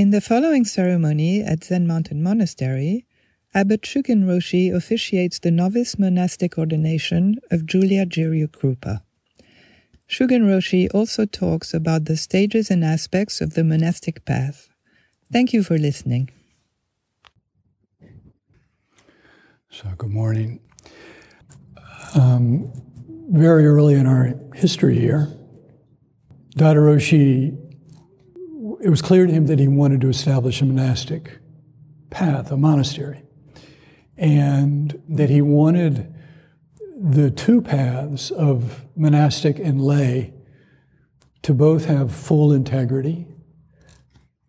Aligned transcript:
In 0.00 0.12
the 0.12 0.22
following 0.22 0.64
ceremony 0.64 1.42
at 1.42 1.62
Zen 1.62 1.86
Mountain 1.86 2.22
Monastery, 2.22 3.04
Abbot 3.52 3.82
Shugen 3.82 4.24
Roshi 4.24 4.74
officiates 4.74 5.38
the 5.38 5.50
novice 5.50 5.98
monastic 5.98 6.56
ordination 6.56 7.36
of 7.50 7.66
Julia 7.66 8.06
Jiryu 8.06 8.48
Krupa. 8.48 9.02
Shugen 10.08 10.44
Roshi 10.44 10.88
also 10.94 11.26
talks 11.26 11.74
about 11.74 12.06
the 12.06 12.16
stages 12.16 12.70
and 12.70 12.82
aspects 12.82 13.42
of 13.42 13.52
the 13.52 13.62
monastic 13.62 14.24
path. 14.24 14.70
Thank 15.30 15.52
you 15.52 15.62
for 15.62 15.76
listening. 15.76 16.30
So, 19.68 19.86
good 19.98 20.08
morning. 20.08 20.60
Um, 22.14 22.72
very 23.28 23.66
early 23.66 23.96
in 23.96 24.06
our 24.06 24.32
history 24.54 24.98
here, 24.98 25.28
Daido 26.56 26.78
Roshi, 26.78 27.69
it 28.80 28.88
was 28.88 29.02
clear 29.02 29.26
to 29.26 29.32
him 29.32 29.46
that 29.46 29.58
he 29.58 29.68
wanted 29.68 30.00
to 30.00 30.08
establish 30.08 30.62
a 30.62 30.64
monastic 30.64 31.38
path, 32.08 32.50
a 32.50 32.56
monastery, 32.56 33.22
and 34.16 35.02
that 35.08 35.30
he 35.30 35.42
wanted 35.42 36.14
the 36.98 37.30
two 37.30 37.62
paths 37.62 38.30
of 38.30 38.84
monastic 38.96 39.58
and 39.58 39.80
lay 39.80 40.34
to 41.42 41.54
both 41.54 41.86
have 41.86 42.14
full 42.14 42.52
integrity, 42.52 43.26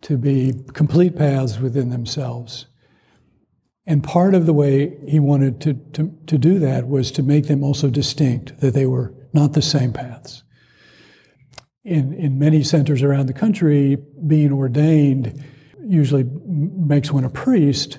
to 0.02 0.18
be 0.18 0.54
complete 0.74 1.16
paths 1.16 1.60
within 1.60 1.90
themselves. 1.90 2.66
And 3.86 4.04
part 4.04 4.34
of 4.34 4.46
the 4.46 4.54
way 4.54 4.98
he 5.08 5.20
wanted 5.20 5.62
to, 5.62 5.74
to, 5.94 6.18
to 6.28 6.38
do 6.38 6.60
that 6.60 6.88
was 6.88 7.12
to 7.12 7.24
make 7.24 7.48
them 7.48 7.64
also 7.64 7.90
distinct, 7.90 8.60
that 8.60 8.74
they 8.74 8.86
were 8.86 9.14
not 9.34 9.54
the 9.54 9.62
same 9.62 9.94
paths. 9.94 10.44
In, 11.84 12.14
in 12.14 12.38
many 12.38 12.64
centers 12.64 13.02
around 13.02 13.26
the 13.26 13.34
country, 13.34 13.98
being 14.28 14.52
ordained 14.54 15.44
usually 15.84 16.26
makes 16.46 17.12
one 17.12 17.24
a 17.24 17.30
priest, 17.30 17.98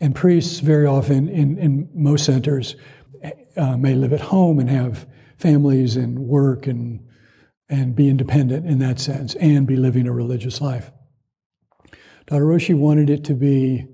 and 0.00 0.14
priests 0.14 0.60
very 0.60 0.86
often, 0.86 1.28
in, 1.28 1.58
in 1.58 1.88
most 1.94 2.24
centers, 2.24 2.76
uh, 3.56 3.76
may 3.76 3.94
live 3.94 4.12
at 4.12 4.20
home 4.20 4.58
and 4.58 4.70
have 4.70 5.06
families 5.38 5.96
and 5.96 6.18
work 6.18 6.66
and, 6.66 7.04
and 7.68 7.96
be 7.96 8.08
independent 8.08 8.66
in 8.66 8.78
that 8.78 9.00
sense 9.00 9.34
and 9.36 9.66
be 9.66 9.76
living 9.76 10.06
a 10.06 10.12
religious 10.12 10.60
life. 10.60 10.90
Daido 12.26 12.40
Roshi 12.40 12.76
wanted 12.76 13.10
it 13.10 13.24
to 13.24 13.34
be 13.34 13.86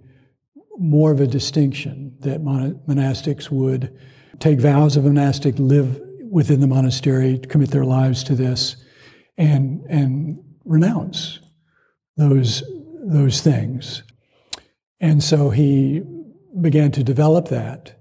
more 0.79 1.13
of 1.13 1.21
a 1.21 1.27
distinction 1.27 2.17
that 2.21 2.43
mon- 2.43 2.81
monastics 2.87 3.51
would 3.51 3.97
take 4.39 4.61
vows 4.61 4.97
of 4.97 5.05
monastic, 5.05 5.59
live 5.59 6.01
within 6.31 6.61
the 6.61 6.67
monastery, 6.67 7.39
commit 7.39 7.71
their 7.71 7.85
lives 7.85 8.23
to 8.25 8.35
this, 8.35 8.77
and, 9.41 9.81
and 9.89 10.39
renounce 10.67 11.41
those, 12.19 12.63
those 13.03 13.41
things. 13.41 14.03
And 15.01 15.25
so 15.25 15.49
he 15.49 16.03
began 16.61 16.93
to 16.93 17.03
develop 17.03 17.49
that. 17.49 17.99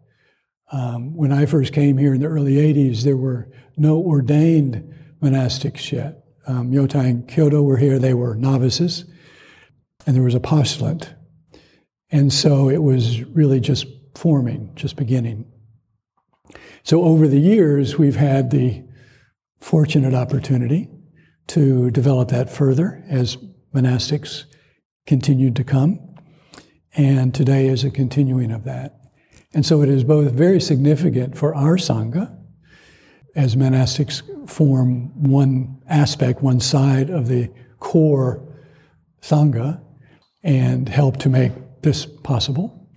Um, 0.73 1.15
when 1.15 1.31
I 1.31 1.45
first 1.45 1.71
came 1.71 1.97
here 1.97 2.13
in 2.13 2.19
the 2.19 2.27
early 2.27 2.55
80s, 2.55 3.03
there 3.03 3.15
were 3.15 3.49
no 3.77 3.97
ordained 3.99 4.93
monastics 5.23 5.93
yet. 5.93 6.25
Um, 6.45 6.71
Yotai 6.71 7.05
and 7.05 7.27
Kyoto 7.27 7.61
were 7.61 7.77
here, 7.77 7.99
they 7.99 8.13
were 8.13 8.35
novices, 8.35 9.05
and 10.05 10.15
there 10.15 10.23
was 10.23 10.35
a 10.35 10.41
postulant. 10.41 11.13
And 12.11 12.33
so 12.33 12.69
it 12.69 12.83
was 12.83 13.23
really 13.23 13.61
just 13.61 13.87
forming, 14.13 14.73
just 14.75 14.97
beginning. 14.97 15.45
So 16.83 17.03
over 17.03 17.29
the 17.29 17.39
years, 17.39 17.97
we've 17.97 18.17
had 18.17 18.51
the 18.51 18.83
fortunate 19.59 20.13
opportunity 20.13 20.89
to 21.49 21.91
develop 21.91 22.29
that 22.29 22.49
further 22.49 23.03
as 23.09 23.37
monastics 23.73 24.45
continued 25.05 25.55
to 25.55 25.63
come. 25.63 25.99
And 26.93 27.33
today 27.33 27.67
is 27.67 27.83
a 27.83 27.91
continuing 27.91 28.51
of 28.51 28.63
that. 28.63 28.99
And 29.53 29.65
so 29.65 29.81
it 29.81 29.89
is 29.89 30.03
both 30.03 30.31
very 30.31 30.61
significant 30.61 31.37
for 31.37 31.55
our 31.55 31.77
Sangha, 31.77 32.35
as 33.35 33.55
monastics 33.55 34.21
form 34.49 35.23
one 35.23 35.81
aspect, 35.87 36.41
one 36.41 36.59
side 36.59 37.09
of 37.09 37.27
the 37.27 37.51
core 37.79 38.43
Sangha, 39.21 39.81
and 40.43 40.87
help 40.87 41.17
to 41.17 41.29
make 41.29 41.51
this 41.81 42.05
possible. 42.05 42.89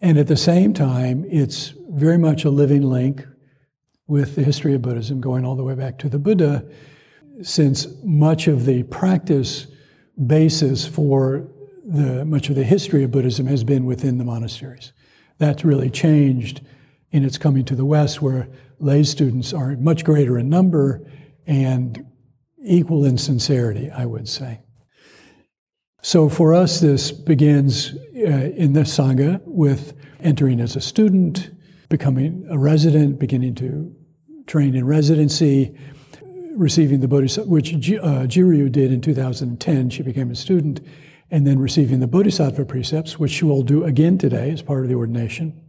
And 0.00 0.18
at 0.18 0.26
the 0.26 0.36
same 0.36 0.72
time, 0.72 1.24
it's 1.28 1.74
very 1.90 2.18
much 2.18 2.44
a 2.44 2.50
living 2.50 2.82
link 2.82 3.24
with 4.08 4.34
the 4.34 4.42
history 4.42 4.74
of 4.74 4.82
Buddhism, 4.82 5.20
going 5.20 5.44
all 5.44 5.54
the 5.54 5.62
way 5.62 5.74
back 5.74 5.98
to 6.00 6.08
the 6.08 6.18
Buddha, 6.18 6.64
since 7.42 7.86
much 8.02 8.48
of 8.48 8.64
the 8.66 8.82
practice 8.84 9.66
basis 10.26 10.86
for 10.86 11.48
the, 11.84 12.24
much 12.24 12.48
of 12.48 12.56
the 12.56 12.64
history 12.64 13.04
of 13.04 13.10
Buddhism 13.10 13.46
has 13.46 13.64
been 13.64 13.84
within 13.84 14.18
the 14.18 14.24
monasteries. 14.24 14.92
That's 15.38 15.64
really 15.64 15.90
changed 15.90 16.60
in 17.10 17.24
its 17.24 17.38
coming 17.38 17.64
to 17.66 17.74
the 17.74 17.84
West, 17.84 18.22
where 18.22 18.48
lay 18.78 19.02
students 19.02 19.52
are 19.52 19.76
much 19.76 20.04
greater 20.04 20.38
in 20.38 20.48
number 20.48 21.10
and 21.46 22.06
equal 22.64 23.04
in 23.04 23.18
sincerity, 23.18 23.90
I 23.90 24.06
would 24.06 24.28
say. 24.28 24.60
So 26.02 26.28
for 26.28 26.54
us, 26.54 26.80
this 26.80 27.12
begins 27.12 27.94
uh, 28.16 28.50
in 28.56 28.72
the 28.72 28.80
Sangha 28.80 29.40
with 29.44 29.94
entering 30.20 30.60
as 30.60 30.74
a 30.74 30.80
student, 30.80 31.50
becoming 31.88 32.46
a 32.50 32.58
resident, 32.58 33.18
beginning 33.18 33.54
to 33.56 33.94
train 34.46 34.74
in 34.74 34.84
residency, 34.84 35.76
receiving 36.56 37.00
the 37.00 37.08
Bodhisattva, 37.08 37.50
which 37.50 37.72
uh, 37.72 38.26
Jiryu 38.26 38.70
did 38.70 38.92
in 38.92 39.00
2010. 39.00 39.90
She 39.90 40.02
became 40.02 40.30
a 40.30 40.34
student, 40.34 40.80
and 41.30 41.46
then 41.46 41.58
receiving 41.58 42.00
the 42.00 42.06
Bodhisattva 42.06 42.64
precepts, 42.64 43.18
which 43.18 43.32
she 43.32 43.44
will 43.44 43.62
do 43.62 43.84
again 43.84 44.18
today 44.18 44.50
as 44.50 44.62
part 44.62 44.82
of 44.82 44.88
the 44.88 44.94
ordination. 44.94 45.60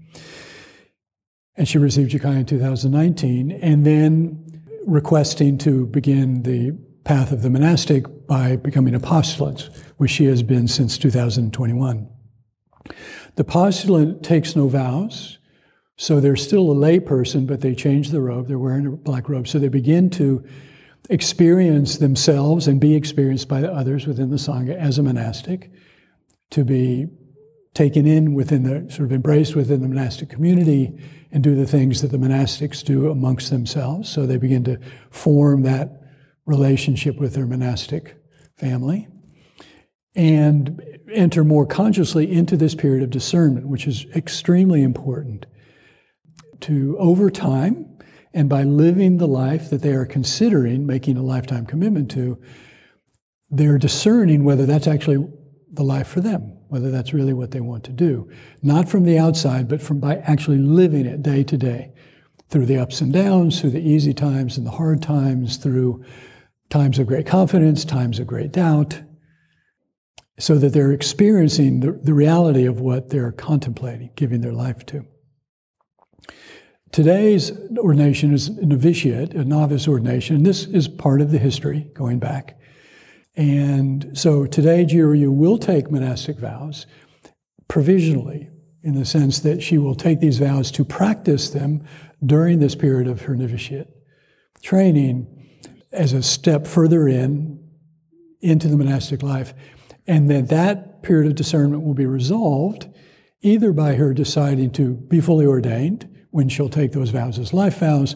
And 1.56 1.68
she 1.68 1.78
received 1.78 2.12
Jukai 2.12 2.40
in 2.40 2.46
2019, 2.46 3.52
and 3.52 3.86
then 3.86 4.62
requesting 4.86 5.58
to 5.60 5.86
begin 5.86 6.44
the 6.44 6.72
path 7.04 7.32
of 7.32 7.42
the 7.42 7.50
monastic 7.50 8.28
by 8.28 8.56
becoming 8.56 8.96
a 8.96 9.00
postulant, 9.00 9.70
which 9.98 10.12
she 10.12 10.26
has 10.26 10.44
been 10.44 10.68
since 10.68 10.98
2021. 10.98 12.10
The 13.36 13.44
postulant 13.44 14.24
takes 14.24 14.56
no 14.56 14.68
vows, 14.68 15.38
so 15.96 16.20
they're 16.20 16.36
still 16.36 16.72
a 16.72 16.74
lay 16.74 17.00
person, 17.00 17.46
but 17.46 17.62
they 17.62 17.76
change 17.76 18.10
the 18.10 18.22
robe. 18.22 18.48
They're 18.48 18.60
wearing 18.60 18.86
a 18.86 18.92
black 18.92 19.30
robe, 19.30 19.48
so 19.48 19.60
they 19.60 19.70
begin 19.70 20.10
to 20.12 20.44
experience 21.10 21.98
themselves 21.98 22.68
and 22.68 22.80
be 22.80 22.96
experienced 22.96 23.48
by 23.48 23.62
the 23.62 23.72
others 23.72 24.08
within 24.08 24.30
the 24.30 24.38
Sangha 24.38 24.76
as 24.76 24.98
a 24.98 25.04
monastic, 25.04 25.72
to 26.52 26.64
be 26.64 27.08
taken 27.74 28.06
in 28.06 28.34
within 28.34 28.64
the 28.64 28.92
sort 28.92 29.08
of 29.08 29.12
embraced 29.12 29.56
within 29.56 29.82
the 29.82 29.88
monastic 29.88 30.30
community 30.30 30.96
and 31.32 31.44
do 31.44 31.56
the 31.56 31.66
things 31.66 32.02
that 32.02 32.12
the 32.12 32.18
monastics 32.18 32.84
do 32.84 33.10
amongst 33.10 33.50
themselves. 33.50 34.08
So 34.08 34.26
they 34.26 34.38
begin 34.38 34.64
to 34.66 34.80
form 35.10 35.64
that 35.64 36.02
relationship 36.46 37.18
with 37.18 37.34
their 37.34 37.48
monastic 37.48 38.16
family 38.58 39.08
and 40.16 40.82
enter 41.12 41.44
more 41.44 41.66
consciously 41.66 42.32
into 42.32 42.56
this 42.56 42.76
period 42.76 43.02
of 43.02 43.10
discernment, 43.10 43.68
which 43.68 43.88
is 43.88 44.06
extremely 44.16 44.84
important 44.84 45.48
to 46.62 46.96
over 47.00 47.32
time 47.32 47.93
and 48.34 48.50
by 48.50 48.64
living 48.64 49.18
the 49.18 49.28
life 49.28 49.70
that 49.70 49.82
they 49.82 49.94
are 49.94 50.06
considering 50.06 50.86
making 50.86 51.18
a 51.18 51.24
lifetime 51.24 51.66
commitment 51.66 52.10
to, 52.12 52.42
they're 53.50 53.78
discerning 53.78 54.44
whether 54.44 54.66
that's 54.66 54.88
actually 54.88 55.28
the 55.70 55.84
life 55.84 56.08
for 56.08 56.22
them, 56.22 56.58
whether 56.68 56.90
that's 56.90 57.14
really 57.14 57.34
what 57.34 57.52
they 57.52 57.62
want 57.62 57.84
to 57.84 57.92
do. 57.92 58.30
Not 58.62 58.90
from 58.90 59.04
the 59.04 59.20
outside, 59.20 59.68
but 59.68 59.82
from 59.82 60.00
by 60.00 60.18
actually 60.18 60.58
living 60.58 61.06
it 61.06 61.22
day 61.22 61.44
to 61.44 61.58
day, 61.58 61.94
through 62.50 62.66
the 62.66 62.78
ups 62.78 63.02
and 63.02 63.14
downs, 63.14 63.62
through 63.62 63.72
the 63.72 63.88
easy 63.88 64.14
times 64.14 64.58
and 64.58 64.66
the 64.66 64.72
hard 64.72 65.02
times, 65.02 65.58
through 65.58 66.04
times 66.70 67.00
of 67.00 67.08
great 67.08 67.28
confidence, 67.28 67.86
times 67.86 68.20
of 68.20 68.28
great 68.28 68.52
doubt, 68.52 69.02
so 70.40 70.56
that 70.58 70.74
they're 70.74 70.92
experiencing 70.92 71.80
the, 71.80 71.92
the 71.92 72.14
reality 72.14 72.66
of 72.66 72.80
what 72.80 73.10
they're 73.10 73.32
contemplating, 73.32 74.10
giving 74.16 74.42
their 74.42 74.54
life 74.54 74.86
to. 74.88 75.06
Today's 76.94 77.52
ordination 77.80 78.36
is 78.36 78.50
a 78.50 78.68
novitiate, 78.68 79.34
a 79.34 79.44
novice 79.44 79.88
ordination. 79.88 80.44
This 80.44 80.66
is 80.66 80.88
part 80.88 81.22
of 81.22 81.32
the 81.32 81.40
history 81.40 81.90
going 81.96 82.20
back. 82.20 82.60
And 83.36 84.16
so 84.16 84.46
today, 84.46 84.86
Jiryu 84.86 85.34
will 85.34 85.58
take 85.58 85.90
monastic 85.90 86.38
vows 86.38 86.86
provisionally, 87.68 88.52
in 88.84 88.94
the 88.94 89.06
sense 89.06 89.40
that 89.40 89.64
she 89.64 89.80
will 89.80 89.96
take 89.96 90.20
these 90.20 90.38
vows 90.38 90.70
to 90.70 90.86
practice 90.86 91.50
them 91.50 91.84
during 92.24 92.60
this 92.60 92.76
period 92.76 93.08
of 93.08 93.24
her 93.24 93.36
novitiate 93.36 93.88
training 94.62 95.26
as 95.92 96.14
a 96.14 96.22
step 96.22 96.68
further 96.68 97.08
in 97.08 97.60
into 98.40 98.68
the 98.68 98.78
monastic 98.78 99.24
life. 99.24 99.56
And 100.06 100.30
then 100.30 100.46
that 100.48 101.02
period 101.02 101.28
of 101.28 101.34
discernment 101.34 101.82
will 101.82 101.96
be 101.96 102.06
resolved 102.06 102.88
either 103.42 103.74
by 103.74 103.96
her 103.96 104.14
deciding 104.14 104.70
to 104.74 104.94
be 104.94 105.20
fully 105.20 105.48
ordained 105.48 106.13
when 106.34 106.50
she'll 106.50 106.68
take 106.68 106.94
those 106.94 107.12
vows 107.12 107.38
as 107.38 107.54
life 107.54 107.78
vows, 107.78 108.16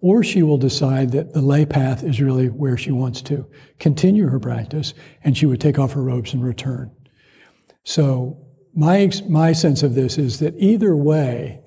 or 0.00 0.22
she 0.22 0.40
will 0.40 0.56
decide 0.56 1.10
that 1.10 1.32
the 1.32 1.42
lay 1.42 1.66
path 1.66 2.04
is 2.04 2.20
really 2.20 2.46
where 2.46 2.76
she 2.76 2.92
wants 2.92 3.20
to 3.20 3.44
continue 3.80 4.28
her 4.28 4.38
practice 4.38 4.94
and 5.24 5.36
she 5.36 5.46
would 5.46 5.60
take 5.60 5.76
off 5.76 5.92
her 5.92 6.02
robes 6.02 6.32
and 6.32 6.44
return 6.44 6.88
So 7.82 8.38
my, 8.72 9.10
my 9.28 9.52
sense 9.52 9.82
of 9.82 9.96
this 9.96 10.16
is 10.16 10.38
that 10.38 10.54
either 10.58 10.94
way, 10.94 11.60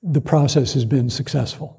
the 0.00 0.20
process 0.20 0.74
has 0.74 0.84
been 0.84 1.10
successful. 1.10 1.78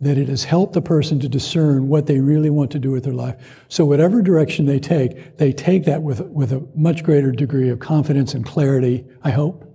That 0.00 0.16
it 0.16 0.28
has 0.28 0.44
helped 0.44 0.72
the 0.72 0.80
person 0.80 1.20
to 1.20 1.28
discern 1.28 1.88
what 1.88 2.06
they 2.06 2.20
really 2.20 2.48
want 2.48 2.70
to 2.70 2.78
do 2.78 2.90
with 2.90 3.04
their 3.04 3.12
life. 3.12 3.36
So, 3.68 3.84
whatever 3.84 4.22
direction 4.22 4.64
they 4.64 4.78
take, 4.78 5.36
they 5.36 5.52
take 5.52 5.84
that 5.84 6.02
with, 6.02 6.20
with 6.20 6.52
a 6.52 6.66
much 6.74 7.04
greater 7.04 7.32
degree 7.32 7.68
of 7.68 7.80
confidence 7.80 8.32
and 8.32 8.46
clarity, 8.46 9.04
I 9.22 9.30
hope, 9.30 9.69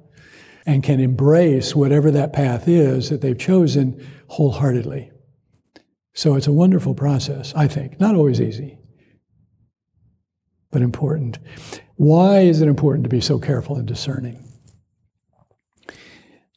and 0.66 0.84
can 0.84 1.00
embrace 1.00 1.76
whatever 1.76 2.12
that 2.12 2.34
path 2.34 2.68
is 2.68 3.10
that 3.10 3.22
they've 3.22 3.38
chosen 3.38 4.06
wholeheartedly. 4.28 5.12
So, 6.14 6.36
it's 6.36 6.48
a 6.48 6.54
wonderful 6.54 6.96
process, 6.96 7.54
I 7.56 7.68
think. 7.68 8.00
Not 8.00 8.16
always 8.16 8.40
easy, 8.40 8.78
but 10.72 10.82
important. 10.82 11.40
Why 11.96 12.40
is 12.40 12.62
it 12.62 12.68
important 12.68 13.04
to 13.04 13.10
be 13.10 13.22
so 13.22 13.38
careful 13.38 13.76
and 13.76 13.88
discerning? 13.88 14.42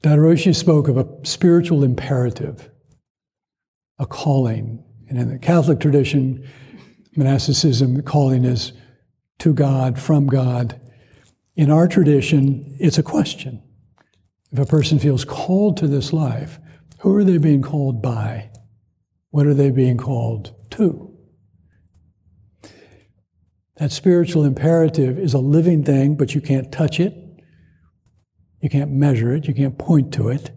Daido 0.02 0.18
Roshi 0.18 0.54
spoke 0.54 0.88
of 0.88 0.96
a 0.96 1.08
spiritual 1.24 1.82
imperative, 1.82 2.70
a 3.98 4.06
calling. 4.06 4.84
And 5.08 5.18
in 5.18 5.28
the 5.28 5.38
Catholic 5.38 5.80
tradition, 5.80 6.48
monasticism, 7.16 7.94
the 7.94 8.02
calling 8.02 8.44
is 8.44 8.72
to 9.40 9.52
God, 9.52 9.98
from 9.98 10.28
God. 10.28 10.80
In 11.56 11.70
our 11.70 11.88
tradition, 11.88 12.76
it's 12.78 12.98
a 12.98 13.02
question. 13.02 13.62
If 14.52 14.58
a 14.58 14.66
person 14.66 14.98
feels 14.98 15.24
called 15.24 15.76
to 15.78 15.86
this 15.86 16.12
life, 16.12 16.58
who 17.00 17.14
are 17.16 17.24
they 17.24 17.38
being 17.38 17.62
called 17.62 18.02
by? 18.02 18.50
What 19.30 19.46
are 19.46 19.54
they 19.54 19.70
being 19.70 19.98
called 19.98 20.54
to? 20.70 21.14
That 23.76 23.92
spiritual 23.92 24.44
imperative 24.44 25.18
is 25.18 25.34
a 25.34 25.38
living 25.38 25.84
thing, 25.84 26.16
but 26.16 26.34
you 26.34 26.40
can't 26.40 26.72
touch 26.72 26.98
it. 26.98 27.14
You 28.60 28.68
can't 28.68 28.90
measure 28.90 29.34
it. 29.34 29.46
You 29.46 29.54
can't 29.54 29.78
point 29.78 30.12
to 30.14 30.28
it. 30.28 30.50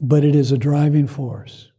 But 0.00 0.24
it 0.24 0.34
is 0.34 0.50
a 0.50 0.58
driving 0.58 1.06
force. 1.06 1.70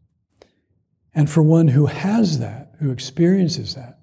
And 1.16 1.30
for 1.30 1.42
one 1.42 1.70
who 1.70 1.88
has 1.88 2.40
that, 2.40 2.74
who 2.80 2.92
experiences 2.92 3.76
that, 3.76 4.00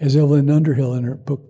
as 0.00 0.16
Evelyn 0.16 0.50
Underhill 0.50 0.94
in 0.94 1.04
her 1.04 1.14
book 1.14 1.42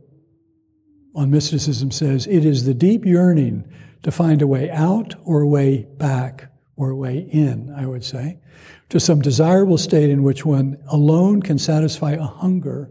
on 1.16 1.30
mysticism 1.30 1.90
says, 1.90 2.26
it 2.26 2.44
is 2.44 2.64
the 2.64 2.74
deep 2.74 3.04
yearning 3.04 3.68
to 4.02 4.12
find 4.12 4.42
a 4.42 4.46
way 4.46 4.70
out 4.70 5.14
or 5.24 5.40
a 5.40 5.48
way 5.48 5.86
back 5.96 6.52
or 6.76 6.90
a 6.90 6.96
way 6.96 7.18
in, 7.32 7.74
I 7.76 7.86
would 7.86 8.04
say, 8.04 8.38
to 8.90 9.00
some 9.00 9.20
desirable 9.20 9.78
state 9.78 10.10
in 10.10 10.22
which 10.22 10.44
one 10.44 10.78
alone 10.88 11.42
can 11.42 11.58
satisfy 11.58 12.12
a 12.12 12.22
hunger 12.22 12.90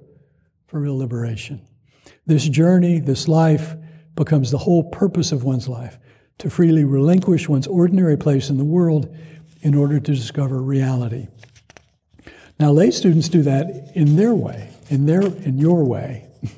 for 0.68 0.82
real 0.82 0.98
liberation. 0.98 1.66
This 2.26 2.50
journey, 2.50 3.00
this 3.00 3.28
life, 3.28 3.76
becomes 4.16 4.52
the 4.52 4.58
whole 4.58 4.90
purpose 4.90 5.32
of 5.32 5.44
one's 5.44 5.70
life 5.70 6.00
to 6.40 6.50
freely 6.50 6.84
relinquish 6.84 7.48
one's 7.48 7.68
ordinary 7.68 8.18
place 8.18 8.50
in 8.50 8.58
the 8.58 8.66
world 8.66 9.16
in 9.62 9.76
order 9.76 10.00
to 10.00 10.16
discover 10.16 10.62
reality. 10.62 11.28
Now, 12.60 12.72
lay 12.72 12.92
students 12.92 13.30
do 13.30 13.44
that 13.44 13.92
in 13.94 14.16
their 14.16 14.34
way, 14.34 14.70
in, 14.90 15.06
their, 15.06 15.22
in 15.22 15.58
your 15.58 15.84
way, 15.84 16.28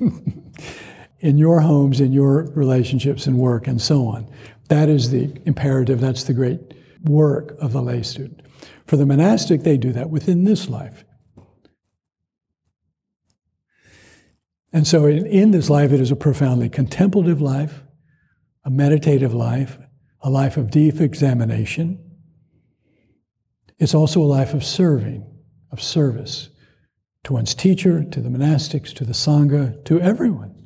in 1.20 1.38
your 1.38 1.60
homes, 1.60 2.00
in 2.00 2.12
your 2.12 2.44
relationships 2.54 3.26
and 3.26 3.38
work, 3.38 3.66
and 3.66 3.80
so 3.80 4.06
on. 4.06 4.30
That 4.68 4.88
is 4.88 5.10
the 5.10 5.36
imperative, 5.44 6.00
that's 6.00 6.24
the 6.24 6.34
great 6.34 6.60
work 7.04 7.56
of 7.60 7.72
the 7.72 7.82
lay 7.82 8.02
student. 8.02 8.42
For 8.86 8.96
the 8.96 9.06
monastic, 9.06 9.62
they 9.62 9.76
do 9.76 9.92
that 9.92 10.10
within 10.10 10.44
this 10.44 10.68
life. 10.68 11.04
And 14.72 14.86
so, 14.86 15.06
in, 15.06 15.26
in 15.26 15.50
this 15.50 15.70
life, 15.70 15.92
it 15.92 16.00
is 16.00 16.10
a 16.10 16.16
profoundly 16.16 16.68
contemplative 16.68 17.40
life, 17.40 17.82
a 18.64 18.70
meditative 18.70 19.32
life, 19.32 19.78
a 20.20 20.30
life 20.30 20.56
of 20.56 20.70
deep 20.70 21.00
examination. 21.00 22.04
It's 23.78 23.94
also 23.94 24.20
a 24.20 24.24
life 24.24 24.52
of 24.52 24.64
serving, 24.64 25.26
of 25.70 25.82
service 25.82 26.50
to 27.24 27.32
one's 27.32 27.54
teacher, 27.54 28.04
to 28.04 28.20
the 28.20 28.28
monastics, 28.28 28.92
to 28.94 29.04
the 29.04 29.12
Sangha, 29.12 29.84
to 29.84 30.00
everyone. 30.00 30.57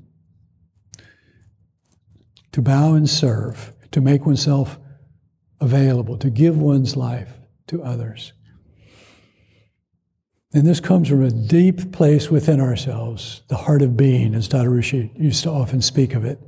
To 2.52 2.62
bow 2.62 2.94
and 2.94 3.08
serve, 3.08 3.72
to 3.92 4.00
make 4.00 4.26
oneself 4.26 4.78
available, 5.60 6.16
to 6.18 6.30
give 6.30 6.58
one's 6.58 6.96
life 6.96 7.38
to 7.68 7.82
others. 7.82 8.32
And 10.54 10.66
this 10.66 10.80
comes 10.80 11.08
from 11.08 11.22
a 11.22 11.30
deep 11.30 11.92
place 11.92 12.30
within 12.30 12.60
ourselves, 12.60 13.42
the 13.48 13.56
heart 13.56 13.80
of 13.80 13.96
being, 13.96 14.34
as 14.34 14.48
Daido 14.48 14.66
Roshi 14.66 15.18
used 15.18 15.42
to 15.44 15.50
often 15.50 15.80
speak 15.80 16.14
of 16.14 16.24
it. 16.24 16.38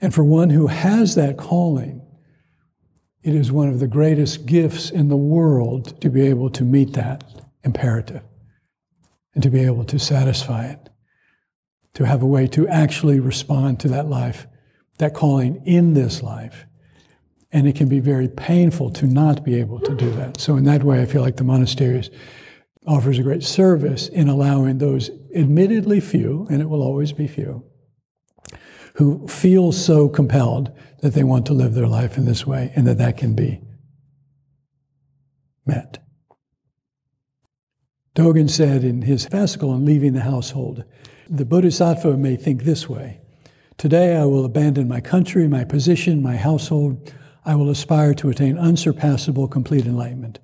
And 0.00 0.12
for 0.12 0.24
one 0.24 0.50
who 0.50 0.66
has 0.66 1.14
that 1.14 1.36
calling, 1.36 2.02
it 3.22 3.34
is 3.34 3.52
one 3.52 3.68
of 3.68 3.78
the 3.78 3.86
greatest 3.86 4.46
gifts 4.46 4.90
in 4.90 5.08
the 5.08 5.16
world 5.16 6.00
to 6.00 6.10
be 6.10 6.22
able 6.22 6.50
to 6.50 6.64
meet 6.64 6.94
that 6.94 7.24
imperative 7.62 8.22
and 9.34 9.42
to 9.42 9.50
be 9.50 9.60
able 9.60 9.84
to 9.84 9.98
satisfy 9.98 10.66
it, 10.66 10.88
to 11.94 12.04
have 12.04 12.22
a 12.22 12.26
way 12.26 12.46
to 12.48 12.68
actually 12.68 13.20
respond 13.20 13.80
to 13.80 13.88
that 13.88 14.08
life, 14.08 14.46
that 14.98 15.14
calling 15.14 15.62
in 15.64 15.94
this 15.94 16.22
life 16.22 16.66
and 17.50 17.66
it 17.66 17.76
can 17.76 17.88
be 17.88 18.00
very 18.00 18.28
painful 18.28 18.90
to 18.90 19.06
not 19.06 19.44
be 19.44 19.54
able 19.54 19.80
to 19.80 19.94
do 19.94 20.10
that. 20.12 20.40
So, 20.40 20.56
in 20.56 20.64
that 20.64 20.84
way, 20.84 21.00
I 21.00 21.06
feel 21.06 21.22
like 21.22 21.36
the 21.36 21.44
monasteries 21.44 22.10
offers 22.86 23.18
a 23.18 23.22
great 23.22 23.42
service 23.42 24.08
in 24.08 24.28
allowing 24.28 24.78
those 24.78 25.10
admittedly 25.34 26.00
few, 26.00 26.46
and 26.50 26.60
it 26.60 26.68
will 26.68 26.82
always 26.82 27.12
be 27.12 27.26
few, 27.26 27.64
who 28.94 29.26
feel 29.28 29.72
so 29.72 30.08
compelled 30.08 30.70
that 31.00 31.14
they 31.14 31.24
want 31.24 31.46
to 31.46 31.52
live 31.52 31.74
their 31.74 31.86
life 31.86 32.18
in 32.18 32.24
this 32.24 32.46
way 32.46 32.72
and 32.74 32.86
that 32.86 32.98
that 32.98 33.16
can 33.16 33.34
be 33.34 33.60
met. 35.64 35.98
Dogen 38.14 38.50
said 38.50 38.82
in 38.82 39.02
his 39.02 39.26
fascicle 39.26 39.70
on 39.70 39.84
leaving 39.84 40.12
the 40.12 40.22
household, 40.22 40.84
the 41.28 41.44
bodhisattva 41.44 42.16
may 42.16 42.36
think 42.36 42.64
this 42.64 42.88
way 42.88 43.20
Today 43.78 44.16
I 44.16 44.24
will 44.24 44.44
abandon 44.44 44.88
my 44.88 45.00
country, 45.00 45.46
my 45.46 45.62
position, 45.62 46.20
my 46.20 46.36
household. 46.36 47.12
I 47.44 47.54
will 47.54 47.70
aspire 47.70 48.12
to 48.14 48.28
attain 48.28 48.58
unsurpassable 48.58 49.46
complete 49.46 49.86
enlightenment. 49.86 50.40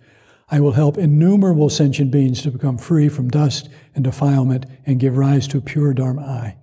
I 0.50 0.60
will 0.60 0.72
help 0.72 0.96
innumerable 0.96 1.68
sentient 1.68 2.12
beings 2.12 2.42
to 2.42 2.52
become 2.52 2.78
free 2.78 3.08
from 3.08 3.28
dust 3.28 3.68
and 3.92 4.04
defilement 4.04 4.66
and 4.86 5.00
give 5.00 5.16
rise 5.16 5.48
to 5.48 5.58
a 5.58 5.60
pure 5.60 5.92
Dharma 5.92 6.22
I. 6.22 6.56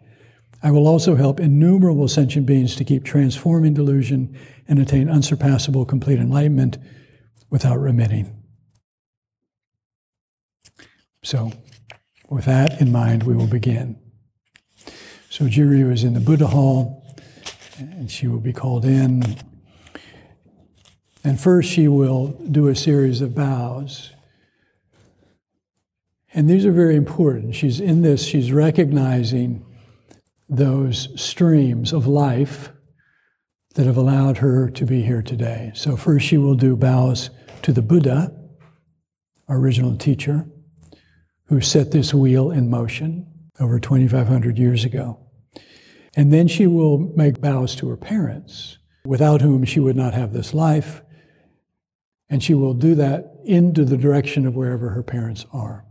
eye 0.64 0.72
will 0.72 0.88
also 0.88 1.16
help 1.18 1.42
innumerable 1.42 2.08
sentient 2.08 2.46
beings 2.46 2.74
to 2.78 2.86
keep 2.86 3.04
transforming 3.04 3.74
delusion 3.74 4.34
and 4.66 4.80
attain 4.80 5.10
unsurpassable 5.10 5.86
complete 5.86 6.20
enlightenment 6.20 6.78
without 7.50 7.80
remitting. 7.80 8.34
So, 11.22 11.52
with 12.30 12.46
that 12.46 12.80
in 12.80 12.94
mind, 12.94 13.24
we 13.24 13.36
will 13.36 13.48
begin. 13.48 14.01
So, 15.32 15.46
Jiryu 15.46 15.94
is 15.94 16.04
in 16.04 16.14
the 16.14 16.20
Buddha 16.20 16.46
Hall, 16.46 17.06
and 17.80 18.12
she 18.12 18.28
will 18.28 18.42
be 18.42 18.52
called 18.52 18.84
in. 18.84 19.38
And 21.24 21.40
first, 21.40 21.70
she 21.70 21.88
will 21.88 22.32
do 22.52 22.68
a 22.68 22.76
series 22.76 23.22
of 23.22 23.34
bows. 23.34 24.12
And 26.34 26.50
these 26.50 26.66
are 26.66 26.74
very 26.74 26.98
important. 26.98 27.56
She's 27.56 27.80
in 27.80 28.02
this, 28.02 28.26
she's 28.26 28.52
recognizing 28.52 29.66
those 30.50 31.08
streams 31.16 31.94
of 31.94 32.08
life 32.08 32.74
that 33.76 33.86
have 33.86 33.96
allowed 33.96 34.40
her 34.40 34.70
to 34.72 34.86
be 34.86 35.02
here 35.02 35.22
today. 35.22 35.72
So, 35.76 35.96
first, 35.96 36.26
she 36.26 36.38
will 36.38 36.56
do 36.56 36.76
bows 36.76 37.30
to 37.62 37.72
the 37.72 37.82
Buddha, 37.82 38.36
our 39.48 39.56
original 39.56 39.96
teacher, 39.96 40.46
who 41.46 41.62
set 41.62 41.92
this 41.92 42.14
wheel 42.14 42.52
in 42.52 42.70
motion 42.70 43.28
over 43.62 43.80
2,500 43.80 44.58
years 44.58 44.84
ago. 44.84 45.21
And 46.16 46.34
then 46.34 46.48
she 46.48 46.68
will 46.68 46.98
make 47.16 47.42
bows 47.42 47.76
to 47.78 47.90
her 47.90 47.98
parents, 47.98 48.78
without 49.06 49.42
whom 49.42 49.64
she 49.66 49.80
would 49.80 49.96
not 49.96 50.14
have 50.14 50.34
this 50.34 50.54
life 50.54 51.02
and 52.32 52.42
she 52.42 52.54
will 52.54 52.74
do 52.74 52.96
that 52.96 53.36
into 53.44 53.84
the 53.84 53.98
direction 53.98 54.48
of 54.48 54.56
wherever 54.56 54.90
her 54.90 55.04
parents 55.04 55.46
are, 55.52 55.84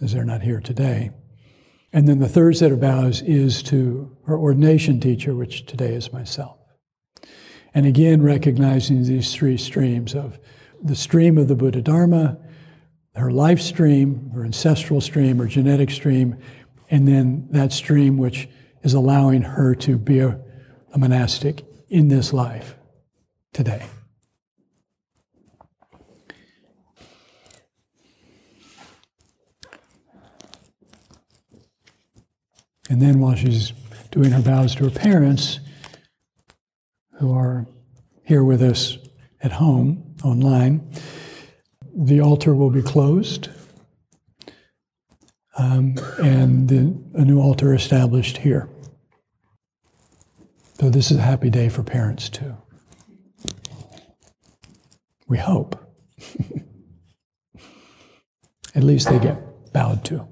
as 0.00 0.14
they're 0.14 0.24
not 0.24 0.40
here 0.40 0.60
today. 0.60 1.10
And 1.92 2.08
then 2.08 2.18
the 2.18 2.28
third 2.28 2.56
set 2.56 2.72
of 2.72 2.80
bows 2.80 3.20
is 3.20 3.62
to 3.64 4.16
her 4.24 4.36
ordination 4.36 4.98
teacher, 4.98 5.34
which 5.34 5.66
today 5.66 5.92
is 5.92 6.10
myself. 6.10 6.58
And 7.74 7.84
again, 7.84 8.22
recognizing 8.22 9.04
these 9.04 9.34
three 9.34 9.58
streams 9.58 10.14
of 10.14 10.38
the 10.82 10.96
stream 10.96 11.36
of 11.36 11.48
the 11.48 11.54
Buddha 11.54 11.82
Dharma, 11.82 12.38
her 13.14 13.30
life 13.30 13.60
stream, 13.60 14.30
her 14.34 14.42
ancestral 14.42 15.02
stream, 15.02 15.36
her 15.36 15.46
genetic 15.46 15.90
stream, 15.90 16.38
and 16.90 17.06
then 17.06 17.48
that 17.50 17.72
stream 17.72 18.18
which 18.18 18.48
is 18.82 18.94
allowing 18.94 19.42
her 19.42 19.74
to 19.74 19.98
be 19.98 20.20
a, 20.20 20.40
a 20.92 20.98
monastic 20.98 21.64
in 21.88 22.08
this 22.08 22.32
life 22.32 22.76
today. 23.52 23.84
And 32.90 33.02
then 33.02 33.20
while 33.20 33.34
she's 33.34 33.72
doing 34.10 34.30
her 34.30 34.40
vows 34.40 34.74
to 34.76 34.84
her 34.84 34.90
parents, 34.90 35.60
who 37.18 37.32
are 37.32 37.66
here 38.24 38.44
with 38.44 38.62
us 38.62 38.96
at 39.42 39.52
home 39.52 40.14
online, 40.24 40.90
the 41.94 42.20
altar 42.20 42.54
will 42.54 42.70
be 42.70 42.82
closed 42.82 43.48
um, 45.58 45.96
and 46.22 46.68
the, 46.68 46.94
a 47.14 47.24
new 47.24 47.40
altar 47.40 47.74
established 47.74 48.38
here. 48.38 48.68
So 50.80 50.88
this 50.88 51.10
is 51.10 51.18
a 51.18 51.22
happy 51.22 51.50
day 51.50 51.68
for 51.68 51.82
parents 51.82 52.28
too. 52.28 52.56
We 55.26 55.38
hope. 55.38 55.76
At 58.74 58.84
least 58.84 59.08
they 59.10 59.18
get 59.18 59.72
bowed 59.72 60.04
to. 60.06 60.26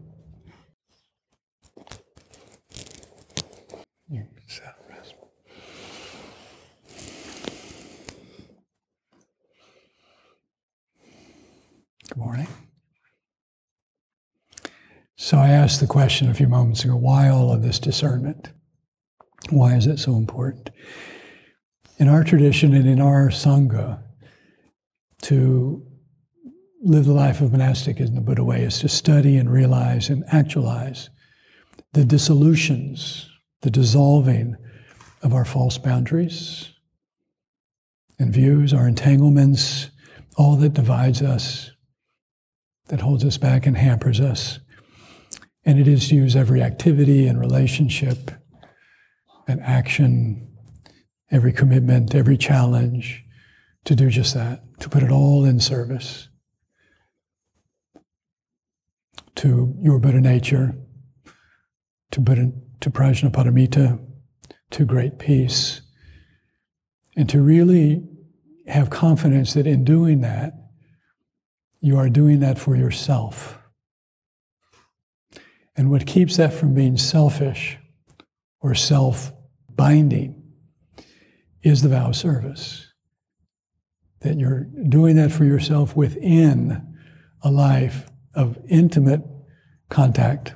Good 12.08 12.18
morning. 12.18 12.65
So 15.26 15.38
I 15.38 15.48
asked 15.48 15.80
the 15.80 15.88
question 15.88 16.30
a 16.30 16.34
few 16.34 16.46
moments 16.46 16.84
ago 16.84 16.94
why 16.94 17.28
all 17.28 17.50
of 17.50 17.60
this 17.60 17.80
discernment? 17.80 18.52
Why 19.50 19.74
is 19.74 19.88
it 19.88 19.98
so 19.98 20.14
important? 20.14 20.70
In 21.98 22.06
our 22.06 22.22
tradition 22.22 22.72
and 22.72 22.88
in 22.88 23.00
our 23.00 23.28
Sangha, 23.30 24.04
to 25.22 25.84
live 26.80 27.06
the 27.06 27.12
life 27.12 27.40
of 27.40 27.50
monastic 27.50 27.98
in 27.98 28.14
the 28.14 28.20
Buddha 28.20 28.44
way 28.44 28.62
is 28.62 28.78
to 28.78 28.88
study 28.88 29.36
and 29.36 29.52
realize 29.52 30.10
and 30.10 30.22
actualize 30.28 31.10
the 31.92 32.04
dissolutions, 32.04 33.28
the 33.62 33.70
dissolving 33.70 34.54
of 35.24 35.34
our 35.34 35.44
false 35.44 35.76
boundaries 35.76 36.70
and 38.20 38.32
views, 38.32 38.72
our 38.72 38.86
entanglements, 38.86 39.90
all 40.36 40.54
that 40.54 40.74
divides 40.74 41.20
us, 41.20 41.72
that 42.90 43.00
holds 43.00 43.24
us 43.24 43.38
back 43.38 43.66
and 43.66 43.76
hampers 43.76 44.20
us. 44.20 44.60
And 45.66 45.78
it 45.78 45.86
is 45.86 46.08
to 46.08 46.14
use 46.14 46.34
every 46.34 46.62
activity 46.62 47.26
and 47.26 47.38
relationship 47.38 48.30
and 49.46 49.60
action, 49.60 50.56
every 51.30 51.52
commitment, 51.52 52.14
every 52.14 52.38
challenge 52.38 53.24
to 53.84 53.94
do 53.94 54.08
just 54.08 54.32
that, 54.34 54.62
to 54.80 54.88
put 54.88 55.02
it 55.02 55.10
all 55.10 55.44
in 55.44 55.60
service 55.60 56.28
to 59.36 59.74
your 59.80 59.98
Buddha 59.98 60.20
nature, 60.20 60.74
to 62.10 62.20
Buddha, 62.20 62.52
to 62.80 62.90
Prajnaparamita, 62.90 64.02
to 64.70 64.84
great 64.84 65.18
peace, 65.18 65.82
and 67.16 67.28
to 67.28 67.40
really 67.40 68.02
have 68.66 68.90
confidence 68.90 69.54
that 69.54 69.66
in 69.66 69.84
doing 69.84 70.22
that, 70.22 70.54
you 71.80 71.96
are 71.96 72.08
doing 72.08 72.40
that 72.40 72.58
for 72.58 72.74
yourself. 72.74 73.58
And 75.76 75.90
what 75.90 76.06
keeps 76.06 76.36
that 76.36 76.54
from 76.54 76.74
being 76.74 76.96
selfish 76.96 77.78
or 78.60 78.74
self 78.74 79.32
binding 79.68 80.42
is 81.62 81.82
the 81.82 81.88
vow 81.88 82.08
of 82.08 82.16
service. 82.16 82.92
That 84.20 84.38
you're 84.38 84.66
doing 84.88 85.16
that 85.16 85.32
for 85.32 85.44
yourself 85.44 85.94
within 85.94 86.96
a 87.42 87.50
life 87.50 88.06
of 88.34 88.58
intimate 88.68 89.22
contact 89.88 90.54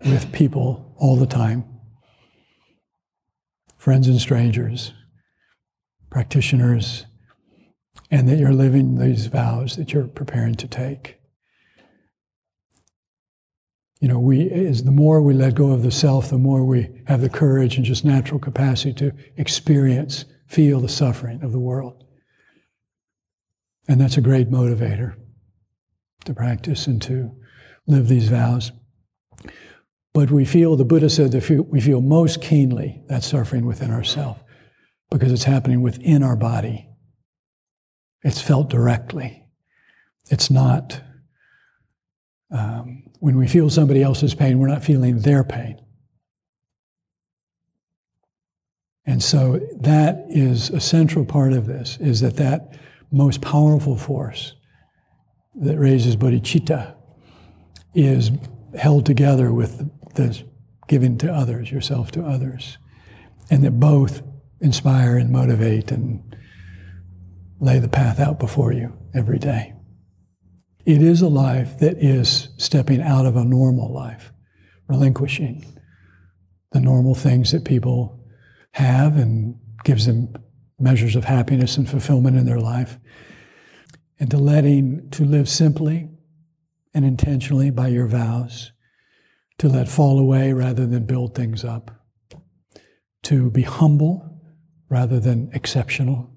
with 0.00 0.32
people 0.32 0.94
all 0.98 1.16
the 1.16 1.26
time 1.26 1.64
friends 3.78 4.08
and 4.08 4.20
strangers, 4.20 4.92
practitioners, 6.10 7.06
and 8.10 8.28
that 8.28 8.36
you're 8.36 8.52
living 8.52 8.98
these 8.98 9.26
vows 9.26 9.76
that 9.76 9.92
you're 9.92 10.08
preparing 10.08 10.56
to 10.56 10.66
take 10.66 11.20
you 14.00 14.08
know, 14.08 14.18
we 14.18 14.42
is 14.42 14.84
the 14.84 14.90
more 14.90 15.22
we 15.22 15.32
let 15.32 15.54
go 15.54 15.72
of 15.72 15.82
the 15.82 15.90
self, 15.90 16.28
the 16.28 16.38
more 16.38 16.64
we 16.64 17.02
have 17.06 17.22
the 17.22 17.30
courage 17.30 17.76
and 17.76 17.84
just 17.84 18.04
natural 18.04 18.38
capacity 18.38 18.92
to 18.94 19.12
experience, 19.36 20.26
feel 20.46 20.80
the 20.80 20.88
suffering 20.88 21.42
of 21.42 21.52
the 21.52 21.58
world. 21.58 22.04
And 23.88 24.00
that's 24.00 24.16
a 24.16 24.20
great 24.22 24.50
motivator 24.50 25.16
to 26.24 26.34
practice 26.34 26.86
and 26.86 27.00
to 27.02 27.34
live 27.86 28.08
these 28.08 28.28
vows. 28.28 28.72
But 30.12 30.30
we 30.30 30.44
feel, 30.44 30.76
the 30.76 30.84
Buddha 30.84 31.08
said 31.08 31.32
that 31.32 31.66
we 31.68 31.80
feel 31.80 32.00
most 32.00 32.42
keenly 32.42 33.02
that 33.08 33.22
suffering 33.22 33.66
within 33.66 33.90
ourselves 33.90 34.40
because 35.10 35.32
it's 35.32 35.44
happening 35.44 35.82
within 35.82 36.22
our 36.22 36.36
body. 36.36 36.88
It's 38.22 38.40
felt 38.40 38.68
directly. 38.68 39.44
It's 40.30 40.50
not 40.50 41.00
um, 42.50 43.04
when 43.20 43.36
we 43.36 43.46
feel 43.46 43.70
somebody 43.70 44.02
else's 44.02 44.34
pain, 44.34 44.58
we're 44.58 44.68
not 44.68 44.84
feeling 44.84 45.20
their 45.20 45.44
pain. 45.44 45.80
And 49.04 49.22
so 49.22 49.60
that 49.80 50.24
is 50.28 50.70
a 50.70 50.80
central 50.80 51.24
part 51.24 51.52
of 51.52 51.66
this, 51.66 51.96
is 52.00 52.20
that 52.20 52.36
that 52.36 52.76
most 53.12 53.40
powerful 53.40 53.96
force 53.96 54.54
that 55.54 55.78
raises 55.78 56.16
bodhicitta 56.16 56.94
is 57.94 58.30
held 58.76 59.06
together 59.06 59.52
with 59.52 59.88
the 60.16 60.42
giving 60.88 61.16
to 61.18 61.32
others, 61.32 61.70
yourself 61.70 62.10
to 62.12 62.24
others, 62.24 62.78
and 63.48 63.62
that 63.62 63.78
both 63.80 64.22
inspire 64.60 65.16
and 65.16 65.30
motivate 65.30 65.92
and 65.92 66.36
lay 67.60 67.78
the 67.78 67.88
path 67.88 68.18
out 68.18 68.38
before 68.38 68.72
you 68.72 68.92
every 69.14 69.38
day. 69.38 69.75
It 70.86 71.02
is 71.02 71.20
a 71.20 71.28
life 71.28 71.80
that 71.80 71.98
is 71.98 72.50
stepping 72.58 73.02
out 73.02 73.26
of 73.26 73.34
a 73.34 73.44
normal 73.44 73.92
life, 73.92 74.32
relinquishing 74.86 75.64
the 76.70 76.80
normal 76.80 77.16
things 77.16 77.50
that 77.50 77.64
people 77.64 78.20
have 78.70 79.16
and 79.16 79.58
gives 79.82 80.06
them 80.06 80.32
measures 80.78 81.16
of 81.16 81.24
happiness 81.24 81.76
and 81.76 81.90
fulfillment 81.90 82.36
in 82.36 82.46
their 82.46 82.60
life, 82.60 83.00
and 84.20 84.30
to 84.30 84.38
letting 84.38 85.10
to 85.10 85.24
live 85.24 85.48
simply 85.48 86.08
and 86.94 87.04
intentionally 87.04 87.70
by 87.70 87.88
your 87.88 88.06
vows, 88.06 88.70
to 89.58 89.68
let 89.68 89.88
fall 89.88 90.20
away 90.20 90.52
rather 90.52 90.86
than 90.86 91.04
build 91.04 91.34
things 91.34 91.64
up, 91.64 91.90
to 93.24 93.50
be 93.50 93.62
humble 93.62 94.40
rather 94.88 95.18
than 95.18 95.50
exceptional, 95.52 96.30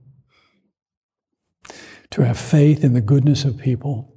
to 2.10 2.26
have 2.26 2.40
faith 2.40 2.84
in 2.84 2.94
the 2.94 3.02
goodness 3.02 3.46
of 3.46 3.56
people 3.56 4.16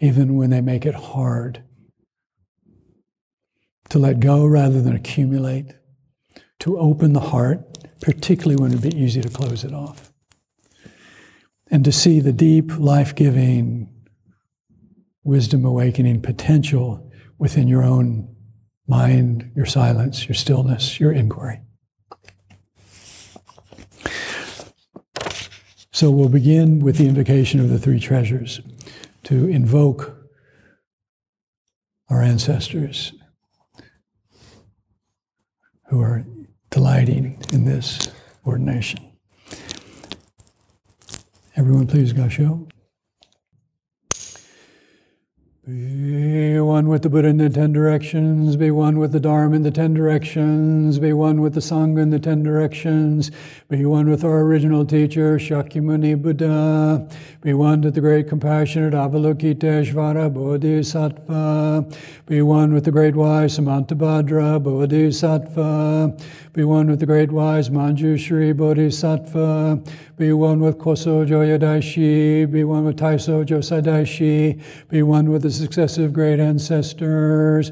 even 0.00 0.36
when 0.36 0.50
they 0.50 0.60
make 0.60 0.86
it 0.86 0.94
hard. 0.94 1.62
To 3.90 3.98
let 3.98 4.20
go 4.20 4.46
rather 4.46 4.80
than 4.80 4.94
accumulate, 4.94 5.74
to 6.60 6.78
open 6.78 7.12
the 7.12 7.20
heart, 7.20 7.60
particularly 8.00 8.60
when 8.60 8.72
it'd 8.72 8.82
be 8.82 8.96
easy 8.96 9.20
to 9.20 9.28
close 9.28 9.64
it 9.64 9.74
off. 9.74 10.12
And 11.70 11.84
to 11.84 11.92
see 11.92 12.20
the 12.20 12.32
deep, 12.32 12.76
life 12.78 13.14
giving, 13.14 13.92
wisdom 15.22 15.64
awakening 15.64 16.22
potential 16.22 17.10
within 17.38 17.68
your 17.68 17.82
own 17.82 18.34
mind, 18.86 19.50
your 19.54 19.66
silence, 19.66 20.28
your 20.28 20.34
stillness, 20.34 20.98
your 20.98 21.12
inquiry. 21.12 21.60
So 25.92 26.10
we'll 26.10 26.28
begin 26.28 26.78
with 26.78 26.96
the 26.96 27.08
invocation 27.08 27.60
of 27.60 27.68
the 27.68 27.78
three 27.78 28.00
treasures 28.00 28.60
to 29.30 29.46
invoke 29.46 30.12
our 32.08 32.20
ancestors 32.20 33.12
who 35.86 36.00
are 36.00 36.26
delighting 36.70 37.40
in 37.52 37.64
this 37.64 38.10
ordination. 38.44 39.12
Everyone, 41.54 41.86
please, 41.86 42.12
Gassho. 42.12 42.69
Be 45.70 46.58
one 46.58 46.88
with 46.88 47.02
the 47.02 47.08
Buddha 47.08 47.28
in 47.28 47.36
the 47.36 47.48
ten 47.48 47.72
directions, 47.72 48.56
be 48.56 48.72
one 48.72 48.98
with 48.98 49.12
the 49.12 49.20
Dharma 49.20 49.54
in 49.54 49.62
the 49.62 49.70
ten 49.70 49.94
directions, 49.94 50.98
be 50.98 51.12
one 51.12 51.40
with 51.40 51.54
the 51.54 51.60
Sangha 51.60 52.02
in 52.02 52.10
the 52.10 52.18
ten 52.18 52.42
directions, 52.42 53.30
be 53.68 53.84
one 53.84 54.10
with 54.10 54.24
our 54.24 54.40
original 54.40 54.84
teacher, 54.84 55.38
Shakyamuni 55.38 56.20
Buddha, 56.20 57.08
be 57.40 57.54
one 57.54 57.82
with 57.82 57.94
the 57.94 58.00
great 58.00 58.28
compassionate 58.28 58.94
Avalokiteshvara 58.94 60.34
Bodhisattva, 60.34 61.88
be 62.26 62.42
one 62.42 62.74
with 62.74 62.84
the 62.84 62.90
great 62.90 63.14
wise 63.14 63.56
Samantabhadra 63.56 64.60
Bodhisattva, 64.60 66.16
be 66.52 66.64
one 66.64 66.90
with 66.90 66.98
the 66.98 67.06
great 67.06 67.30
wise 67.30 67.70
Manjushri 67.70 68.56
Bodhisattva, 68.56 69.84
be 70.16 70.32
one 70.32 70.60
with 70.60 70.78
Koso 70.78 71.24
Joyo 71.24 71.58
Daishi, 71.58 72.50
be 72.50 72.64
one 72.64 72.84
with 72.84 72.98
Taiso 72.98 73.44
Josai 73.44 73.82
Daishi, 73.82 74.60
be 74.88 75.02
one 75.02 75.30
with 75.30 75.42
the 75.42 75.59
successive 75.60 76.12
great 76.12 76.40
ancestors, 76.40 77.70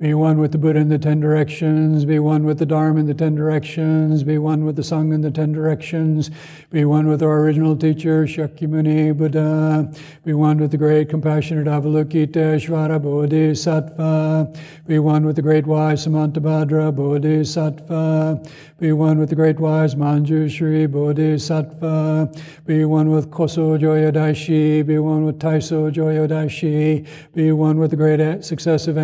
Be 0.00 0.14
one 0.14 0.38
with 0.38 0.52
the 0.52 0.56
Buddha 0.56 0.80
in 0.80 0.88
the 0.88 0.98
ten 0.98 1.20
directions. 1.20 2.06
Be 2.06 2.18
one 2.18 2.44
with 2.44 2.58
the 2.58 2.64
Dharma 2.64 3.00
in 3.00 3.06
the 3.06 3.12
ten 3.12 3.34
directions. 3.34 4.22
Be 4.22 4.38
one 4.38 4.64
with 4.64 4.76
the 4.76 4.82
Sangha 4.82 5.12
in 5.12 5.20
the 5.20 5.30
ten 5.30 5.52
directions. 5.52 6.30
Be 6.70 6.86
one 6.86 7.06
with 7.06 7.22
our 7.22 7.40
original 7.40 7.76
teacher, 7.76 8.24
Shakyamuni 8.24 9.14
Buddha. 9.14 9.92
Be 10.24 10.32
one 10.32 10.56
with 10.56 10.70
the 10.70 10.78
great 10.78 11.10
compassionate 11.10 11.66
Avalokiteshvara 11.66 13.02
Bodhisattva. 13.02 14.58
Be 14.86 14.98
one 14.98 15.26
with 15.26 15.36
the 15.36 15.42
great 15.42 15.66
wise 15.66 16.06
Samantabhadra 16.06 16.96
Bodhisattva. 16.96 18.42
Be 18.78 18.92
one 18.92 19.18
with 19.18 19.28
the 19.28 19.34
great 19.34 19.60
wise 19.60 19.94
Manjushri 19.94 20.90
Bodhisattva. 20.90 22.32
Be 22.64 22.86
one 22.86 23.10
with 23.10 23.30
Koso 23.30 23.76
Joyo 23.76 24.10
Daishi. 24.10 24.86
Be 24.86 24.98
one 24.98 25.26
with 25.26 25.38
Taiso 25.38 25.92
Josai 25.92 26.26
Daishi. 26.26 27.06
Be 27.34 27.52
one 27.52 27.78
with 27.78 27.90
the 27.90 27.96
great 27.98 28.42
successive 28.42 28.96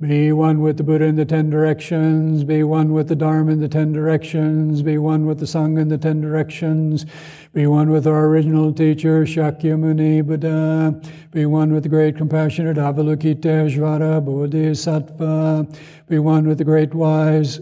Be 0.00 0.30
one 0.30 0.60
with 0.60 0.76
the 0.76 0.82
Buddha 0.82 1.06
in 1.06 1.16
the 1.16 1.24
ten 1.24 1.48
directions. 1.48 2.44
Be 2.44 2.62
one 2.62 2.92
with 2.92 3.08
the 3.08 3.16
Dharma 3.16 3.52
in 3.52 3.60
the 3.60 3.68
ten 3.68 3.92
directions. 3.92 4.82
Be 4.82 4.98
one 4.98 5.24
with 5.24 5.38
the 5.38 5.46
Sangha 5.46 5.80
in 5.80 5.88
the 5.88 5.96
ten 5.96 6.20
directions. 6.20 7.06
Be 7.54 7.66
one 7.66 7.90
with 7.90 8.06
our 8.06 8.26
original 8.26 8.74
teacher, 8.74 9.24
Shakyamuni 9.24 10.26
Buddha. 10.26 11.00
Be 11.30 11.46
one 11.46 11.72
with 11.72 11.84
the 11.84 11.88
great 11.88 12.16
compassionate 12.16 12.76
Avalokiteshvara 12.76 14.22
Bodhisattva. 14.22 15.66
Be 16.08 16.18
one 16.18 16.46
with 16.46 16.58
the 16.58 16.64
great 16.64 16.92
wise 16.92 17.60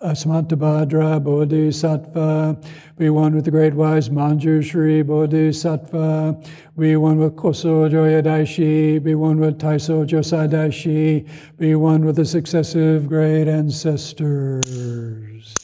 Samantabhadra 0.00 1.22
Bodhisattva, 1.22 2.58
be 2.96 3.10
one 3.10 3.34
with 3.34 3.44
the 3.44 3.50
great 3.50 3.74
wise 3.74 4.08
Manjushri 4.08 5.04
Bodhisattva, 5.04 6.40
be 6.78 6.96
one 6.96 7.18
with 7.18 7.36
Koso 7.36 7.88
Joyo 7.88 8.22
Daishi, 8.22 9.02
be 9.02 9.16
one 9.16 9.40
with 9.40 9.58
Taiso 9.58 10.06
Josai 10.06 10.48
Daishi, 10.48 11.28
be 11.56 11.74
one 11.74 12.04
with 12.04 12.14
the 12.14 12.24
successive 12.24 13.08
great 13.08 13.48
ancestors. 13.48 15.56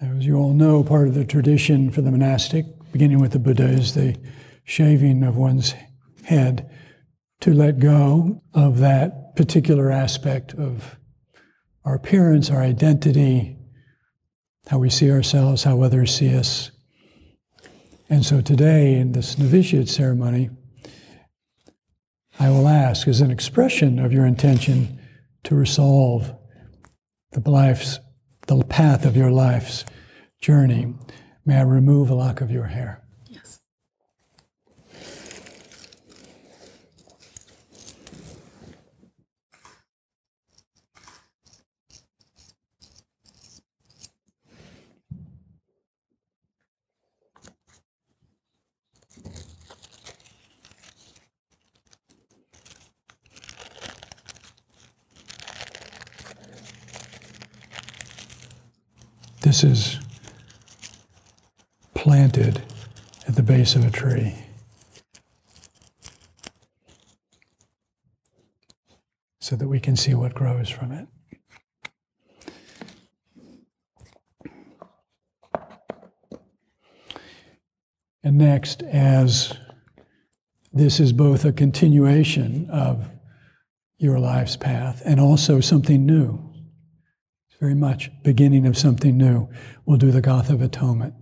As 0.00 0.26
you 0.26 0.36
all 0.36 0.52
know, 0.52 0.82
part 0.82 1.06
of 1.06 1.14
the 1.14 1.24
tradition 1.24 1.90
for 1.90 2.02
the 2.02 2.10
monastic, 2.10 2.66
beginning 2.92 3.20
with 3.20 3.32
the 3.32 3.38
Buddha, 3.38 3.68
is 3.68 3.94
the 3.94 4.16
shaving 4.64 5.22
of 5.22 5.36
one's 5.36 5.74
head 6.24 6.68
to 7.40 7.54
let 7.54 7.78
go 7.78 8.42
of 8.52 8.78
that 8.78 9.27
particular 9.38 9.88
aspect 9.92 10.52
of 10.54 10.98
our 11.84 11.94
appearance, 11.94 12.50
our 12.50 12.60
identity, 12.60 13.56
how 14.66 14.78
we 14.78 14.90
see 14.90 15.12
ourselves, 15.12 15.62
how 15.62 15.80
others 15.80 16.12
see 16.12 16.36
us. 16.36 16.72
And 18.10 18.26
so 18.26 18.40
today, 18.40 18.96
in 18.96 19.12
this 19.12 19.38
novitiate 19.38 19.88
ceremony, 19.88 20.50
I 22.40 22.50
will 22.50 22.66
ask, 22.66 23.06
as 23.06 23.20
an 23.20 23.30
expression 23.30 24.00
of 24.00 24.12
your 24.12 24.26
intention 24.26 25.00
to 25.44 25.54
resolve 25.54 26.34
the 27.30 27.48
life's, 27.48 28.00
the 28.48 28.64
path 28.64 29.06
of 29.06 29.16
your 29.16 29.30
life's 29.30 29.84
journey, 30.40 30.94
may 31.46 31.58
I 31.58 31.62
remove 31.62 32.10
a 32.10 32.14
lock 32.16 32.40
of 32.40 32.50
your 32.50 32.66
hair? 32.66 33.04
This 59.48 59.64
is 59.64 59.98
planted 61.94 62.60
at 63.26 63.34
the 63.34 63.42
base 63.42 63.76
of 63.76 63.86
a 63.86 63.90
tree. 63.90 64.34
So 69.40 69.56
that 69.56 69.66
we 69.66 69.80
can 69.80 69.96
see 69.96 70.12
what 70.12 70.34
grows 70.34 70.68
from 70.68 70.92
it. 70.92 71.08
And 78.22 78.36
next, 78.36 78.82
as 78.82 79.54
this 80.74 81.00
is 81.00 81.14
both 81.14 81.46
a 81.46 81.52
continuation 81.52 82.68
of 82.68 83.08
your 83.96 84.18
life's 84.18 84.58
path 84.58 85.00
and 85.06 85.18
also 85.18 85.60
something 85.60 86.04
new 86.04 86.47
very 87.60 87.74
much 87.74 88.10
beginning 88.22 88.66
of 88.66 88.78
something 88.78 89.16
new. 89.16 89.48
We'll 89.84 89.98
do 89.98 90.10
the 90.10 90.22
Gatha 90.22 90.54
of 90.54 90.62
Atonement 90.62 91.14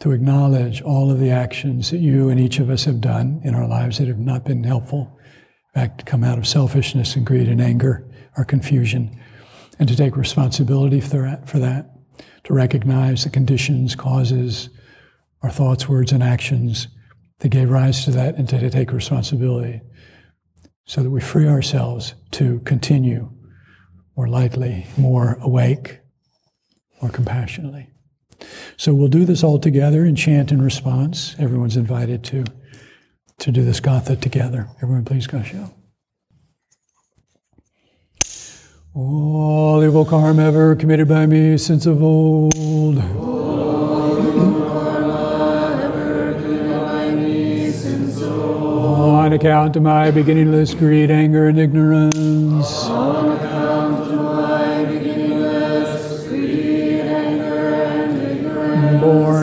to 0.00 0.12
acknowledge 0.12 0.82
all 0.82 1.10
of 1.10 1.18
the 1.18 1.30
actions 1.30 1.90
that 1.90 1.98
you 1.98 2.28
and 2.28 2.38
each 2.38 2.58
of 2.58 2.70
us 2.70 2.84
have 2.84 3.00
done 3.00 3.40
in 3.44 3.54
our 3.54 3.66
lives 3.66 3.98
that 3.98 4.08
have 4.08 4.18
not 4.18 4.44
been 4.44 4.64
helpful, 4.64 5.18
in 5.74 5.80
fact, 5.80 6.06
come 6.06 6.24
out 6.24 6.38
of 6.38 6.46
selfishness 6.46 7.16
and 7.16 7.26
greed 7.26 7.48
and 7.48 7.60
anger 7.60 8.08
or 8.36 8.44
confusion, 8.44 9.16
and 9.78 9.88
to 9.88 9.96
take 9.96 10.16
responsibility 10.16 11.00
for 11.00 11.18
that 11.54 11.90
to 12.44 12.54
recognize 12.54 13.24
the 13.24 13.30
conditions, 13.30 13.94
causes, 13.94 14.70
our 15.42 15.50
thoughts, 15.50 15.88
words, 15.88 16.12
and 16.12 16.22
actions 16.22 16.88
that 17.40 17.50
gave 17.50 17.70
rise 17.70 18.04
to 18.04 18.10
that, 18.10 18.36
and 18.36 18.48
to 18.48 18.70
take 18.70 18.92
responsibility 18.92 19.80
so 20.86 21.02
that 21.02 21.10
we 21.10 21.20
free 21.20 21.46
ourselves 21.46 22.14
to 22.30 22.58
continue 22.60 23.30
more 24.18 24.26
lightly, 24.26 24.84
more 24.96 25.38
awake, 25.40 26.00
more 27.00 27.08
compassionately. 27.08 27.86
So 28.76 28.92
we'll 28.92 29.06
do 29.06 29.24
this 29.24 29.44
all 29.44 29.60
together 29.60 30.04
and 30.04 30.18
chant 30.18 30.50
in 30.50 30.60
response. 30.60 31.36
Everyone's 31.38 31.76
invited 31.76 32.24
to, 32.24 32.44
to 33.38 33.52
do 33.52 33.64
this 33.64 33.78
gatha 33.78 34.16
together. 34.16 34.70
Everyone, 34.82 35.04
please 35.04 35.28
Gassho. 35.28 35.72
All 38.92 39.84
evil 39.84 40.04
karma 40.04 40.42
ever 40.42 40.74
committed 40.74 41.06
by 41.06 41.26
me 41.26 41.56
since 41.56 41.86
of 41.86 42.02
old. 42.02 42.98
All 42.98 44.18
evil 44.18 44.68
karma 44.68 45.80
ever 45.84 46.34
committed 46.42 46.70
by 46.72 47.10
me 47.12 47.70
since 47.70 48.20
old. 48.20 49.14
On 49.14 49.32
account 49.32 49.76
of 49.76 49.84
my 49.84 50.10
beginningless 50.10 50.74
greed, 50.74 51.08
anger, 51.08 51.46
and 51.46 51.60
ignorance. 51.60 52.88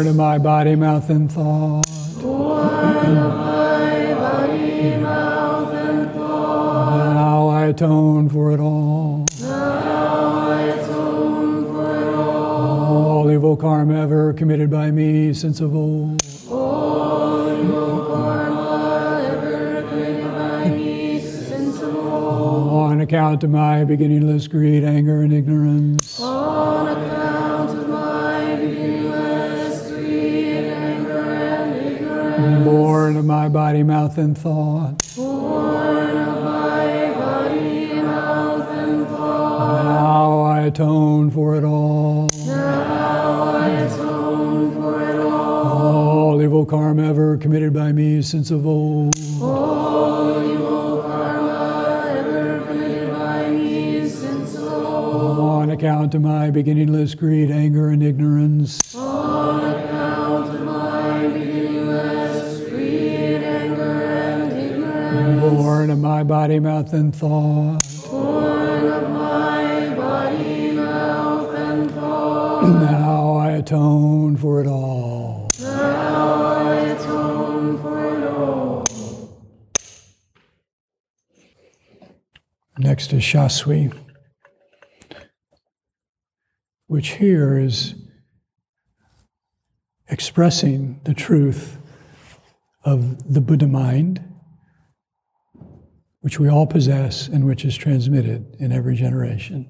Born 0.05 0.11
of 0.11 0.15
my 0.17 0.37
body, 0.37 0.75
mouth, 0.75 1.09
and 1.09 1.31
thought. 1.31 1.83
Born 2.21 2.67
of 2.67 3.33
my 3.33 4.13
body, 4.13 4.97
mouth, 4.97 5.73
and 5.73 6.11
thought. 6.11 7.13
Now 7.15 7.47
I 7.47 7.65
atone 7.65 8.29
for 8.29 8.51
it 8.51 8.59
all. 8.59 9.25
Now 9.41 10.49
I 10.49 10.61
atone 10.61 11.65
for 11.65 12.01
it 12.01 12.13
all. 12.13 12.95
All 12.95 13.31
evil 13.31 13.57
karma 13.57 13.99
ever 14.03 14.33
committed 14.33 14.69
by 14.69 14.91
me 14.91 15.33
since 15.33 15.59
of 15.59 15.75
old. 15.75 16.21
All 16.51 17.51
evil 17.59 18.05
karma 18.05 19.23
ever 19.27 19.89
committed 19.89 20.31
by 20.31 20.69
me 20.69 21.19
since 21.19 21.81
of 21.81 21.95
old. 21.95 22.91
On 22.91 23.01
account 23.01 23.43
of 23.43 23.49
my 23.49 23.83
beginningless 23.83 24.47
greed, 24.47 24.83
anger, 24.83 25.21
and 25.21 25.33
ignorance. 25.33 26.19
Born 32.65 33.15
of 33.15 33.25
my 33.25 33.47
body, 33.47 33.83
mouth, 33.83 34.17
and 34.17 34.35
thought. 34.35 35.13
Born 35.15 36.17
of 36.17 36.43
my 36.43 37.13
body, 37.13 37.93
mouth, 37.93 38.69
and 38.71 39.07
thought. 39.07 39.83
Now 39.83 40.41
I 40.41 40.61
atone 40.61 41.29
for 41.29 41.55
it 41.55 41.63
all. 41.63 42.31
Now 42.47 43.43
I 43.43 43.69
atone 43.69 44.73
for 44.73 44.99
it 45.07 45.15
all. 45.19 45.67
All 45.77 46.41
evil 46.41 46.65
karma 46.65 47.03
ever 47.07 47.37
committed 47.37 47.71
by 47.71 47.91
me 47.91 48.23
since 48.23 48.49
of 48.49 48.65
old. 48.65 49.13
All 49.39 50.43
evil 50.51 51.03
karma 51.03 52.15
ever 52.17 52.65
committed 52.65 53.11
by 53.11 53.51
me 53.51 54.09
since 54.09 54.55
of 54.55 54.63
old. 54.63 55.39
On 55.39 55.69
account 55.69 56.15
of 56.15 56.23
my 56.23 56.49
beginningless 56.49 57.13
greed, 57.13 57.51
anger, 57.51 57.89
and 57.89 58.01
ignorance. 58.01 58.34
my 66.15 66.23
body, 66.23 66.61
mouth, 66.61 66.93
and 66.93 67.13
thought. 67.13 67.83
Born 68.09 68.87
of 68.87 69.09
my 69.09 69.93
body, 69.95 70.71
mouth, 70.71 71.53
and 71.53 71.91
thought. 71.91 72.61
now 72.63 73.33
I 73.35 73.51
atone 73.51 74.37
for 74.37 74.61
it 74.61 74.67
all. 74.67 75.51
Now 75.59 76.43
I 76.53 76.71
atone 76.95 77.81
for 77.81 78.15
it 78.15 78.27
all. 78.29 78.85
Next 82.77 83.11
is 83.11 83.21
Shaswi, 83.21 83.93
which 86.87 87.09
here 87.15 87.59
is 87.59 87.93
expressing 90.07 91.01
the 91.03 91.13
truth 91.13 91.77
of 92.85 93.33
the 93.33 93.41
Buddha 93.41 93.67
mind 93.67 94.34
which 96.25 96.39
we 96.39 96.49
all 96.49 96.65
possess 96.65 97.27
and 97.27 97.45
which 97.45 97.63
is 97.63 97.77
transmitted 97.77 98.55
in 98.57 98.71
every 98.71 98.95
generation. 98.95 99.69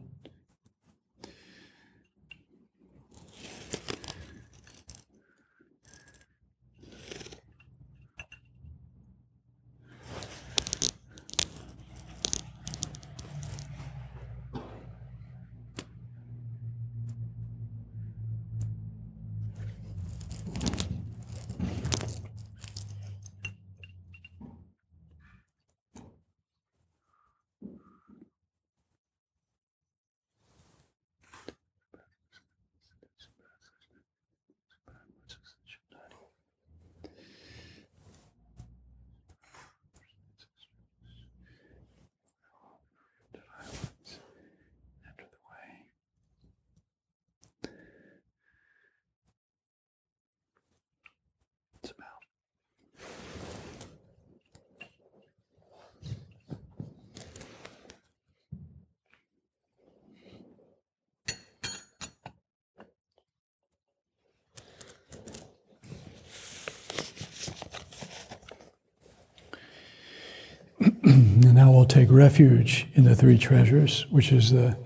Take 71.85 72.09
refuge 72.11 72.87
in 72.93 73.03
the 73.03 73.15
three 73.15 73.37
treasures, 73.37 74.05
which 74.09 74.31
is 74.31 74.51
the 74.51 74.77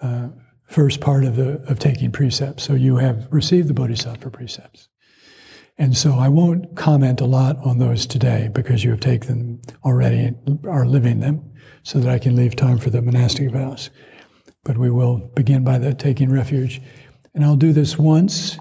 uh, 0.00 0.28
first 0.64 1.00
part 1.00 1.24
of 1.24 1.36
the 1.36 1.62
of 1.68 1.78
taking 1.78 2.12
precepts. 2.12 2.62
So 2.62 2.74
you 2.74 2.96
have 2.96 3.26
received 3.30 3.68
the 3.68 3.74
Bodhisattva 3.74 4.30
precepts. 4.30 4.88
And 5.76 5.96
so 5.96 6.14
I 6.14 6.28
won't 6.28 6.76
comment 6.76 7.20
a 7.20 7.24
lot 7.24 7.56
on 7.58 7.78
those 7.78 8.04
today 8.06 8.50
because 8.52 8.82
you 8.82 8.90
have 8.90 9.00
taken 9.00 9.28
them 9.28 9.60
already 9.84 10.18
and 10.18 10.66
are 10.66 10.84
living 10.84 11.20
them 11.20 11.52
so 11.84 12.00
that 12.00 12.12
I 12.12 12.18
can 12.18 12.34
leave 12.34 12.56
time 12.56 12.78
for 12.78 12.90
the 12.90 13.00
monastic 13.00 13.50
vows. 13.52 13.90
But 14.64 14.76
we 14.76 14.90
will 14.90 15.30
begin 15.36 15.62
by 15.62 15.78
the 15.78 15.94
taking 15.94 16.32
refuge. 16.32 16.82
And 17.32 17.44
I'll 17.44 17.56
do 17.56 17.72
this 17.72 17.96
once 17.96 18.58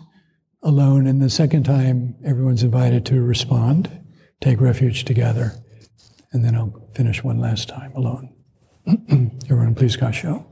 alone, 0.61 1.07
and 1.07 1.21
the 1.21 1.29
second 1.29 1.63
time 1.63 2.15
everyone's 2.23 2.63
invited 2.63 3.05
to 3.07 3.21
respond, 3.21 3.89
take 4.39 4.61
refuge 4.61 5.03
together 5.05 5.53
and 6.37 6.45
then 6.45 6.55
I'll 6.55 6.87
finish 6.93 7.23
one 7.23 7.39
last 7.39 7.67
time 7.67 7.91
alone. 7.95 8.29
Everyone, 9.49 9.73
please, 9.73 9.97
Gassho. 9.97 10.45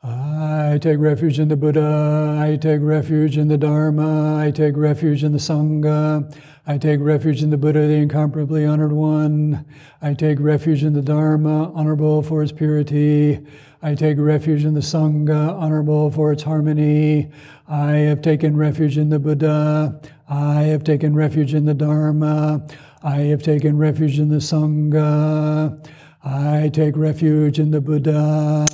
I 0.00 0.78
take 0.80 1.00
refuge 1.00 1.40
in 1.40 1.48
the 1.48 1.56
Buddha. 1.56 2.38
I 2.40 2.56
take 2.56 2.80
refuge 2.80 3.36
in 3.36 3.48
the 3.48 3.58
Dharma. 3.58 4.38
I 4.38 4.52
take 4.52 4.76
refuge 4.76 5.24
in 5.24 5.32
the 5.32 5.38
Sangha. 5.38 6.32
I 6.68 6.78
take 6.78 7.00
refuge 7.00 7.42
in 7.42 7.50
the 7.50 7.56
Buddha, 7.56 7.80
the 7.80 7.94
incomparably 7.94 8.64
honored 8.64 8.92
one. 8.92 9.66
I 10.00 10.14
take 10.14 10.38
refuge 10.38 10.84
in 10.84 10.92
the 10.92 11.02
Dharma, 11.02 11.72
honorable 11.72 12.22
for 12.22 12.44
its 12.44 12.52
purity. 12.52 13.44
I 13.82 13.96
take 13.96 14.18
refuge 14.18 14.64
in 14.64 14.74
the 14.74 14.80
Sangha, 14.80 15.52
honorable 15.52 16.12
for 16.12 16.30
its 16.30 16.44
harmony. 16.44 17.32
I 17.66 17.92
have 17.92 18.22
taken 18.22 18.56
refuge 18.56 18.96
in 18.96 19.08
the 19.08 19.18
Buddha. 19.18 20.00
I 20.30 20.64
have 20.64 20.84
taken 20.84 21.14
refuge 21.14 21.54
in 21.54 21.64
the 21.64 21.72
Dharma. 21.72 22.62
I 23.02 23.16
have 23.32 23.42
taken 23.42 23.78
refuge 23.78 24.18
in 24.18 24.28
the 24.28 24.36
Sangha. 24.36 25.88
I 26.22 26.68
take 26.70 26.98
refuge 26.98 27.58
in 27.58 27.70
the 27.70 27.80
Buddha. 27.80 28.66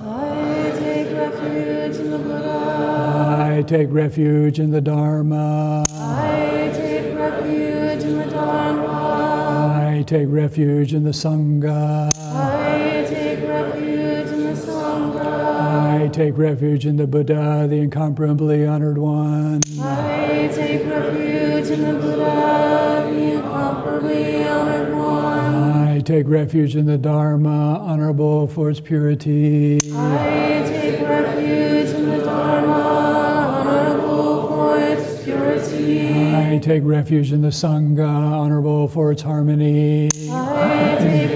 I 0.00 0.72
take 0.80 1.12
refuge 1.12 1.96
in 2.00 2.10
the 2.10 2.18
Buddha. 2.18 3.36
I 3.38 3.62
take 3.62 3.88
refuge 3.92 4.58
in 4.58 4.72
the 4.72 4.80
Dharma. 4.80 5.84
I 5.90 6.72
take 6.74 7.16
refuge 7.16 8.02
in 8.02 8.18
the 8.18 8.26
Dharma. 8.26 9.92
I 9.96 10.02
take 10.02 10.26
refuge 10.28 10.92
in 10.92 11.04
the 11.04 11.10
Sangha. 11.10 12.12
I 12.16 12.55
take 16.16 16.38
refuge 16.38 16.86
in 16.86 16.96
the 16.96 17.06
Buddha, 17.06 17.66
the 17.68 17.76
incomparably 17.76 18.66
honored 18.66 18.96
one. 18.96 19.60
I 19.78 20.50
take 20.54 20.86
refuge 20.86 21.68
in 21.68 21.82
the 21.82 21.92
Buddha, 22.00 23.06
the 23.10 23.32
incomparably 23.34 24.42
honored 24.42 24.96
one. 24.96 25.54
I 25.74 26.00
take 26.00 26.26
refuge 26.26 26.74
in 26.74 26.86
the 26.86 26.96
Dharma, 26.96 27.80
honorable 27.80 28.46
for 28.46 28.70
its 28.70 28.80
purity. 28.80 29.92
I 29.92 30.64
take 30.66 31.06
refuge 31.06 31.90
in 31.90 32.08
the 32.08 32.24
Dharma, 32.24 32.72
honorable 32.72 34.48
for 34.48 34.78
its 34.78 35.22
purity. 35.22 36.34
I 36.34 36.56
take 36.62 36.82
refuge 36.82 37.30
in 37.30 37.42
the 37.42 37.48
Sangha, 37.48 38.08
honorable 38.08 38.88
for 38.88 39.12
its 39.12 39.20
harmony. 39.20 40.08
I 40.30 40.96
take 40.98 41.35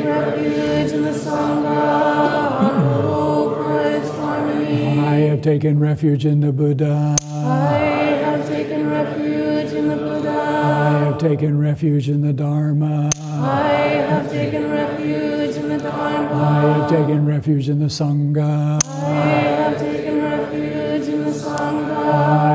taken 5.50 5.80
refuge 5.80 6.24
in 6.24 6.38
the 6.38 6.52
Buddha. 6.52 7.16
I 7.20 7.78
have 8.22 8.46
taken 8.46 8.88
refuge 8.88 9.72
in 9.72 9.88
the 9.88 9.96
Buddha. 9.96 10.30
I 10.30 10.90
have 11.06 11.18
taken 11.18 11.58
refuge 11.58 12.08
in 12.08 12.20
the 12.20 12.32
Dharma. 12.32 13.10
I 13.20 13.72
have 14.10 14.30
taken 14.30 14.70
refuge 14.70 15.56
in 15.56 15.68
the 15.70 15.78
Dharma. 15.78 16.34
I 16.34 16.60
have 16.78 16.88
taken 16.88 17.26
refuge 17.26 17.68
in 17.68 17.80
the 17.80 17.86
Sangha. 17.86 18.78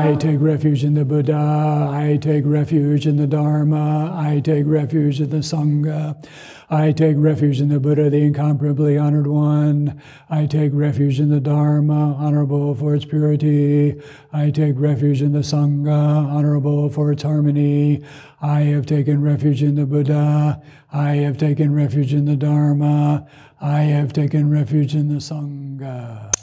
I 0.06 0.14
take 0.14 0.40
refuge 0.40 0.84
in 0.84 0.94
the 0.94 1.04
Buddha. 1.04 1.34
I 1.34 2.16
take 2.22 2.44
refuge 2.46 3.08
in 3.08 3.16
the 3.16 3.26
Dharma. 3.26 4.14
I 4.16 4.38
take 4.38 4.64
refuge 4.64 5.20
in 5.20 5.30
the 5.30 5.38
Sangha. 5.38 6.24
I 6.70 6.92
take 6.92 7.16
refuge 7.18 7.60
in 7.60 7.70
the 7.70 7.80
Buddha, 7.80 8.08
the 8.08 8.22
incomparably 8.22 8.96
honored 8.96 9.26
one. 9.26 10.00
I 10.30 10.46
take 10.46 10.70
refuge 10.72 11.18
in 11.18 11.30
the 11.30 11.40
Dharma, 11.40 12.14
honorable 12.14 12.76
for 12.76 12.94
its 12.94 13.04
purity. 13.04 14.00
I 14.32 14.52
take 14.52 14.74
refuge 14.78 15.22
in 15.22 15.32
the 15.32 15.40
Sangha, 15.40 15.90
honorable 16.32 16.88
for 16.88 17.10
its 17.10 17.24
harmony. 17.24 18.04
I 18.40 18.60
have 18.60 18.86
taken 18.86 19.22
refuge 19.22 19.60
in 19.60 19.74
the 19.74 19.86
Buddha. 19.86 20.62
I 20.92 21.16
have 21.16 21.36
taken 21.36 21.74
refuge 21.74 22.14
in 22.14 22.26
the 22.26 22.36
Dharma. 22.36 23.26
I 23.60 23.80
have 23.80 24.12
taken 24.12 24.50
refuge 24.50 24.94
in 24.94 25.08
the 25.08 25.16
Sangha. 25.16 26.35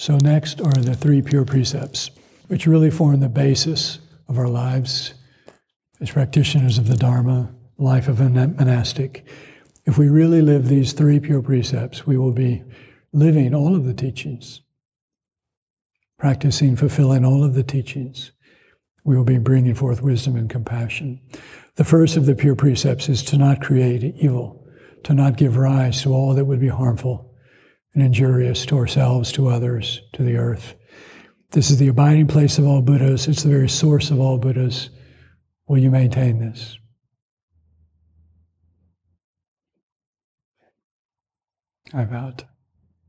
So, 0.00 0.16
next 0.16 0.62
are 0.62 0.72
the 0.72 0.94
three 0.94 1.20
pure 1.20 1.44
precepts, 1.44 2.10
which 2.46 2.66
really 2.66 2.90
form 2.90 3.20
the 3.20 3.28
basis 3.28 3.98
of 4.30 4.38
our 4.38 4.48
lives 4.48 5.12
as 6.00 6.12
practitioners 6.12 6.78
of 6.78 6.88
the 6.88 6.96
Dharma, 6.96 7.54
life 7.76 8.08
of 8.08 8.18
a 8.18 8.30
monastic. 8.30 9.26
If 9.84 9.98
we 9.98 10.08
really 10.08 10.40
live 10.40 10.68
these 10.68 10.94
three 10.94 11.20
pure 11.20 11.42
precepts, 11.42 12.06
we 12.06 12.16
will 12.16 12.32
be 12.32 12.64
living 13.12 13.54
all 13.54 13.76
of 13.76 13.84
the 13.84 13.92
teachings, 13.92 14.62
practicing, 16.18 16.76
fulfilling 16.76 17.26
all 17.26 17.44
of 17.44 17.52
the 17.52 17.62
teachings. 17.62 18.32
We 19.04 19.18
will 19.18 19.24
be 19.24 19.36
bringing 19.36 19.74
forth 19.74 20.00
wisdom 20.00 20.34
and 20.34 20.48
compassion. 20.48 21.20
The 21.74 21.84
first 21.84 22.16
of 22.16 22.24
the 22.24 22.34
pure 22.34 22.56
precepts 22.56 23.10
is 23.10 23.22
to 23.24 23.36
not 23.36 23.60
create 23.60 24.02
evil, 24.02 24.66
to 25.04 25.12
not 25.12 25.36
give 25.36 25.58
rise 25.58 26.00
to 26.04 26.14
all 26.14 26.32
that 26.36 26.46
would 26.46 26.58
be 26.58 26.68
harmful 26.68 27.29
and 27.94 28.02
injurious 28.02 28.64
to 28.66 28.76
ourselves, 28.76 29.32
to 29.32 29.48
others, 29.48 30.00
to 30.12 30.22
the 30.22 30.36
earth. 30.36 30.74
This 31.50 31.70
is 31.70 31.78
the 31.78 31.88
abiding 31.88 32.28
place 32.28 32.58
of 32.58 32.66
all 32.66 32.82
Buddhas. 32.82 33.26
It's 33.26 33.42
the 33.42 33.48
very 33.48 33.68
source 33.68 34.10
of 34.10 34.20
all 34.20 34.38
Buddhas. 34.38 34.90
Will 35.66 35.78
you 35.78 35.90
maintain 35.90 36.38
this? 36.38 36.78
I 41.92 42.04
vowed 42.04 42.44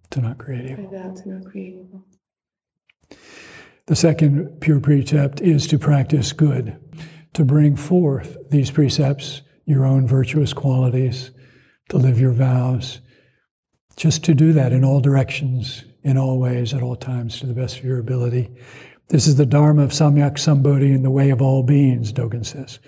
to 0.10 0.22
not 0.22 0.40
create 0.40 0.72
evil. 0.72 0.88
I 0.88 1.08
vow 1.08 1.14
to 1.14 1.30
not 1.30 1.46
create 1.46 1.76
evil. 1.76 2.06
The 3.86 3.96
second 3.96 4.60
pure 4.62 4.80
precept 4.80 5.42
is 5.42 5.68
to 5.68 5.78
practice 5.78 6.34
good, 6.34 6.80
to 7.34 7.46
bring 7.46 7.76
forth 7.76 8.38
these 8.50 8.72
precepts, 8.72 9.42
your 9.66 9.86
own 9.86 10.08
virtuous 10.08 10.54
qualities, 10.54 11.32
to 11.90 11.98
live 11.98 12.20
your 12.20 12.32
vows, 12.32 13.02
just 14.02 14.24
to 14.24 14.34
do 14.34 14.52
that 14.52 14.74
in 14.74 14.84
all 14.84 15.00
directions, 15.00 15.84
in 16.02 16.18
all 16.18 16.40
ways, 16.40 16.74
at 16.74 16.82
all 16.82 16.96
times, 16.96 17.40
to 17.40 17.46
the 17.46 17.54
best 17.54 17.78
of 17.78 17.86
your 17.86 18.00
ability. 18.00 18.50
This 19.10 19.28
is 19.28 19.36
the 19.36 19.46
Dharma 19.46 19.84
of 19.84 19.92
Samyak 19.92 20.38
Sambodhi 20.40 20.96
in 20.96 21.04
the 21.04 21.12
way 21.12 21.30
of 21.30 21.40
all 21.40 21.62
beings, 21.62 22.12
Dogen 22.12 22.44
says. 22.44 22.80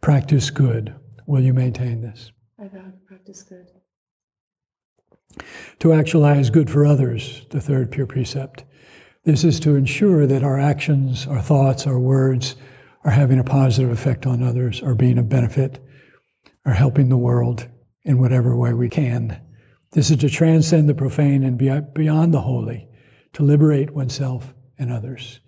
Practice 0.00 0.48
good. 0.48 0.94
Will 1.26 1.42
you 1.42 1.52
maintain 1.52 2.00
this? 2.00 2.32
I 2.58 2.68
vow 2.68 2.78
to 2.78 2.92
practice 3.06 3.42
good. 3.42 3.66
To 5.80 5.92
actualize 5.92 6.48
good 6.48 6.70
for 6.70 6.86
others, 6.86 7.44
the 7.50 7.60
third 7.60 7.90
pure 7.90 8.06
precept. 8.06 8.64
This 9.24 9.44
is 9.44 9.60
to 9.60 9.76
ensure 9.76 10.26
that 10.26 10.42
our 10.42 10.58
actions, 10.58 11.26
our 11.26 11.42
thoughts, 11.42 11.86
our 11.86 12.00
words 12.00 12.56
are 13.04 13.10
having 13.10 13.38
a 13.38 13.44
positive 13.44 13.90
effect 13.90 14.24
on 14.24 14.42
others, 14.42 14.82
are 14.82 14.94
being 14.94 15.18
of 15.18 15.28
benefit, 15.28 15.78
are 16.64 16.72
helping 16.72 17.10
the 17.10 17.18
world 17.18 17.68
in 18.04 18.18
whatever 18.18 18.56
way 18.56 18.72
we 18.72 18.88
can. 18.88 19.42
This 19.92 20.10
is 20.10 20.18
to 20.18 20.28
transcend 20.28 20.88
the 20.88 20.94
profane 20.94 21.42
and 21.42 21.56
be 21.56 21.70
beyond 21.94 22.34
the 22.34 22.42
holy, 22.42 22.88
to 23.32 23.42
liberate 23.42 23.92
oneself 23.92 24.52
and 24.78 24.92
others. 24.92 25.40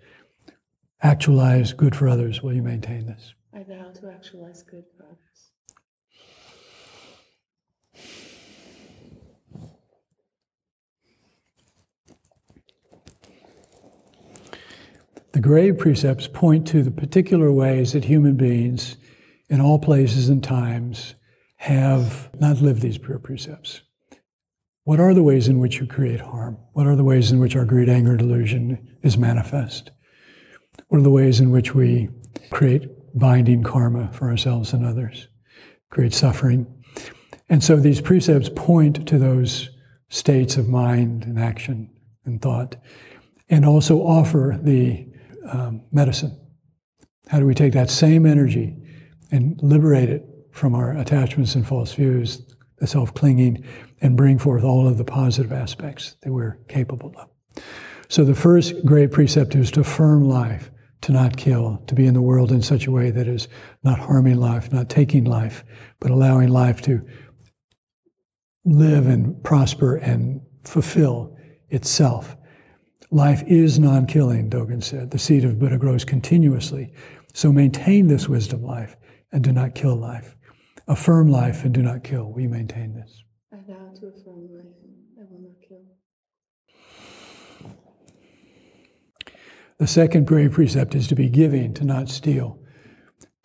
Actualize 1.03 1.73
good 1.73 1.95
for 1.95 2.07
others. 2.07 2.41
Will 2.41 2.53
you 2.53 2.63
maintain 2.63 3.05
this? 3.05 3.35
I 3.53 3.63
vow 3.63 3.91
to 3.91 4.09
actualize 4.09 4.63
good 4.63 4.85
for 4.97 5.03
others. 5.05 5.17
The 15.33 15.39
grave 15.39 15.77
precepts 15.77 16.27
point 16.27 16.67
to 16.67 16.83
the 16.83 16.91
particular 16.91 17.51
ways 17.51 17.93
that 17.93 18.05
human 18.05 18.35
beings 18.35 18.97
in 19.49 19.61
all 19.61 19.79
places 19.79 20.29
and 20.29 20.43
times 20.43 21.15
have 21.57 22.29
not 22.39 22.57
lived 22.57 22.81
these 22.81 22.97
pure 22.97 23.19
precepts. 23.19 23.81
What 24.83 24.99
are 24.99 25.13
the 25.13 25.23
ways 25.23 25.47
in 25.47 25.59
which 25.59 25.79
you 25.79 25.85
create 25.85 26.21
harm? 26.21 26.57
What 26.73 26.87
are 26.87 26.95
the 26.95 27.03
ways 27.03 27.31
in 27.31 27.39
which 27.39 27.55
our 27.55 27.65
greed, 27.65 27.87
anger, 27.87 28.17
delusion 28.17 28.97
is 29.03 29.15
manifest? 29.15 29.91
What 30.87 30.99
are 30.99 31.03
the 31.03 31.11
ways 31.11 31.39
in 31.39 31.51
which 31.51 31.75
we 31.75 32.09
create 32.49 32.89
binding 33.13 33.61
karma 33.61 34.11
for 34.11 34.29
ourselves 34.29 34.73
and 34.73 34.83
others, 34.83 35.27
create 35.91 36.13
suffering? 36.13 36.65
And 37.47 37.63
so 37.63 37.75
these 37.75 38.01
precepts 38.01 38.49
point 38.55 39.07
to 39.07 39.19
those 39.19 39.69
states 40.09 40.57
of 40.57 40.67
mind 40.67 41.25
and 41.25 41.39
action 41.39 41.91
and 42.25 42.41
thought, 42.41 42.75
and 43.49 43.65
also 43.65 43.99
offer 43.99 44.57
the 44.63 45.07
um, 45.47 45.83
medicine. 45.91 46.37
How 47.27 47.39
do 47.39 47.45
we 47.45 47.53
take 47.53 47.73
that 47.73 47.91
same 47.91 48.25
energy 48.25 48.75
and 49.31 49.61
liberate 49.61 50.09
it 50.09 50.25
from 50.51 50.73
our 50.73 50.97
attachments 50.97 51.53
and 51.53 51.67
false 51.67 51.93
views, 51.93 52.41
the 52.77 52.87
self 52.87 53.13
clinging, 53.13 53.63
and 54.01 54.17
bring 54.17 54.37
forth 54.37 54.63
all 54.63 54.87
of 54.87 54.97
the 54.97 55.05
positive 55.05 55.51
aspects 55.51 56.15
that 56.21 56.31
we're 56.31 56.57
capable 56.67 57.13
of? 57.17 57.63
So, 58.09 58.25
the 58.25 58.35
first 58.35 58.85
great 58.85 59.11
precept 59.11 59.55
is 59.55 59.71
to 59.71 59.81
affirm 59.81 60.27
life, 60.27 60.69
to 61.01 61.11
not 61.11 61.37
kill, 61.37 61.81
to 61.87 61.95
be 61.95 62.05
in 62.05 62.13
the 62.13 62.21
world 62.21 62.51
in 62.51 62.61
such 62.61 62.85
a 62.85 62.91
way 62.91 63.09
that 63.11 63.27
is 63.27 63.47
not 63.83 63.99
harming 63.99 64.37
life, 64.37 64.71
not 64.71 64.89
taking 64.89 65.23
life, 65.23 65.63
but 65.99 66.11
allowing 66.11 66.49
life 66.49 66.81
to 66.83 67.01
live 68.65 69.07
and 69.07 69.41
prosper 69.43 69.95
and 69.95 70.41
fulfill 70.63 71.37
itself. 71.69 72.35
Life 73.09 73.43
is 73.47 73.79
non 73.79 74.05
killing, 74.05 74.49
Dogen 74.49 74.83
said. 74.83 75.11
The 75.11 75.19
seed 75.19 75.43
of 75.43 75.59
Buddha 75.59 75.77
grows 75.77 76.05
continuously. 76.05 76.93
So 77.33 77.51
maintain 77.51 78.07
this 78.07 78.27
wisdom 78.27 78.63
life 78.63 78.95
and 79.31 79.43
do 79.43 79.51
not 79.51 79.75
kill 79.75 79.95
life. 79.95 80.35
Affirm 80.87 81.29
life 81.29 81.63
and 81.63 81.73
do 81.73 81.81
not 81.81 82.03
kill. 82.03 82.31
We 82.31 82.47
maintain 82.47 82.93
this. 82.93 83.23
I 83.53 83.57
vow 83.57 83.91
to 83.99 84.07
affirm 84.07 84.47
life. 84.53 84.65
I 85.19 85.23
will 85.29 85.41
not 85.41 85.57
kill. 85.67 85.83
The 89.77 89.87
second 89.87 90.25
great 90.25 90.51
precept 90.51 90.95
is 90.95 91.07
to 91.07 91.15
be 91.15 91.27
giving, 91.27 91.73
to 91.73 91.83
not 91.83 92.07
steal, 92.07 92.59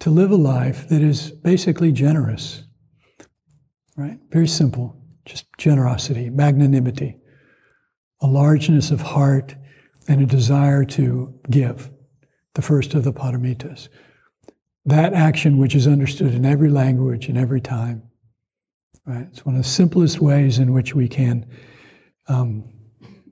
to 0.00 0.10
live 0.10 0.30
a 0.30 0.36
life 0.36 0.86
that 0.88 1.02
is 1.02 1.32
basically 1.32 1.90
generous, 1.90 2.64
right? 3.96 4.18
Very 4.30 4.46
simple, 4.46 4.96
just 5.24 5.46
generosity, 5.58 6.30
magnanimity, 6.30 7.18
a 8.20 8.26
largeness 8.26 8.90
of 8.90 9.00
heart, 9.00 9.56
and 10.08 10.22
a 10.22 10.26
desire 10.26 10.84
to 10.84 11.34
give, 11.50 11.90
the 12.54 12.62
first 12.62 12.94
of 12.94 13.02
the 13.02 13.12
paramitas. 13.12 13.88
That 14.84 15.14
action 15.14 15.58
which 15.58 15.74
is 15.74 15.88
understood 15.88 16.32
in 16.32 16.44
every 16.44 16.70
language, 16.70 17.28
and 17.28 17.36
every 17.36 17.60
time, 17.60 18.04
right? 19.06 19.26
It's 19.30 19.46
one 19.46 19.54
of 19.54 19.62
the 19.62 19.68
simplest 19.68 20.20
ways 20.20 20.58
in 20.58 20.72
which 20.72 20.94
we 20.94 21.08
can 21.08 21.46
um, 22.28 22.64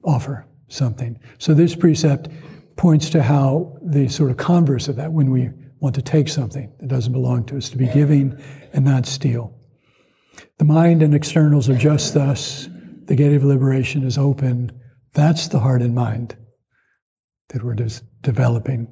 offer 0.05 0.47
something. 0.69 1.19
So 1.39 1.53
this 1.55 1.75
precept 1.75 2.29
points 2.77 3.11
to 3.11 3.23
how 3.23 3.77
the 3.83 4.09
sort 4.09 4.31
of 4.31 4.37
converse 4.37 4.89
of 4.89 4.97
that, 4.97 5.13
when 5.13 5.31
we 5.31 5.51
want 5.81 5.95
to 5.97 6.03
take 6.03 6.29
something 6.29 6.73
that 6.81 6.89
doesn't 6.89 7.13
belong 7.13 7.45
to 7.47 7.57
us, 7.57 7.69
to 7.71 7.77
be 7.77 7.87
giving 7.89 8.41
and 8.73 8.85
not 8.85 9.07
steal. 9.07 9.59
The 10.59 10.65
mind 10.65 11.03
and 11.03 11.15
externals 11.15 11.69
are 11.69 11.77
just 11.77 12.15
thus. 12.15 12.69
The 13.07 13.15
gate 13.15 13.35
of 13.35 13.45
liberation 13.45 14.05
is 14.05 14.17
open. 14.17 14.73
That's 15.13 15.49
the 15.49 15.61
heart 15.61 15.83
and 15.83 15.95
mind 15.95 16.37
that 17.51 17.63
we're 17.63 17.75
just 17.75 18.03
developing. 18.23 18.89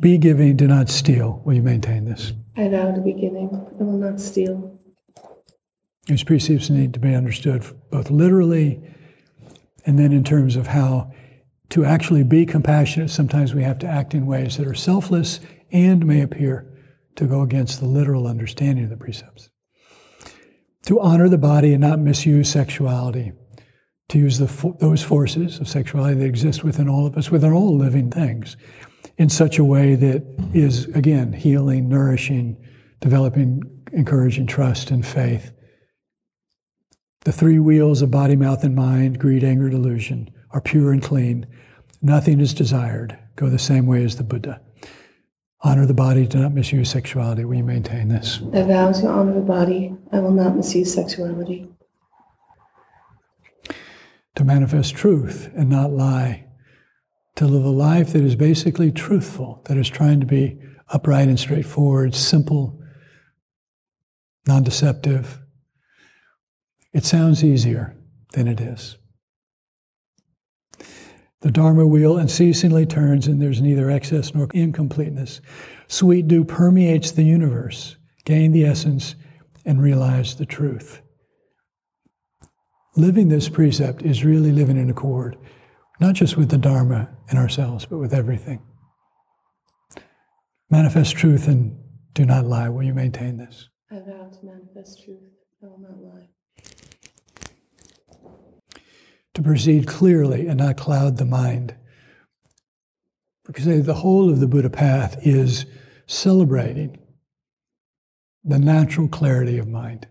Be 0.00 0.18
giving, 0.18 0.56
do 0.56 0.66
not 0.66 0.88
steal. 0.88 1.42
Will 1.44 1.54
you 1.54 1.62
maintain 1.62 2.04
this? 2.04 2.32
I 2.56 2.68
vow 2.68 2.92
to 2.92 3.00
be 3.00 3.12
giving. 3.12 3.48
I 3.80 3.82
will 3.82 3.98
not 3.98 4.20
steal. 4.20 4.78
These 6.06 6.24
precepts 6.24 6.68
need 6.68 6.94
to 6.94 7.00
be 7.00 7.14
understood 7.14 7.64
both 7.90 8.10
literally 8.10 8.82
and 9.84 9.98
then 9.98 10.12
in 10.12 10.24
terms 10.24 10.56
of 10.56 10.68
how 10.68 11.12
to 11.70 11.84
actually 11.84 12.22
be 12.22 12.44
compassionate. 12.44 13.10
Sometimes 13.10 13.54
we 13.54 13.62
have 13.62 13.78
to 13.80 13.86
act 13.86 14.14
in 14.14 14.26
ways 14.26 14.56
that 14.56 14.66
are 14.66 14.74
selfless 14.74 15.40
and 15.70 16.04
may 16.04 16.20
appear 16.20 16.68
to 17.16 17.26
go 17.26 17.42
against 17.42 17.80
the 17.80 17.86
literal 17.86 18.26
understanding 18.26 18.84
of 18.84 18.90
the 18.90 18.96
precepts. 18.96 19.48
To 20.86 21.00
honor 21.00 21.28
the 21.28 21.38
body 21.38 21.72
and 21.72 21.80
not 21.80 21.98
misuse 21.98 22.50
sexuality. 22.50 23.32
To 24.08 24.18
use 24.18 24.38
the, 24.38 24.74
those 24.80 25.02
forces 25.02 25.60
of 25.60 25.68
sexuality 25.68 26.18
that 26.18 26.26
exist 26.26 26.64
within 26.64 26.88
all 26.88 27.06
of 27.06 27.16
us, 27.16 27.30
within 27.30 27.52
all 27.52 27.76
living 27.76 28.10
things, 28.10 28.56
in 29.16 29.28
such 29.28 29.58
a 29.58 29.64
way 29.64 29.94
that 29.94 30.22
is, 30.52 30.86
again, 30.88 31.32
healing, 31.32 31.88
nourishing, 31.88 32.56
developing, 33.00 33.62
encouraging 33.92 34.46
trust 34.46 34.90
and 34.90 35.06
faith. 35.06 35.52
The 37.24 37.32
three 37.32 37.60
wheels 37.60 38.02
of 38.02 38.10
body, 38.10 38.34
mouth, 38.34 38.64
and 38.64 38.74
mind, 38.74 39.20
greed, 39.20 39.44
anger, 39.44 39.70
delusion, 39.70 40.28
are 40.50 40.60
pure 40.60 40.90
and 40.90 41.02
clean. 41.02 41.46
Nothing 42.00 42.40
is 42.40 42.52
desired. 42.52 43.16
Go 43.36 43.48
the 43.48 43.60
same 43.60 43.86
way 43.86 44.04
as 44.04 44.16
the 44.16 44.24
Buddha. 44.24 44.60
Honor 45.60 45.86
the 45.86 45.94
body, 45.94 46.26
do 46.26 46.40
not 46.40 46.52
misuse 46.52 46.90
sexuality. 46.90 47.44
We 47.44 47.62
maintain 47.62 48.08
this. 48.08 48.40
I 48.52 48.62
vow 48.62 48.90
to 48.90 49.06
honor 49.06 49.34
the 49.34 49.40
body. 49.40 49.94
I 50.10 50.18
will 50.18 50.32
not 50.32 50.56
misuse 50.56 50.92
sexuality. 50.92 51.68
To 54.34 54.44
manifest 54.44 54.96
truth 54.96 55.48
and 55.54 55.70
not 55.70 55.92
lie. 55.92 56.46
To 57.36 57.46
live 57.46 57.64
a 57.64 57.70
life 57.70 58.12
that 58.14 58.24
is 58.24 58.34
basically 58.34 58.90
truthful, 58.90 59.62
that 59.66 59.76
is 59.76 59.88
trying 59.88 60.18
to 60.18 60.26
be 60.26 60.58
upright 60.88 61.28
and 61.28 61.38
straightforward, 61.38 62.16
simple, 62.16 62.80
non 64.46 64.64
deceptive. 64.64 65.38
It 66.92 67.04
sounds 67.04 67.42
easier 67.42 67.96
than 68.32 68.46
it 68.46 68.60
is. 68.60 68.98
The 71.40 71.50
Dharma 71.50 71.86
wheel 71.86 72.18
unceasingly 72.18 72.86
turns, 72.86 73.26
and 73.26 73.42
there's 73.42 73.60
neither 73.60 73.90
excess 73.90 74.34
nor 74.34 74.48
incompleteness. 74.54 75.40
Sweet 75.88 76.28
dew 76.28 76.44
permeates 76.44 77.10
the 77.10 77.24
universe. 77.24 77.96
Gain 78.24 78.52
the 78.52 78.64
essence 78.64 79.16
and 79.64 79.82
realize 79.82 80.36
the 80.36 80.46
truth. 80.46 81.00
Living 82.94 83.28
this 83.28 83.48
precept 83.48 84.02
is 84.02 84.24
really 84.24 84.52
living 84.52 84.76
in 84.76 84.90
accord, 84.90 85.36
not 85.98 86.14
just 86.14 86.36
with 86.36 86.50
the 86.50 86.58
Dharma 86.58 87.08
and 87.28 87.38
ourselves, 87.38 87.86
but 87.86 87.98
with 87.98 88.12
everything. 88.12 88.62
Manifest 90.70 91.16
truth 91.16 91.48
and 91.48 91.76
do 92.12 92.24
not 92.24 92.44
lie. 92.44 92.68
Will 92.68 92.82
you 92.82 92.94
maintain 92.94 93.38
this? 93.38 93.68
I 93.90 93.96
vow 93.96 94.30
to 94.30 94.46
manifest 94.46 95.04
truth. 95.04 95.22
I 95.62 95.66
will 95.66 95.80
not 95.80 95.98
lie. 95.98 96.28
To 99.34 99.42
proceed 99.42 99.86
clearly 99.86 100.46
and 100.46 100.58
not 100.58 100.76
cloud 100.76 101.16
the 101.16 101.24
mind. 101.24 101.74
Because 103.44 103.84
the 103.84 103.94
whole 103.94 104.30
of 104.30 104.40
the 104.40 104.46
Buddha 104.46 104.70
path 104.70 105.26
is 105.26 105.66
celebrating 106.06 106.98
the 108.44 108.58
natural 108.58 109.08
clarity 109.08 109.58
of 109.58 109.68
mind. 109.68 110.06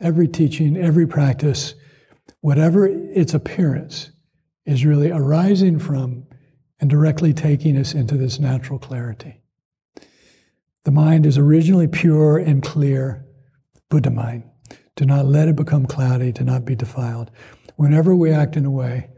Every 0.00 0.28
teaching, 0.28 0.76
every 0.76 1.06
practice, 1.06 1.74
whatever 2.40 2.86
its 2.86 3.34
appearance, 3.34 4.10
is 4.64 4.84
really 4.84 5.10
arising 5.10 5.78
from 5.78 6.26
and 6.80 6.90
directly 6.90 7.32
taking 7.32 7.78
us 7.78 7.94
into 7.94 8.16
this 8.16 8.38
natural 8.38 8.78
clarity. 8.78 9.40
The 10.84 10.90
mind 10.90 11.24
is 11.24 11.38
originally 11.38 11.88
pure 11.88 12.38
and 12.38 12.62
clear, 12.62 13.24
Buddha 13.88 14.10
mind. 14.10 14.44
Do 14.96 15.04
not 15.04 15.26
let 15.26 15.48
it 15.48 15.56
become 15.56 15.86
cloudy, 15.86 16.32
do 16.32 16.44
not 16.44 16.64
be 16.64 16.74
defiled. 16.74 17.30
Whenever 17.76 18.14
we 18.14 18.30
act 18.30 18.56
in 18.56 18.64
a 18.64 18.70
way 18.70 19.08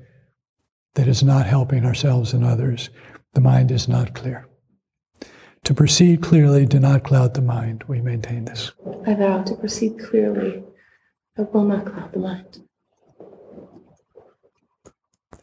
that 0.94 1.08
is 1.08 1.22
not 1.22 1.46
helping 1.46 1.84
ourselves 1.84 2.32
and 2.32 2.44
others, 2.44 2.90
the 3.34 3.40
mind 3.40 3.70
is 3.70 3.88
not 3.88 4.14
clear. 4.14 4.48
To 5.64 5.74
proceed 5.74 6.22
clearly, 6.22 6.66
do 6.66 6.80
not 6.80 7.04
cloud 7.04 7.34
the 7.34 7.42
mind. 7.42 7.84
We 7.88 8.00
maintain 8.00 8.44
this. 8.44 8.72
I 9.06 9.14
vow 9.14 9.42
to 9.42 9.54
proceed 9.54 9.98
clearly. 9.98 10.62
I 11.36 11.42
will 11.42 11.64
not 11.64 11.86
cloud 11.86 12.12
the 12.12 12.18
mind. 12.18 12.62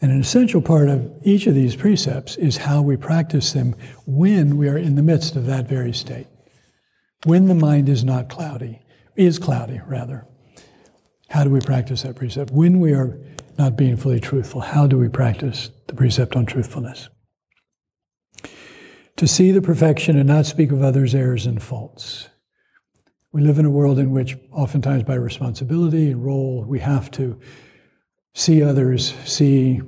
And 0.01 0.11
an 0.11 0.19
essential 0.19 0.61
part 0.61 0.89
of 0.89 1.09
each 1.23 1.47
of 1.47 1.55
these 1.55 1.75
precepts 1.75 2.35
is 2.35 2.57
how 2.57 2.81
we 2.81 2.97
practice 2.97 3.53
them 3.53 3.75
when 4.05 4.57
we 4.57 4.67
are 4.67 4.77
in 4.77 4.95
the 4.95 5.01
midst 5.01 5.35
of 5.35 5.45
that 5.45 5.69
very 5.69 5.93
state. 5.93 6.27
When 7.23 7.47
the 7.47 7.55
mind 7.55 7.87
is 7.87 8.03
not 8.03 8.29
cloudy, 8.29 8.81
is 9.15 9.39
cloudy, 9.39 9.81
rather. 9.87 10.27
How 11.29 11.43
do 11.43 11.49
we 11.49 11.59
practice 11.59 12.03
that 12.03 12.15
precept? 12.15 12.51
When 12.51 12.79
we 12.79 12.93
are 12.93 13.19
not 13.57 13.75
being 13.75 13.97
fully 13.97 14.19
truthful, 14.19 14.61
how 14.61 14.87
do 14.87 14.97
we 14.97 15.09
practice 15.09 15.69
the 15.87 15.95
precept 15.95 16.35
on 16.35 16.45
truthfulness? 16.45 17.09
To 19.17 19.27
see 19.27 19.51
the 19.51 19.61
perfection 19.61 20.17
and 20.17 20.27
not 20.27 20.45
speak 20.45 20.71
of 20.71 20.83
others' 20.83 21.15
errors 21.15 21.45
and 21.45 21.61
faults. 21.61 22.29
We 23.31 23.41
live 23.41 23.59
in 23.59 23.65
a 23.65 23.69
world 23.69 23.99
in 23.99 24.11
which, 24.11 24.37
oftentimes 24.51 25.03
by 25.03 25.15
responsibility 25.15 26.11
and 26.11 26.23
role, 26.23 26.63
we 26.65 26.79
have 26.79 27.11
to 27.11 27.39
see 28.33 28.61
others, 28.61 29.13
see 29.25 29.81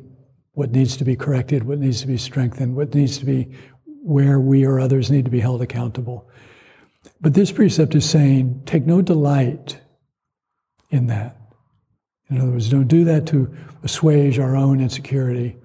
what 0.53 0.71
needs 0.71 0.97
to 0.97 1.03
be 1.03 1.15
corrected, 1.15 1.63
what 1.63 1.79
needs 1.79 2.01
to 2.01 2.07
be 2.07 2.17
strengthened, 2.17 2.75
what 2.75 2.95
needs 2.95 3.17
to 3.19 3.25
be 3.25 3.53
where 3.85 4.39
we 4.39 4.65
or 4.65 4.79
others 4.79 5.11
need 5.11 5.25
to 5.25 5.31
be 5.31 5.41
held 5.41 5.61
accountable. 5.61 6.29
But 7.19 7.33
this 7.33 7.51
precept 7.51 7.93
is 7.93 8.09
saying 8.09 8.63
take 8.65 8.85
no 8.85 9.01
delight 9.01 9.79
in 10.89 11.07
that. 11.07 11.37
In 12.29 12.39
other 12.39 12.51
words, 12.51 12.69
don't 12.69 12.87
do 12.87 13.05
that 13.05 13.25
to 13.27 13.55
assuage 13.83 14.37
our 14.39 14.55
own 14.55 14.81
insecurity, 14.81 15.57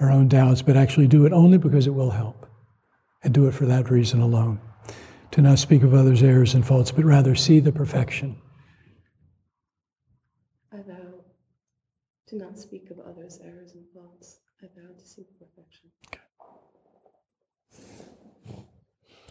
our 0.00 0.10
own 0.10 0.28
doubts, 0.28 0.62
but 0.62 0.76
actually 0.76 1.06
do 1.06 1.26
it 1.26 1.32
only 1.32 1.58
because 1.58 1.86
it 1.86 1.94
will 1.94 2.10
help. 2.10 2.46
And 3.22 3.34
do 3.34 3.46
it 3.46 3.52
for 3.52 3.66
that 3.66 3.90
reason 3.90 4.20
alone. 4.20 4.60
To 5.32 5.42
not 5.42 5.58
speak 5.58 5.82
of 5.82 5.92
others' 5.92 6.22
errors 6.22 6.54
and 6.54 6.66
faults, 6.66 6.90
but 6.90 7.04
rather 7.04 7.34
see 7.34 7.60
the 7.60 7.70
perfection. 7.70 8.36
I 10.72 10.78
vow 10.78 11.24
to 12.28 12.36
not 12.36 12.58
speak 12.58 12.90
of 12.90 12.98
others' 12.98 13.38
errors 13.44 13.74
and 13.74 13.84
faults. 13.92 14.38
I 14.62 14.66
vow 14.74 14.88
to 14.98 15.06
see 15.06 15.22
the 15.22 15.44
perfection. 15.44 15.90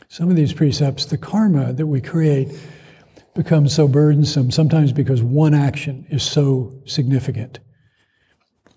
Some 0.07 0.29
of 0.29 0.35
these 0.35 0.53
precepts, 0.53 1.05
the 1.05 1.17
karma 1.17 1.73
that 1.73 1.87
we 1.87 2.01
create 2.01 2.51
becomes 3.39 3.73
so 3.73 3.87
burdensome, 3.87 4.51
sometimes 4.51 4.91
because 4.91 5.23
one 5.23 5.53
action 5.53 6.05
is 6.09 6.21
so 6.21 6.73
significant 6.85 7.57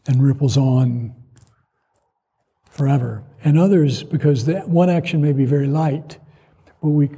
and 0.06 0.22
ripples 0.22 0.56
on 0.56 1.12
forever. 2.70 3.24
And 3.42 3.58
others 3.58 4.04
because 4.04 4.46
that 4.46 4.68
one 4.68 4.88
action 4.88 5.20
may 5.20 5.32
be 5.32 5.46
very 5.46 5.66
light, 5.66 6.20
but 6.80 6.90
we 6.90 7.10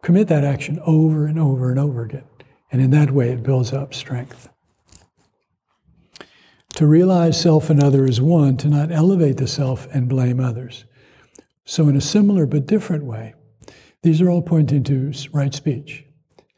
commit 0.00 0.28
that 0.28 0.42
action 0.42 0.80
over 0.86 1.26
and 1.26 1.38
over 1.38 1.68
and 1.68 1.78
over 1.78 2.00
again. 2.00 2.24
And 2.72 2.80
in 2.80 2.90
that 2.92 3.10
way, 3.10 3.28
it 3.28 3.42
builds 3.42 3.74
up 3.74 3.92
strength. 3.92 4.48
To 6.76 6.86
realize 6.86 7.38
self 7.38 7.68
and 7.68 7.82
other 7.82 8.06
as 8.06 8.22
one, 8.22 8.56
to 8.56 8.68
not 8.68 8.90
elevate 8.90 9.36
the 9.36 9.46
self 9.46 9.86
and 9.92 10.08
blame 10.08 10.40
others. 10.40 10.86
So, 11.66 11.88
in 11.88 11.96
a 11.96 12.00
similar 12.00 12.46
but 12.46 12.66
different 12.66 13.04
way, 13.04 13.34
these 14.00 14.22
are 14.22 14.30
all 14.30 14.40
pointing 14.40 14.82
to 14.84 15.12
right 15.30 15.54
speech, 15.54 16.04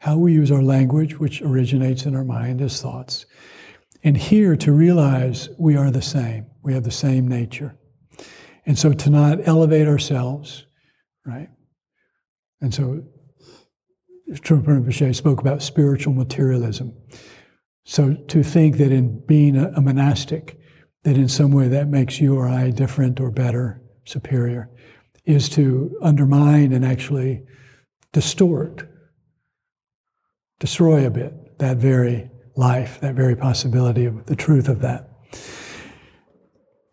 how 0.07 0.15
we 0.15 0.31
use 0.31 0.51
our 0.51 0.63
language, 0.63 1.19
which 1.19 1.41
originates 1.41 2.05
in 2.05 2.15
our 2.15 2.23
mind 2.23 2.61
as 2.61 2.81
thoughts. 2.81 3.25
And 4.05 4.15
here 4.15 4.55
to 4.55 4.71
realize 4.71 5.49
we 5.59 5.75
are 5.75 5.91
the 5.91 6.01
same, 6.01 6.45
we 6.63 6.73
have 6.73 6.85
the 6.85 6.91
same 6.91 7.27
nature. 7.27 7.77
And 8.65 8.79
so 8.79 8.93
to 8.93 9.09
not 9.09 9.45
elevate 9.45 9.85
ourselves, 9.85 10.65
right? 11.25 11.49
And 12.61 12.73
so 12.73 13.03
Trungpa 14.31 14.67
Rinpoche 14.67 15.13
spoke 15.13 15.41
about 15.41 15.61
spiritual 15.61 16.13
materialism. 16.13 16.93
So 17.83 18.13
to 18.13 18.43
think 18.43 18.77
that 18.77 18.93
in 18.93 19.25
being 19.25 19.57
a, 19.57 19.73
a 19.75 19.81
monastic, 19.81 20.57
that 21.03 21.17
in 21.17 21.27
some 21.27 21.51
way 21.51 21.67
that 21.67 21.89
makes 21.89 22.21
you 22.21 22.37
or 22.37 22.47
I 22.47 22.69
different 22.69 23.19
or 23.19 23.29
better, 23.29 23.81
superior, 24.05 24.69
is 25.25 25.49
to 25.49 25.99
undermine 26.01 26.71
and 26.71 26.85
actually 26.85 27.43
distort, 28.13 28.87
destroy 30.59 31.05
a 31.05 31.09
bit 31.09 31.59
that 31.59 31.77
very 31.77 32.29
life, 32.55 32.99
that 33.01 33.15
very 33.15 33.35
possibility 33.35 34.05
of 34.05 34.25
the 34.25 34.35
truth 34.35 34.67
of 34.67 34.81
that. 34.81 35.09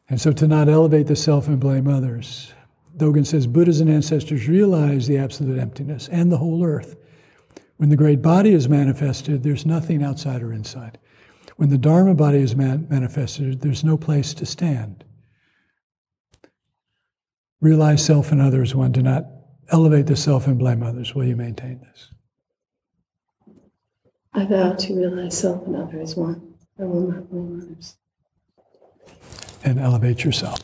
And 0.09 0.20
so 0.20 0.33
to 0.33 0.46
not 0.46 0.68
elevate 0.68 1.07
the 1.07 1.16
self 1.16 1.48
and 1.48 1.59
blame 1.59 1.88
others. 1.88 2.53
Dogen 2.96 3.27
says 3.27 3.46
Buddhas 3.46 3.81
and 3.81 3.90
ancestors 3.90 4.46
realize 4.46 5.07
the 5.07 5.18
absolute 5.18 5.59
emptiness 5.59 6.09
and 6.09 6.31
the 6.31 6.38
whole 6.38 6.64
earth. 6.64 6.96
When 7.79 7.88
the 7.88 7.96
great 7.96 8.22
body 8.22 8.53
is 8.53 8.68
manifested, 8.68 9.42
there's 9.42 9.66
nothing 9.66 10.03
outside 10.03 10.42
or 10.42 10.53
inside. 10.53 10.98
When 11.57 11.70
the 11.70 11.79
Dharma 11.79 12.14
body 12.14 12.38
is 12.38 12.55
man- 12.55 12.87
manifested, 12.88 13.61
there's 13.61 13.83
no 13.83 13.96
place 13.96 14.35
to 14.35 14.46
stand. 14.46 15.05
Realize 17.61 18.05
self 18.05 18.31
and 18.31 18.40
others 18.40 18.74
one. 18.74 18.92
Do 18.92 19.03
not 19.03 19.24
elevate 19.70 20.07
the 20.07 20.16
self 20.16 20.46
and 20.46 20.59
blame 20.59 20.83
others. 20.83 21.14
Will 21.14 21.24
you 21.24 21.37
maintain 21.37 21.81
this? 21.81 22.13
I 24.37 24.44
vow 24.47 24.73
to 24.73 24.94
realize 24.94 25.38
self 25.38 25.64
and 25.66 25.77
other 25.77 26.01
as 26.01 26.16
one. 26.16 26.55
I 26.81 26.85
will 26.85 27.09
not 27.09 27.31
blame 27.31 27.62
others. 27.62 27.97
And 29.62 29.79
elevate 29.79 30.25
yourself. 30.25 30.59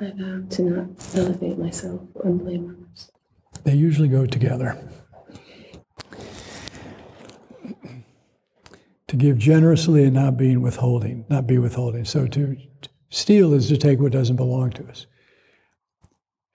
I 0.00 0.10
vow 0.10 0.42
to 0.50 0.62
not 0.62 1.14
elevate 1.14 1.56
myself 1.56 2.00
or 2.14 2.32
blame 2.32 2.76
others. 2.76 3.12
They 3.62 3.74
usually 3.74 4.08
go 4.08 4.26
together. 4.26 4.76
to 9.06 9.16
give 9.16 9.38
generously 9.38 10.04
and 10.04 10.12
not 10.12 10.36
being 10.36 10.60
withholding, 10.60 11.24
not 11.30 11.46
be 11.46 11.58
withholding. 11.58 12.04
So 12.04 12.26
to 12.26 12.56
steal 13.08 13.54
is 13.54 13.68
to 13.68 13.78
take 13.78 14.00
what 14.00 14.12
doesn't 14.12 14.36
belong 14.36 14.70
to 14.72 14.86
us. 14.86 15.06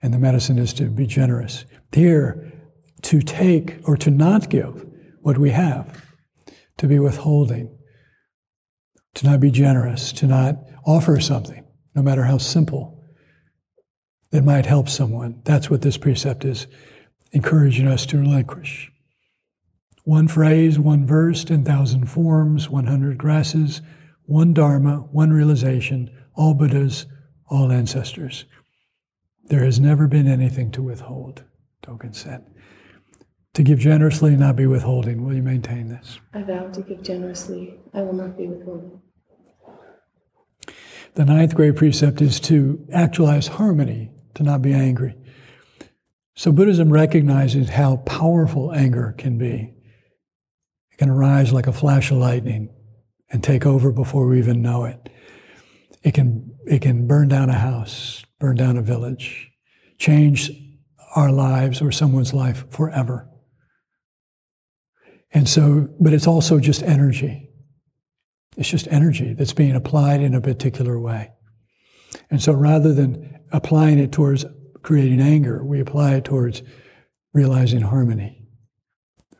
And 0.02 0.14
the 0.14 0.18
medicine 0.18 0.58
is 0.58 0.72
to 0.74 0.84
be 0.84 1.06
generous. 1.06 1.64
Here, 1.92 2.52
to 3.02 3.20
take 3.20 3.78
or 3.88 3.96
to 3.96 4.10
not 4.10 4.50
give 4.50 4.86
what 5.24 5.38
we 5.38 5.48
have, 5.48 6.04
to 6.76 6.86
be 6.86 6.98
withholding, 6.98 7.74
to 9.14 9.26
not 9.26 9.40
be 9.40 9.50
generous, 9.50 10.12
to 10.12 10.26
not 10.26 10.58
offer 10.84 11.18
something, 11.18 11.64
no 11.94 12.02
matter 12.02 12.24
how 12.24 12.36
simple, 12.36 13.02
that 14.32 14.44
might 14.44 14.66
help 14.66 14.86
someone. 14.86 15.40
That's 15.44 15.70
what 15.70 15.80
this 15.80 15.96
precept 15.96 16.44
is 16.44 16.66
encouraging 17.32 17.88
us 17.88 18.04
to 18.06 18.18
relinquish. 18.18 18.92
One 20.04 20.28
phrase, 20.28 20.78
one 20.78 21.06
verse, 21.06 21.42
10,000 21.42 22.04
forms, 22.04 22.68
100 22.68 23.16
grasses, 23.16 23.80
one 24.26 24.52
Dharma, 24.52 25.08
one 25.10 25.32
realization, 25.32 26.10
all 26.34 26.52
Buddhas, 26.52 27.06
all 27.48 27.72
ancestors. 27.72 28.44
There 29.46 29.64
has 29.64 29.80
never 29.80 30.06
been 30.06 30.28
anything 30.28 30.70
to 30.72 30.82
withhold, 30.82 31.44
Dogen 31.82 32.14
said. 32.14 32.44
To 33.54 33.62
give 33.62 33.78
generously, 33.78 34.30
and 34.30 34.40
not 34.40 34.56
be 34.56 34.66
withholding. 34.66 35.24
Will 35.24 35.34
you 35.34 35.42
maintain 35.42 35.88
this? 35.88 36.18
I 36.32 36.42
vow 36.42 36.68
to 36.68 36.82
give 36.82 37.02
generously. 37.02 37.78
I 37.94 38.02
will 38.02 38.12
not 38.12 38.36
be 38.36 38.48
withholding. 38.48 39.00
The 41.14 41.24
ninth 41.24 41.54
great 41.54 41.76
precept 41.76 42.20
is 42.20 42.40
to 42.40 42.84
actualize 42.92 43.46
harmony, 43.46 44.10
to 44.34 44.42
not 44.42 44.60
be 44.60 44.72
angry. 44.74 45.14
So 46.34 46.50
Buddhism 46.50 46.92
recognizes 46.92 47.68
how 47.68 47.98
powerful 47.98 48.72
anger 48.72 49.14
can 49.16 49.38
be. 49.38 49.72
It 50.90 50.98
can 50.98 51.08
arise 51.08 51.52
like 51.52 51.68
a 51.68 51.72
flash 51.72 52.10
of 52.10 52.16
lightning 52.16 52.70
and 53.30 53.44
take 53.44 53.64
over 53.64 53.92
before 53.92 54.26
we 54.26 54.38
even 54.38 54.62
know 54.62 54.84
it. 54.84 55.08
It 56.02 56.14
can, 56.14 56.56
it 56.66 56.82
can 56.82 57.06
burn 57.06 57.28
down 57.28 57.50
a 57.50 57.58
house, 57.58 58.24
burn 58.40 58.56
down 58.56 58.76
a 58.76 58.82
village, 58.82 59.52
change 59.98 60.50
our 61.14 61.30
lives 61.30 61.80
or 61.80 61.92
someone's 61.92 62.34
life 62.34 62.64
forever. 62.70 63.30
And 65.34 65.48
so, 65.48 65.88
but 66.00 66.12
it's 66.12 66.28
also 66.28 66.60
just 66.60 66.82
energy. 66.84 67.50
It's 68.56 68.68
just 68.68 68.86
energy 68.88 69.34
that's 69.34 69.52
being 69.52 69.74
applied 69.74 70.22
in 70.22 70.34
a 70.34 70.40
particular 70.40 70.98
way. 70.98 71.32
And 72.30 72.40
so 72.40 72.52
rather 72.52 72.92
than 72.92 73.40
applying 73.52 73.98
it 73.98 74.12
towards 74.12 74.44
creating 74.82 75.20
anger, 75.20 75.64
we 75.64 75.80
apply 75.80 76.14
it 76.14 76.24
towards 76.24 76.62
realizing 77.32 77.80
harmony, 77.80 78.46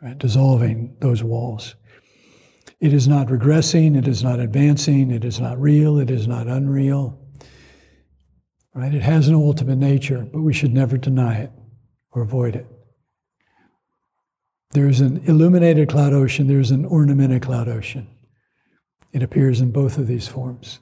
right? 0.03 0.19
dissolving 0.19 0.97
those 1.01 1.23
walls. 1.23 1.77
It 2.81 2.93
is 2.93 3.07
not 3.07 3.29
regressing, 3.29 3.97
it 3.97 4.09
is 4.09 4.25
not 4.25 4.41
advancing, 4.41 5.13
it 5.13 5.25
is 5.25 5.39
not 5.39 5.61
real, 5.61 6.01
it 6.01 6.11
is 6.11 6.27
not 6.27 6.49
unreal. 6.49 7.21
Right? 8.75 8.93
It 8.93 9.03
has 9.03 9.29
an 9.29 9.37
ultimate 9.37 9.79
nature, 9.79 10.27
but 10.33 10.41
we 10.41 10.53
should 10.53 10.75
never 10.75 10.99
deny 10.99 11.37
it 11.37 11.53
or 12.11 12.23
avoid 12.23 12.57
it. 12.57 12.67
There's 14.75 15.01
an 15.01 15.23
illuminated 15.27 15.89
cloud 15.89 16.13
ocean, 16.13 16.49
there's 16.49 16.73
an 16.73 16.85
ornamented 16.85 17.43
cloud 17.43 17.69
ocean. 17.69 18.09
It 19.13 19.23
appears 19.23 19.61
in 19.61 19.71
both 19.71 19.99
of 19.99 20.09
these 20.09 20.27
forms. 20.27 20.81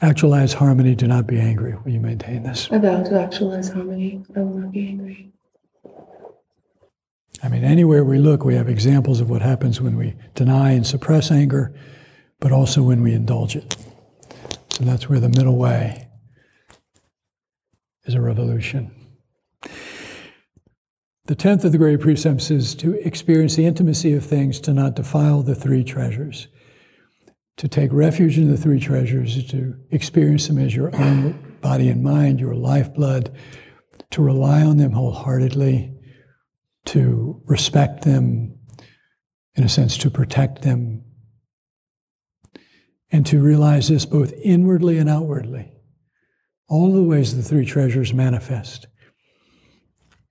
Actualize 0.00 0.54
harmony, 0.54 0.94
do 0.94 1.06
not 1.06 1.26
be 1.26 1.38
angry. 1.38 1.76
Will 1.84 1.92
you 1.92 2.00
maintain 2.00 2.44
this? 2.44 2.66
I 2.72 2.78
vow 2.78 3.02
to 3.02 3.20
actualize 3.20 3.68
harmony. 3.68 4.24
I 4.34 4.40
will 4.40 4.58
not 4.58 4.72
be 4.72 4.88
angry. 4.88 5.32
I 7.42 7.48
mean, 7.50 7.62
anywhere 7.62 8.04
we 8.04 8.16
look, 8.16 8.42
we 8.42 8.54
have 8.54 8.70
examples 8.70 9.20
of 9.20 9.28
what 9.28 9.42
happens 9.42 9.82
when 9.82 9.98
we 9.98 10.14
deny 10.34 10.70
and 10.70 10.86
suppress 10.86 11.30
anger, 11.30 11.74
but 12.40 12.52
also 12.52 12.82
when 12.82 13.02
we 13.02 13.12
indulge 13.12 13.54
it. 13.54 13.76
So 14.70 14.84
that's 14.84 15.10
where 15.10 15.20
the 15.20 15.28
middle 15.28 15.58
way 15.58 16.08
is 18.06 18.14
a 18.14 18.20
revolution. 18.22 18.92
The 21.26 21.34
tenth 21.34 21.64
of 21.64 21.72
the 21.72 21.78
great 21.78 22.00
precepts 22.00 22.50
is 22.50 22.74
to 22.76 23.00
experience 23.06 23.56
the 23.56 23.64
intimacy 23.64 24.12
of 24.12 24.26
things, 24.26 24.60
to 24.60 24.74
not 24.74 24.94
defile 24.94 25.42
the 25.42 25.54
three 25.54 25.82
treasures. 25.82 26.48
To 27.58 27.68
take 27.68 27.94
refuge 27.94 28.36
in 28.36 28.50
the 28.50 28.58
three 28.58 28.78
treasures 28.78 29.42
to 29.50 29.74
experience 29.90 30.48
them 30.48 30.58
as 30.58 30.76
your 30.76 30.94
own 30.94 31.56
body 31.62 31.88
and 31.88 32.02
mind, 32.02 32.40
your 32.40 32.54
lifeblood, 32.54 33.34
to 34.10 34.22
rely 34.22 34.60
on 34.60 34.76
them 34.76 34.92
wholeheartedly, 34.92 35.96
to 36.86 37.40
respect 37.46 38.04
them, 38.04 38.58
in 39.54 39.64
a 39.64 39.68
sense, 39.68 39.96
to 39.98 40.10
protect 40.10 40.60
them, 40.60 41.04
and 43.10 43.24
to 43.24 43.42
realize 43.42 43.88
this 43.88 44.04
both 44.04 44.34
inwardly 44.42 44.98
and 44.98 45.08
outwardly. 45.08 45.72
All 46.68 46.92
the 46.92 47.02
ways 47.02 47.34
the 47.34 47.42
three 47.42 47.64
treasures 47.64 48.12
manifest. 48.12 48.88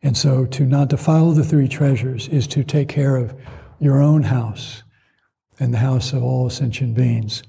And 0.04 0.18
so 0.18 0.46
to 0.46 0.66
not 0.66 0.90
defile 0.90 1.32
the 1.32 1.46
three 1.46 1.70
treasures 1.70 2.28
is 2.28 2.46
to 2.48 2.64
take 2.64 2.90
care 2.90 3.16
of 3.16 3.34
your 3.80 4.02
own 4.02 4.24
house 4.24 4.84
and 5.60 5.74
the 5.74 5.78
house 5.78 6.12
of 6.12 6.22
all 6.22 6.50
sentient 6.50 6.94
beings. 6.94 7.42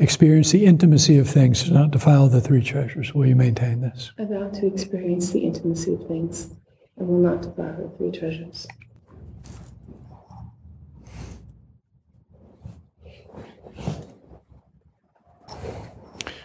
Experience 0.00 0.50
the 0.50 0.66
intimacy 0.66 1.18
of 1.18 1.28
things, 1.28 1.64
to 1.64 1.72
not 1.72 1.92
defile 1.92 2.28
the 2.28 2.40
three 2.40 2.62
treasures. 2.62 3.14
Will 3.14 3.26
you 3.26 3.36
maintain 3.36 3.80
this? 3.80 4.12
I 4.18 4.24
vow 4.24 4.48
to 4.48 4.66
experience 4.66 5.30
the 5.30 5.40
intimacy 5.40 5.94
of 5.94 6.06
things. 6.06 6.54
and 6.96 7.08
will 7.08 7.18
not 7.18 7.42
defile 7.42 7.76
the 7.76 7.96
three 7.96 8.10
treasures. 8.10 8.66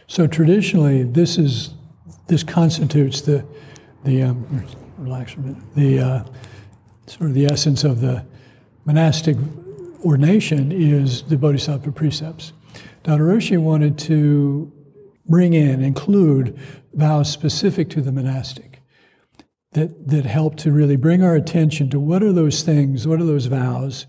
So 0.08 0.28
traditionally, 0.28 1.04
this 1.04 1.38
is 1.38 1.74
this 2.28 2.44
constitutes 2.44 3.22
the 3.22 3.46
the 4.06 4.24
um, 4.24 4.66
relax 4.98 5.36
a 5.36 5.40
minute, 5.40 5.76
the 5.76 6.00
uh, 6.00 6.24
sort 7.08 7.30
of 7.30 7.34
the 7.34 7.46
essence 7.46 7.84
of 7.84 8.02
the 8.02 8.26
monastic 8.86 9.38
ordination 10.04 10.72
is 10.72 11.24
the 11.24 11.38
Bodhisattva 11.38 11.92
precepts. 11.92 12.54
Daido 13.04 13.20
Roshi 13.20 13.58
wanted 13.58 13.98
to 14.00 14.72
bring 15.28 15.54
in, 15.54 15.84
include 15.84 16.58
vows 16.94 17.32
specific 17.32 17.90
to 17.90 18.02
the 18.02 18.12
monastic 18.12 18.82
that, 19.72 20.08
that 20.08 20.26
help 20.26 20.56
to 20.56 20.72
really 20.72 20.96
bring 20.96 21.24
our 21.24 21.36
attention 21.36 21.90
to 21.90 22.00
what 22.00 22.24
are 22.24 22.32
those 22.32 22.64
things, 22.64 23.08
what 23.08 23.20
are 23.20 23.26
those 23.26 23.48
vows, 23.48 24.06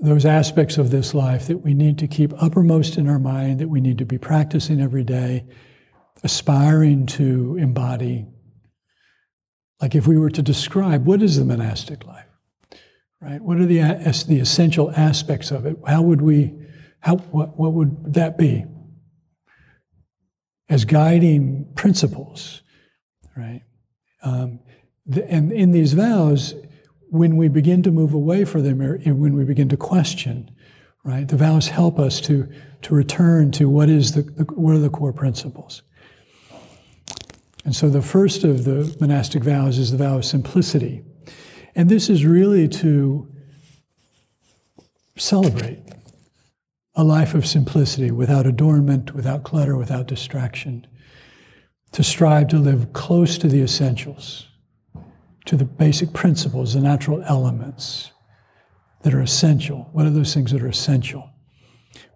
those 0.00 0.24
aspects 0.24 0.78
of 0.78 0.90
this 0.90 1.14
life 1.14 1.46
that 1.46 1.58
we 1.58 1.74
need 1.74 1.98
to 1.98 2.06
keep 2.06 2.32
uppermost 2.42 2.96
in 2.96 3.08
our 3.08 3.18
mind, 3.18 3.60
that 3.60 3.68
we 3.68 3.80
need 3.80 3.98
to 3.98 4.04
be 4.04 4.18
practicing 4.18 4.80
every 4.80 5.04
day, 5.04 5.44
aspiring 6.22 7.06
to 7.06 7.56
embody. 7.58 8.26
Like 9.82 9.96
if 9.96 10.06
we 10.06 10.16
were 10.16 10.30
to 10.30 10.42
describe 10.42 11.04
what 11.06 11.22
is 11.22 11.36
the 11.36 11.44
monastic 11.44 12.06
life, 12.06 12.28
right? 13.20 13.42
What 13.42 13.58
are 13.58 13.66
the, 13.66 13.78
the 14.28 14.38
essential 14.38 14.92
aspects 14.92 15.50
of 15.50 15.66
it? 15.66 15.76
How 15.86 16.02
would 16.02 16.22
we, 16.22 16.54
how, 17.00 17.16
what, 17.16 17.58
what 17.58 17.72
would 17.72 18.14
that 18.14 18.38
be? 18.38 18.64
As 20.68 20.84
guiding 20.84 21.72
principles, 21.74 22.62
right? 23.36 23.62
Um, 24.22 24.60
the, 25.04 25.28
and 25.28 25.52
in 25.52 25.72
these 25.72 25.94
vows, 25.94 26.54
when 27.10 27.36
we 27.36 27.48
begin 27.48 27.82
to 27.82 27.90
move 27.90 28.14
away 28.14 28.44
from 28.44 28.62
them, 28.62 28.80
or 28.80 28.98
when 28.98 29.34
we 29.34 29.44
begin 29.44 29.68
to 29.70 29.76
question, 29.76 30.48
right? 31.04 31.26
The 31.26 31.36
vows 31.36 31.68
help 31.68 31.98
us 31.98 32.20
to, 32.22 32.48
to 32.82 32.94
return 32.94 33.50
to 33.52 33.68
what 33.68 33.90
is 33.90 34.12
the, 34.12 34.22
the 34.22 34.44
what 34.44 34.76
are 34.76 34.78
the 34.78 34.88
core 34.88 35.12
principles. 35.12 35.82
And 37.64 37.76
so 37.76 37.88
the 37.88 38.02
first 38.02 38.44
of 38.44 38.64
the 38.64 38.96
monastic 39.00 39.44
vows 39.44 39.78
is 39.78 39.90
the 39.92 39.98
vow 39.98 40.18
of 40.18 40.24
simplicity. 40.24 41.02
And 41.74 41.88
this 41.88 42.10
is 42.10 42.26
really 42.26 42.68
to 42.68 43.28
celebrate 45.16 45.80
a 46.94 47.04
life 47.04 47.34
of 47.34 47.46
simplicity 47.46 48.10
without 48.10 48.46
adornment, 48.46 49.14
without 49.14 49.44
clutter, 49.44 49.76
without 49.76 50.06
distraction. 50.06 50.86
To 51.92 52.02
strive 52.02 52.48
to 52.48 52.58
live 52.58 52.92
close 52.92 53.38
to 53.38 53.48
the 53.48 53.62
essentials, 53.62 54.48
to 55.44 55.56
the 55.56 55.64
basic 55.64 56.12
principles, 56.12 56.74
the 56.74 56.80
natural 56.80 57.22
elements 57.26 58.12
that 59.02 59.14
are 59.14 59.20
essential. 59.20 59.90
What 59.92 60.06
are 60.06 60.10
those 60.10 60.32
things 60.32 60.52
that 60.52 60.62
are 60.62 60.68
essential? 60.68 61.30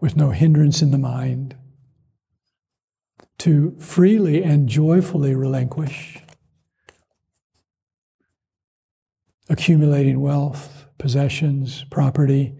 With 0.01 0.17
no 0.17 0.31
hindrance 0.31 0.83
in 0.83 0.93
the 0.93 0.99
mind. 0.99 1.57
To 3.39 3.77
freely 3.79 4.43
and 4.43 4.69
joyfully 4.69 5.35
relinquish 5.35 6.23
accumulating 9.49 10.21
wealth, 10.21 10.87
possessions, 10.99 11.85
property, 11.91 12.55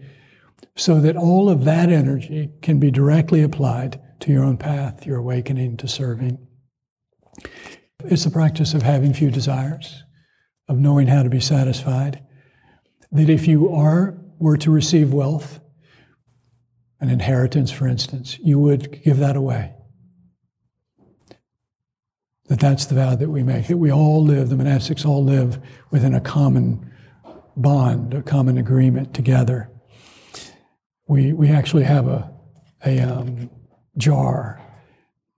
so 0.75 1.01
that 1.01 1.17
all 1.17 1.49
of 1.49 1.65
that 1.65 1.89
energy 1.89 2.49
can 2.61 2.79
be 2.79 2.91
directly 2.91 3.41
applied 3.41 3.99
to 4.19 4.31
your 4.31 4.43
own 4.43 4.57
path, 4.57 5.05
your 5.05 5.17
awakening, 5.17 5.77
to 5.77 5.87
serving. 5.87 6.37
It's 8.05 8.23
the 8.23 8.31
practice 8.31 8.73
of 8.73 8.83
having 8.83 9.13
few 9.13 9.31
desires, 9.31 10.03
of 10.67 10.77
knowing 10.77 11.07
how 11.07 11.23
to 11.23 11.29
be 11.29 11.39
satisfied. 11.39 12.23
That 13.11 13.29
if 13.29 13.47
you 13.47 13.73
are 13.73 14.17
were 14.39 14.57
to 14.57 14.71
receive 14.71 15.13
wealth, 15.13 15.59
an 16.99 17.09
inheritance, 17.09 17.71
for 17.71 17.87
instance, 17.87 18.37
you 18.39 18.59
would 18.59 19.03
give 19.03 19.17
that 19.17 19.35
away. 19.35 19.73
That 22.47 22.59
that's 22.59 22.85
the 22.85 22.95
vow 22.95 23.15
that 23.15 23.29
we 23.29 23.43
make, 23.43 23.67
that 23.67 23.77
we 23.77 23.91
all 23.91 24.23
live, 24.23 24.49
the 24.49 24.55
monastics 24.55 25.05
all 25.05 25.23
live 25.23 25.59
within 25.91 26.13
a 26.13 26.21
common 26.21 26.93
bond, 27.57 28.13
a 28.13 28.21
common 28.21 28.57
agreement 28.57 29.13
together. 29.13 29.69
We, 31.07 31.33
we 31.33 31.49
actually 31.49 31.83
have 31.83 32.07
a, 32.07 32.31
a 32.85 32.99
um, 32.99 33.49
jar 33.97 34.61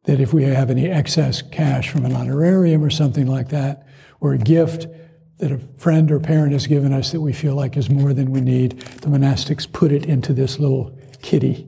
that 0.05 0.19
if 0.19 0.33
we 0.33 0.43
have 0.43 0.69
any 0.69 0.87
excess 0.87 1.41
cash 1.41 1.89
from 1.89 2.05
an 2.05 2.15
honorarium 2.15 2.83
or 2.83 2.89
something 2.89 3.27
like 3.27 3.49
that, 3.49 3.87
or 4.19 4.33
a 4.33 4.37
gift 4.37 4.87
that 5.39 5.51
a 5.51 5.59
friend 5.77 6.11
or 6.11 6.19
parent 6.19 6.51
has 6.51 6.67
given 6.67 6.93
us 6.93 7.11
that 7.11 7.21
we 7.21 7.33
feel 7.33 7.55
like 7.55 7.77
is 7.77 7.89
more 7.89 8.13
than 8.13 8.31
we 8.31 8.41
need, 8.41 8.79
the 9.01 9.07
monastics 9.07 9.71
put 9.71 9.91
it 9.91 10.05
into 10.05 10.33
this 10.33 10.59
little 10.59 10.97
kitty. 11.21 11.67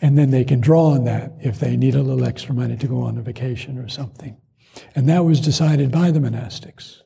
And 0.00 0.16
then 0.16 0.30
they 0.30 0.44
can 0.44 0.60
draw 0.60 0.90
on 0.90 1.04
that 1.04 1.32
if 1.40 1.58
they 1.58 1.76
need 1.76 1.94
a 1.94 2.02
little 2.02 2.24
extra 2.24 2.54
money 2.54 2.76
to 2.76 2.86
go 2.86 3.02
on 3.02 3.18
a 3.18 3.22
vacation 3.22 3.78
or 3.78 3.88
something. 3.88 4.36
And 4.94 5.08
that 5.08 5.24
was 5.24 5.40
decided 5.40 5.90
by 5.90 6.10
the 6.10 6.20
monastics. 6.20 7.00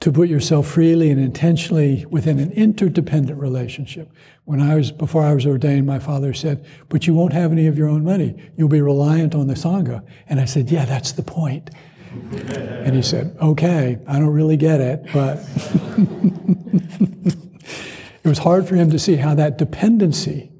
To 0.00 0.10
put 0.10 0.28
yourself 0.30 0.66
freely 0.66 1.10
and 1.10 1.20
intentionally 1.20 2.06
within 2.06 2.38
an 2.38 2.52
interdependent 2.52 3.38
relationship. 3.38 4.10
When 4.44 4.60
I 4.60 4.74
was, 4.74 4.90
before 4.92 5.22
I 5.22 5.34
was 5.34 5.44
ordained, 5.44 5.86
my 5.86 5.98
father 5.98 6.32
said, 6.32 6.64
but 6.88 7.06
you 7.06 7.12
won't 7.12 7.34
have 7.34 7.52
any 7.52 7.66
of 7.66 7.76
your 7.76 7.88
own 7.88 8.02
money. 8.02 8.34
You'll 8.56 8.68
be 8.68 8.80
reliant 8.80 9.34
on 9.34 9.46
the 9.46 9.54
Sangha. 9.54 10.02
And 10.26 10.40
I 10.40 10.46
said, 10.46 10.70
yeah, 10.70 10.86
that's 10.86 11.12
the 11.12 11.22
point. 11.22 11.68
and 12.10 12.96
he 12.96 13.02
said, 13.02 13.36
okay, 13.42 13.98
I 14.06 14.18
don't 14.18 14.32
really 14.32 14.56
get 14.56 14.80
it, 14.80 15.04
but 15.12 15.38
it 18.24 18.28
was 18.28 18.38
hard 18.38 18.66
for 18.66 18.76
him 18.76 18.90
to 18.90 18.98
see 18.98 19.16
how 19.16 19.34
that 19.34 19.58
dependency 19.58 20.50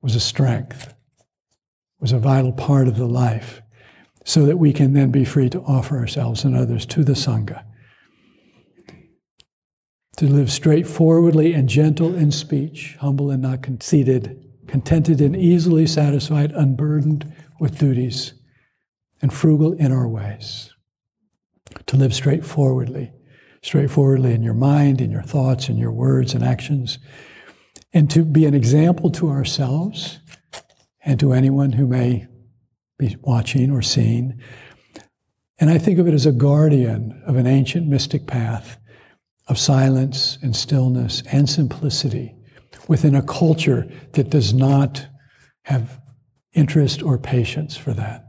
was 0.00 0.14
a 0.14 0.20
strength 0.20 0.94
was 2.02 2.12
a 2.12 2.18
vital 2.18 2.52
part 2.52 2.88
of 2.88 2.96
the 2.96 3.06
life 3.06 3.62
so 4.24 4.44
that 4.44 4.58
we 4.58 4.72
can 4.72 4.92
then 4.92 5.12
be 5.12 5.24
free 5.24 5.48
to 5.48 5.62
offer 5.62 5.96
ourselves 5.96 6.44
and 6.44 6.56
others 6.56 6.84
to 6.84 7.04
the 7.04 7.12
Sangha. 7.12 7.64
To 10.16 10.26
live 10.26 10.50
straightforwardly 10.50 11.54
and 11.54 11.68
gentle 11.68 12.14
in 12.14 12.32
speech, 12.32 12.96
humble 13.00 13.30
and 13.30 13.40
not 13.40 13.62
conceited, 13.62 14.44
contented 14.66 15.20
and 15.20 15.36
easily 15.36 15.86
satisfied, 15.86 16.50
unburdened 16.52 17.32
with 17.60 17.78
duties, 17.78 18.34
and 19.22 19.32
frugal 19.32 19.72
in 19.72 19.92
our 19.92 20.08
ways. 20.08 20.68
to 21.86 21.96
live 21.96 22.12
straightforwardly, 22.12 23.10
straightforwardly 23.62 24.34
in 24.34 24.42
your 24.42 24.54
mind, 24.54 25.00
in 25.00 25.10
your 25.10 25.22
thoughts, 25.22 25.68
in 25.68 25.78
your 25.78 25.92
words 25.92 26.34
and 26.34 26.44
actions, 26.44 26.98
and 27.94 28.10
to 28.10 28.24
be 28.24 28.44
an 28.44 28.54
example 28.54 29.10
to 29.10 29.30
ourselves 29.30 30.18
and 31.04 31.18
to 31.20 31.32
anyone 31.32 31.72
who 31.72 31.86
may 31.86 32.26
be 32.98 33.16
watching 33.22 33.70
or 33.70 33.82
seeing. 33.82 34.40
And 35.58 35.70
I 35.70 35.78
think 35.78 35.98
of 35.98 36.06
it 36.06 36.14
as 36.14 36.26
a 36.26 36.32
guardian 36.32 37.22
of 37.26 37.36
an 37.36 37.46
ancient 37.46 37.88
mystic 37.88 38.26
path 38.26 38.78
of 39.48 39.58
silence 39.58 40.38
and 40.42 40.54
stillness 40.54 41.22
and 41.32 41.48
simplicity 41.48 42.34
within 42.88 43.14
a 43.14 43.22
culture 43.22 43.88
that 44.12 44.30
does 44.30 44.54
not 44.54 45.06
have 45.64 46.00
interest 46.52 47.02
or 47.02 47.18
patience 47.18 47.76
for 47.76 47.92
that. 47.92 48.26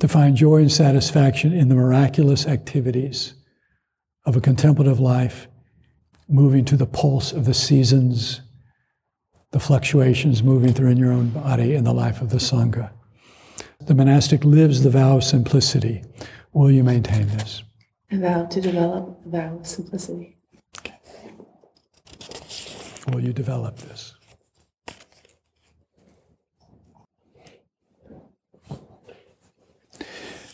To 0.00 0.08
find 0.08 0.36
joy 0.36 0.56
and 0.56 0.72
satisfaction 0.72 1.52
in 1.52 1.68
the 1.68 1.74
miraculous 1.74 2.46
activities 2.46 3.34
of 4.24 4.36
a 4.36 4.40
contemplative 4.40 5.00
life, 5.00 5.48
moving 6.28 6.64
to 6.64 6.76
the 6.76 6.86
pulse 6.86 7.32
of 7.32 7.44
the 7.44 7.54
seasons, 7.54 8.40
the 9.54 9.60
fluctuations 9.60 10.42
moving 10.42 10.72
through 10.72 10.88
in 10.88 10.96
your 10.96 11.12
own 11.12 11.28
body 11.28 11.76
in 11.76 11.84
the 11.84 11.94
life 11.94 12.20
of 12.20 12.30
the 12.30 12.38
Sangha. 12.38 12.90
The 13.80 13.94
monastic 13.94 14.42
lives 14.42 14.82
the 14.82 14.90
vow 14.90 15.18
of 15.18 15.22
simplicity. 15.22 16.02
Will 16.52 16.72
you 16.72 16.82
maintain 16.82 17.28
this? 17.28 17.62
A 18.10 18.16
vow 18.16 18.46
to 18.46 18.60
develop 18.60 19.22
the 19.22 19.30
vow 19.30 19.58
of 19.60 19.64
simplicity. 19.64 20.36
Will 23.06 23.20
you 23.20 23.32
develop 23.32 23.76
this? 23.76 24.16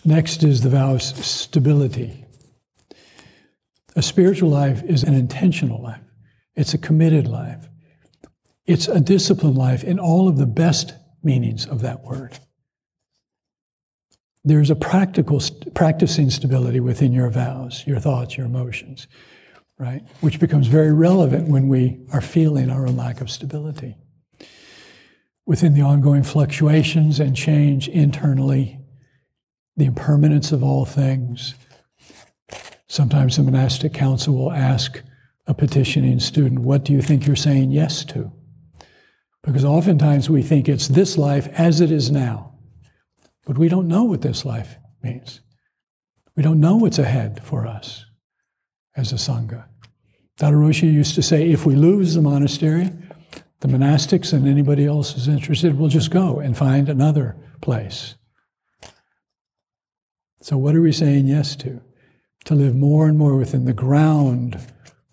Next 0.05 0.42
is 0.42 0.61
the 0.61 0.68
vow 0.68 0.92
of 0.92 1.01
stability. 1.01 2.26
A 3.96 4.03
spiritual 4.03 4.51
life 4.51 4.82
is 4.82 5.03
an 5.03 5.14
intentional 5.14 5.80
life, 5.80 6.05
it's 6.55 6.74
a 6.74 6.78
committed 6.78 7.26
life, 7.26 7.70
it's 8.71 8.87
a 8.87 9.01
disciplined 9.01 9.59
life 9.59 9.83
in 9.83 9.99
all 9.99 10.29
of 10.29 10.37
the 10.39 10.47
best 10.47 10.95
meanings 11.25 11.66
of 11.66 11.83
that 11.83 12.05
word. 12.05 12.39
There's 14.45 14.71
a 14.71 14.77
practical 14.77 15.41
st- 15.41 15.75
practicing 15.75 16.31
stability 16.31 16.79
within 16.79 17.12
your 17.12 17.29
vows, 17.31 17.85
your 17.85 17.99
thoughts, 17.99 18.37
your 18.37 18.47
emotions, 18.47 19.09
right? 19.77 20.03
Which 20.21 20.39
becomes 20.39 20.68
very 20.68 20.93
relevant 20.93 21.49
when 21.49 21.68
we 21.68 21.99
are 22.12 22.21
feeling 22.21 22.71
our 22.71 22.87
own 22.87 22.97
lack 22.97 23.21
of 23.21 23.29
stability. 23.29 23.97
Within 25.47 25.75
the 25.75 25.83
ongoing 25.83 26.23
fluctuations 26.23 27.18
and 27.18 27.35
change 27.35 27.89
internally, 27.89 28.79
the 29.77 29.87
impermanence 29.87 30.53
of 30.53 30.62
all 30.62 30.85
things. 30.85 31.57
Sometimes 32.87 33.37
the 33.37 33.43
monastic 33.43 33.93
council 33.93 34.37
will 34.37 34.53
ask 34.53 35.03
a 35.49 35.55
petitioning 35.55 36.21
student, 36.21 36.61
What 36.61 36.85
do 36.85 36.93
you 36.93 37.03
think 37.03 37.27
you're 37.27 37.35
saying 37.35 37.73
yes 37.73 38.05
to? 38.05 38.31
Because 39.43 39.64
oftentimes 39.64 40.28
we 40.28 40.43
think 40.43 40.68
it's 40.68 40.88
this 40.88 41.16
life 41.16 41.49
as 41.49 41.80
it 41.80 41.91
is 41.91 42.11
now. 42.11 42.55
But 43.47 43.59
we 43.59 43.68
don't 43.68 43.88
know 43.88 44.05
what 44.05 44.22
this 44.22 44.45
life 44.45 44.76
means. 45.03 45.41
We 46.36 46.43
don't 46.43 46.61
know 46.61 46.76
what's 46.76 46.99
ahead 46.99 47.43
for 47.43 47.66
us 47.66 48.05
as 48.97 49.12
a 49.12 49.16
Sangha. 49.16 49.64
Daido 50.38 50.55
Roshi 50.55 50.93
used 50.93 51.14
to 51.14 51.22
say 51.22 51.51
if 51.51 51.66
we 51.66 51.74
lose 51.74 52.14
the 52.14 52.22
monastery, 52.22 52.91
the 53.61 53.68
monastics 53.68 54.32
and 54.32 54.49
anybody 54.49 54.86
else 54.86 55.12
who's 55.12 55.28
interested 55.28 55.78
will 55.78 55.88
just 55.88 56.11
go 56.11 56.38
and 56.38 56.57
find 56.57 56.88
another 56.88 57.36
place. 57.61 58.14
So, 60.43 60.57
what 60.57 60.74
are 60.74 60.80
we 60.80 60.93
saying 60.93 61.26
yes 61.26 61.55
to? 61.57 61.82
To 62.47 62.55
live 62.55 62.74
more 62.74 63.07
and 63.07 63.18
more 63.18 63.36
within 63.36 63.66
the 63.66 63.74
ground 63.74 64.59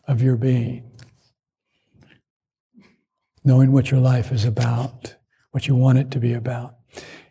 of 0.07 0.21
your 0.21 0.37
being, 0.37 0.86
knowing 3.47 3.71
what 3.71 3.89
your 3.89 4.01
life 4.01 4.31
is 4.33 4.43
about, 4.43 5.15
what 5.51 5.67
you 5.69 5.75
want 5.75 5.97
it 5.97 6.11
to 6.11 6.19
be 6.19 6.33
about. 6.33 6.75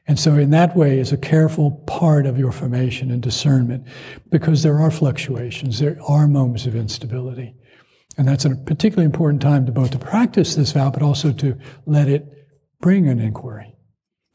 And 0.08 0.18
so, 0.18 0.34
in 0.34 0.50
that 0.50 0.74
way, 0.74 0.98
is 0.98 1.12
a 1.12 1.16
careful 1.18 1.72
part 1.86 2.26
of 2.26 2.38
your 2.38 2.52
formation 2.52 3.10
and 3.10 3.20
discernment 3.20 3.86
because 4.30 4.62
there 4.62 4.78
are 4.78 4.90
fluctuations, 4.90 5.78
there 5.78 5.98
are 6.08 6.26
moments 6.26 6.64
of 6.64 6.74
instability. 6.74 7.54
And 8.16 8.26
that's 8.26 8.46
a 8.46 8.56
particularly 8.56 9.04
important 9.04 9.42
time 9.42 9.66
to 9.66 9.72
both 9.72 9.90
to 9.90 9.98
practice 9.98 10.54
this 10.54 10.72
vow, 10.72 10.90
but 10.90 11.02
also 11.02 11.32
to 11.32 11.58
let 11.84 12.08
it 12.08 12.24
bring 12.80 13.08
an 13.08 13.20
inquiry. 13.20 13.76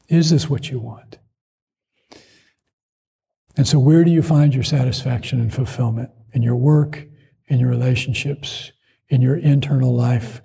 Is 0.08 0.30
this 0.30 0.48
what 0.48 0.70
you 0.70 0.78
want? 0.78 1.18
And 3.56 3.66
so, 3.66 3.80
where 3.80 4.04
do 4.04 4.10
you 4.12 4.22
find 4.22 4.54
your 4.54 4.62
satisfaction 4.62 5.40
and 5.40 5.52
fulfillment? 5.52 6.10
In 6.32 6.42
your 6.42 6.56
work, 6.56 7.06
in 7.48 7.58
your 7.58 7.70
relationships, 7.70 8.70
in 9.08 9.20
your 9.20 9.36
internal 9.36 9.92
life? 9.92 10.42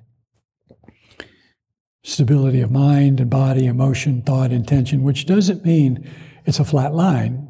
Stability 2.08 2.62
of 2.62 2.72
mind 2.72 3.20
and 3.20 3.30
body, 3.30 3.66
emotion, 3.66 4.22
thought, 4.22 4.54
intention, 4.54 5.04
which 5.04 5.26
doesn't 5.26 5.66
mean 5.66 6.10
it's 6.46 6.58
a 6.58 6.64
flat 6.64 6.94
line. 6.94 7.50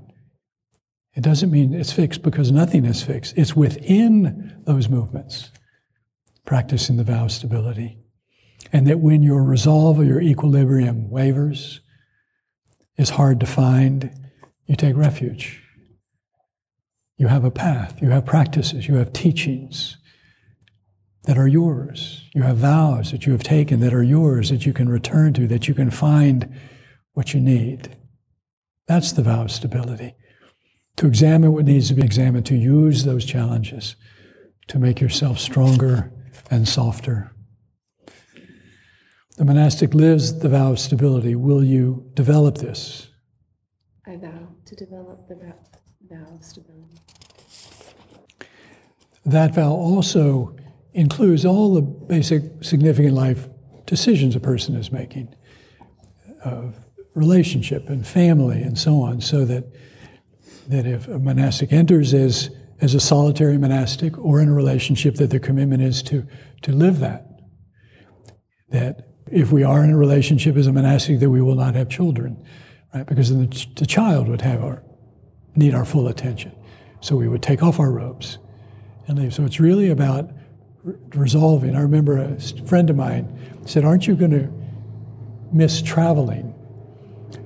It 1.13 1.21
doesn't 1.21 1.51
mean 1.51 1.75
it's 1.75 1.93
fixed 1.93 2.23
because 2.23 2.51
nothing 2.51 2.83
is 2.83 3.03
fixed. 3.03 3.37
It's 3.37 3.55
within 3.55 4.59
those 4.65 4.89
movements, 4.89 5.51
practicing 6.43 6.97
the 6.97 7.03
vow 7.03 7.25
of 7.25 7.31
stability. 7.31 7.99
And 8.73 8.87
that 8.87 8.99
when 8.99 9.21
your 9.21 9.43
resolve 9.43 9.99
or 9.99 10.03
your 10.03 10.21
equilibrium 10.21 11.11
wavers, 11.11 11.81
is 12.97 13.11
hard 13.11 13.39
to 13.41 13.45
find, 13.45 14.11
you 14.65 14.75
take 14.75 14.97
refuge. 14.97 15.61
You 17.15 17.27
have 17.27 17.43
a 17.43 17.51
path, 17.51 18.01
you 18.01 18.09
have 18.09 18.25
practices, 18.25 18.87
you 18.87 18.95
have 18.95 19.13
teachings 19.13 19.97
that 21.27 21.37
are 21.37 21.47
yours. 21.47 22.23
You 22.33 22.43
have 22.43 22.57
vows 22.57 23.11
that 23.11 23.25
you 23.25 23.33
have 23.33 23.43
taken 23.43 23.81
that 23.81 23.93
are 23.93 24.01
yours 24.01 24.49
that 24.49 24.65
you 24.65 24.71
can 24.71 24.87
return 24.87 25.33
to, 25.33 25.45
that 25.47 25.67
you 25.67 25.73
can 25.73 25.91
find 25.91 26.57
what 27.11 27.33
you 27.33 27.41
need. 27.41 27.97
That's 28.87 29.11
the 29.11 29.23
vow 29.23 29.43
of 29.43 29.51
stability. 29.51 30.15
To 30.95 31.05
examine 31.05 31.51
what 31.51 31.65
needs 31.65 31.89
to 31.89 31.95
be 31.95 32.01
examined, 32.01 32.45
to 32.45 32.55
use 32.55 33.03
those 33.03 33.25
challenges 33.25 33.97
to 34.67 34.79
make 34.79 35.01
yourself 35.01 35.37
stronger 35.37 36.13
and 36.49 36.65
softer. 36.65 37.33
The 39.35 39.43
monastic 39.43 39.93
lives 39.93 40.39
the 40.39 40.49
vow 40.49 40.71
of 40.71 40.79
stability. 40.79 41.35
Will 41.35 41.63
you 41.63 42.09
develop 42.13 42.59
this? 42.59 43.09
I 44.07 44.15
vow 44.15 44.47
to 44.65 44.75
develop 44.75 45.27
the 45.27 45.35
vow 45.35 46.33
of 46.33 46.41
stability. 46.41 47.01
That 49.25 49.53
vow 49.53 49.71
also 49.71 50.56
includes 50.97 51.45
all 51.45 51.73
the 51.73 51.81
basic 51.81 52.43
significant 52.61 53.13
life 53.13 53.47
decisions 53.85 54.35
a 54.35 54.39
person 54.39 54.75
is 54.75 54.91
making 54.91 55.33
of 56.43 56.75
relationship 57.15 57.89
and 57.89 58.05
family 58.05 58.61
and 58.61 58.77
so 58.77 59.01
on, 59.01 59.21
so 59.21 59.45
that, 59.45 59.63
that 60.67 60.85
if 60.85 61.07
a 61.07 61.17
monastic 61.17 61.71
enters 61.71 62.13
as, 62.13 62.49
as 62.81 62.93
a 62.93 62.99
solitary 62.99 63.57
monastic 63.57 64.17
or 64.17 64.41
in 64.41 64.49
a 64.49 64.53
relationship, 64.53 65.15
that 65.15 65.29
the 65.29 65.39
commitment 65.39 65.81
is 65.81 66.03
to, 66.03 66.27
to 66.61 66.71
live 66.71 66.99
that. 66.99 67.25
That 68.69 69.07
if 69.31 69.51
we 69.51 69.63
are 69.63 69.83
in 69.83 69.91
a 69.91 69.97
relationship 69.97 70.57
as 70.57 70.67
a 70.67 70.73
monastic, 70.73 71.19
that 71.19 71.29
we 71.29 71.41
will 71.41 71.55
not 71.55 71.75
have 71.75 71.89
children 71.89 72.43
right? 72.93 73.05
Because 73.05 73.29
then 73.29 73.49
the, 73.49 73.67
the 73.75 73.85
child 73.85 74.27
would 74.27 74.41
have 74.41 74.63
our 74.63 74.83
need 75.55 75.73
our 75.73 75.85
full 75.85 76.07
attention. 76.07 76.55
So 77.01 77.15
we 77.15 77.27
would 77.27 77.41
take 77.41 77.63
off 77.63 77.79
our 77.79 77.91
robes 77.91 78.37
and 79.07 79.17
leave. 79.17 79.33
So 79.33 79.43
it's 79.43 79.59
really 79.59 79.89
about 79.89 80.29
resolving. 81.15 81.75
I 81.75 81.81
remember 81.81 82.17
a 82.17 82.39
friend 82.65 82.89
of 82.89 82.95
mine 82.95 83.27
said, 83.65 83.83
"Aren't 83.83 84.07
you 84.07 84.15
going 84.15 84.31
to 84.31 84.49
miss 85.51 85.81
traveling?" 85.81 86.53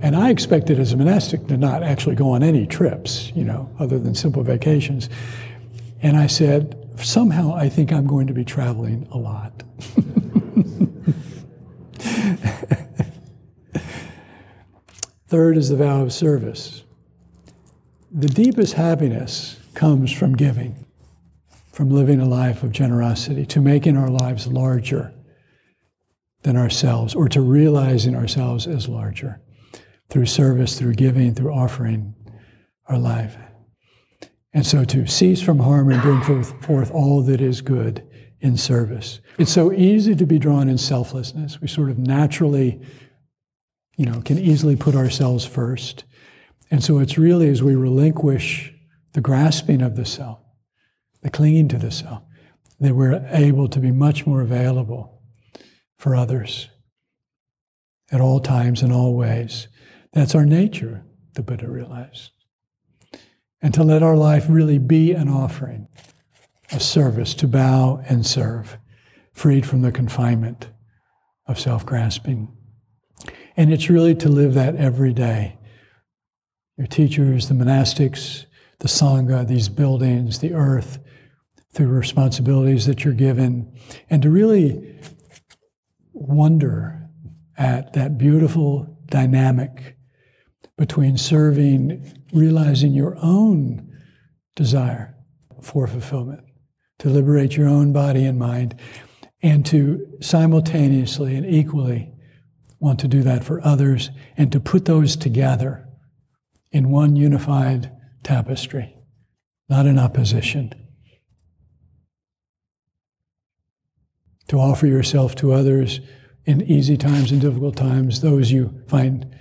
And 0.02 0.16
I 0.16 0.30
expected 0.30 0.80
as 0.80 0.94
a 0.94 0.98
monastic 0.98 1.48
to 1.48 1.58
not 1.58 1.84
actually 1.84 2.16
go 2.16 2.30
on 2.30 2.44
any 2.44 2.66
trips, 2.66 3.32
you 3.36 3.44
know, 3.44 3.70
other 3.80 4.00
than 4.00 4.16
simple 4.16 4.44
vacations. 4.44 5.10
And 6.04 6.18
I 6.18 6.28
said, 6.28 6.82
somehow 7.04 7.54
I 7.54 7.70
think 7.70 7.92
I'm 7.92 8.08
going 8.08 8.28
to 8.28 8.34
be 8.34 8.46
traveling 8.46 9.08
a 9.12 9.18
lot. 9.18 9.64
Third 15.28 15.58
is 15.58 15.70
the 15.70 15.78
vow 15.78 16.02
of 16.02 16.12
service. 16.12 16.84
The 18.12 18.28
deepest 18.28 18.74
happiness 18.74 19.58
comes 19.74 20.12
from 20.12 20.36
giving, 20.36 20.86
from 21.72 21.90
living 21.90 22.20
a 22.20 22.28
life 22.28 22.64
of 22.64 22.72
generosity, 22.72 23.46
to 23.46 23.62
making 23.62 23.98
our 23.98 24.10
lives 24.10 24.48
larger 24.48 25.14
than 26.44 26.58
ourselves, 26.58 27.16
or 27.16 27.30
to 27.30 27.42
realizing 27.42 28.16
ourselves 28.16 28.68
as 28.68 28.88
larger 28.88 29.42
through 30.10 30.26
service, 30.26 30.78
through 30.78 30.94
giving, 30.94 31.34
through 31.34 31.54
offering 31.54 32.14
our 32.88 32.98
life. 32.98 33.38
And 34.54 34.66
so 34.66 34.84
to 34.86 35.08
cease 35.08 35.42
from 35.42 35.60
harm 35.60 35.90
and 35.90 36.02
bring 36.02 36.22
forth, 36.22 36.66
forth 36.66 36.92
all 36.92 37.22
that 37.24 37.40
is 37.40 37.62
good 37.62 38.06
in 38.42 38.58
service. 38.58 39.22
It's 39.38 39.52
so 39.52 39.72
easy 39.72 40.16
to 40.16 40.26
be 40.26 40.40
drawn 40.40 40.68
in 40.68 40.78
selflessness. 40.78 41.62
We 41.62 41.68
sort 41.68 41.90
of 41.90 41.98
naturally 41.98 42.82
you 44.02 44.08
know, 44.08 44.20
can 44.22 44.40
easily 44.40 44.76
put 44.76 44.96
ourselves 44.96 45.46
first. 45.46 46.06
And 46.72 46.84
so 46.84 46.98
it's 46.98 47.20
really 47.20 47.50
as 47.50 47.62
we 47.62 47.76
relinquish 47.76 48.74
the 49.14 49.22
grasping 49.22 49.82
of 49.84 49.96
the 49.96 50.06
self, 50.06 50.41
the 51.22 51.30
clinging 51.30 51.68
to 51.70 51.78
the 51.78 51.92
self, 51.92 52.24
that 52.80 52.96
we're 52.96 53.26
able 53.32 53.68
to 53.68 53.80
be 53.80 53.92
much 53.92 54.26
more 54.26 54.42
available 54.42 55.22
for 55.98 56.16
others 56.16 56.70
at 58.12 58.22
all 58.22 58.40
times 58.40 58.82
and 58.82 58.92
all 58.92 59.16
ways. 59.16 59.68
That's 60.14 60.36
our 60.36 60.46
nature, 60.46 61.04
the 61.34 61.44
Buddha 61.44 61.70
realized. 61.70 62.32
And 63.62 63.74
to 63.74 63.84
let 63.84 64.04
our 64.04 64.18
life 64.18 64.48
really 64.50 64.80
be 64.80 65.14
an 65.14 65.30
offering, 65.30 65.88
a 66.72 66.80
service, 66.80 67.34
to 67.36 67.48
bow 67.48 68.04
and 68.10 68.26
serve, 68.26 68.78
freed 69.34 69.66
from 69.66 69.82
the 69.82 69.92
confinement 69.92 70.70
of 71.48 71.60
self 71.60 71.86
grasping. 71.86 72.52
And 73.56 73.72
it's 73.72 73.90
really 73.90 74.16
to 74.16 74.30
live 74.30 74.56
that 74.56 74.76
every 74.76 75.14
day. 75.14 75.58
Your 76.78 76.88
teachers, 76.88 77.48
the 77.48 77.54
monastics, 77.54 78.46
the 78.80 78.88
Sangha, 78.88 79.48
these 79.48 79.70
buildings, 79.70 80.40
the 80.40 80.54
earth, 80.54 80.98
through 81.74 81.88
responsibilities 81.88 82.86
that 82.86 83.04
you're 83.04 83.14
given, 83.14 83.72
and 84.10 84.22
to 84.22 84.30
really 84.30 85.00
wonder 86.14 87.10
at 87.58 87.94
that 87.94 88.18
beautiful 88.18 88.98
dynamic 89.06 89.96
between 90.78 91.18
serving, 91.18 92.24
realizing 92.34 92.94
your 92.94 93.18
own 93.22 93.88
desire 94.56 95.16
for 95.62 95.88
fulfillment, 95.88 96.44
to 97.00 97.10
liberate 97.10 97.56
your 97.56 97.68
own 97.68 97.94
body 97.94 98.26
and 98.26 98.38
mind, 98.40 98.76
and 99.44 99.66
to 99.66 100.06
simultaneously 100.22 101.36
and 101.36 101.46
equally 101.46 102.12
want 102.80 103.00
to 103.00 103.08
do 103.08 103.22
that 103.22 103.44
for 103.44 103.64
others 103.66 104.10
and 104.38 104.52
to 104.52 104.60
put 104.60 104.86
those 104.86 105.16
together 105.16 105.88
in 106.72 106.90
one 106.90 107.16
unified 107.16 107.92
tapestry, 108.24 108.96
not 109.70 109.86
in 109.86 110.00
opposition. 110.00 110.74
To 114.48 114.58
offer 114.58 114.88
yourself 114.88 115.36
to 115.36 115.54
others 115.54 116.02
in 116.46 116.62
easy 116.62 116.98
times 116.98 117.32
and 117.32 117.40
difficult 117.40 117.76
times, 117.76 118.22
those 118.22 118.52
you 118.52 118.84
find 118.88 119.34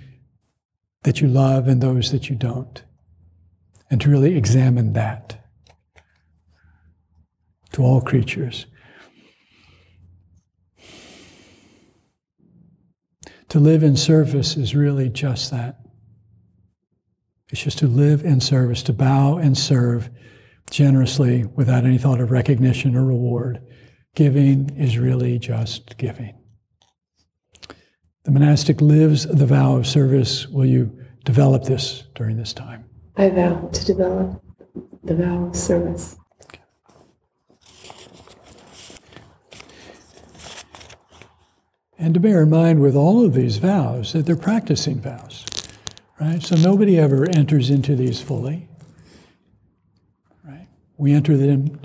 that 1.03 1.19
you 1.19 1.27
love 1.27 1.67
and 1.67 1.81
those 1.81 2.11
that 2.11 2.29
you 2.29 2.35
don't, 2.35 2.83
and 3.89 3.99
to 4.01 4.09
really 4.09 4.37
examine 4.37 4.93
that 4.93 5.43
to 7.73 7.81
all 7.83 8.01
creatures. 8.01 8.67
To 13.49 13.59
live 13.59 13.83
in 13.83 13.97
service 13.97 14.55
is 14.55 14.75
really 14.75 15.09
just 15.09 15.51
that. 15.51 15.77
It's 17.49 17.61
just 17.61 17.79
to 17.79 17.87
live 17.87 18.23
in 18.23 18.39
service, 18.39 18.81
to 18.83 18.93
bow 18.93 19.37
and 19.37 19.57
serve 19.57 20.09
generously 20.69 21.45
without 21.45 21.83
any 21.83 21.97
thought 21.97 22.21
of 22.21 22.31
recognition 22.31 22.95
or 22.95 23.03
reward. 23.03 23.59
Giving 24.13 24.75
is 24.77 24.97
really 24.97 25.39
just 25.39 25.97
giving. 25.97 26.35
The 28.23 28.31
monastic 28.31 28.81
lives 28.81 29.25
the 29.25 29.45
vow 29.45 29.77
of 29.77 29.87
service. 29.87 30.47
Will 30.47 30.65
you 30.65 30.99
develop 31.23 31.63
this 31.63 32.03
during 32.13 32.35
this 32.35 32.51
time? 32.51 32.85
I 33.15 33.29
vow 33.29 33.69
to 33.71 33.85
develop 33.85 34.43
the 35.03 35.15
vow 35.15 35.47
of 35.47 35.55
service. 35.55 36.17
And 41.97 42.13
to 42.13 42.19
bear 42.19 42.41
in 42.41 42.49
mind 42.49 42.81
with 42.81 42.95
all 42.95 43.23
of 43.23 43.33
these 43.33 43.57
vows 43.57 44.11
that 44.13 44.25
they're 44.25 44.35
practicing 44.35 44.99
vows, 44.99 45.45
right? 46.19 46.41
So 46.43 46.55
nobody 46.57 46.99
ever 46.99 47.29
enters 47.29 47.69
into 47.69 47.95
these 47.95 48.19
fully, 48.19 48.67
right? 50.43 50.67
We 50.97 51.13
enter 51.13 51.37
them, 51.37 51.79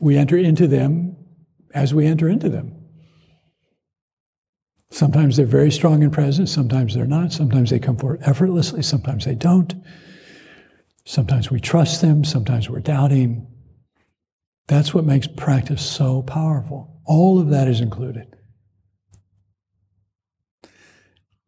we 0.00 0.18
enter 0.18 0.36
into 0.36 0.66
them 0.66 1.16
as 1.74 1.94
we 1.94 2.06
enter 2.06 2.28
into 2.28 2.48
them. 2.48 2.74
Sometimes 4.90 5.36
they're 5.36 5.46
very 5.46 5.72
strong 5.72 6.02
in 6.02 6.10
presence, 6.10 6.52
sometimes 6.52 6.94
they're 6.94 7.06
not. 7.06 7.32
Sometimes 7.32 7.70
they 7.70 7.78
come 7.78 7.96
forward 7.96 8.20
effortlessly, 8.24 8.82
sometimes 8.82 9.24
they 9.24 9.34
don't. 9.34 9.74
Sometimes 11.06 11.50
we 11.50 11.60
trust 11.60 12.02
them, 12.02 12.24
sometimes 12.24 12.68
we're 12.68 12.80
doubting. 12.80 13.46
That's 14.68 14.92
what 14.92 15.06
makes 15.06 15.26
practice 15.26 15.84
so 15.84 16.22
powerful. 16.22 17.00
All 17.06 17.40
of 17.40 17.48
that 17.48 17.68
is 17.68 17.80
included. 17.80 18.36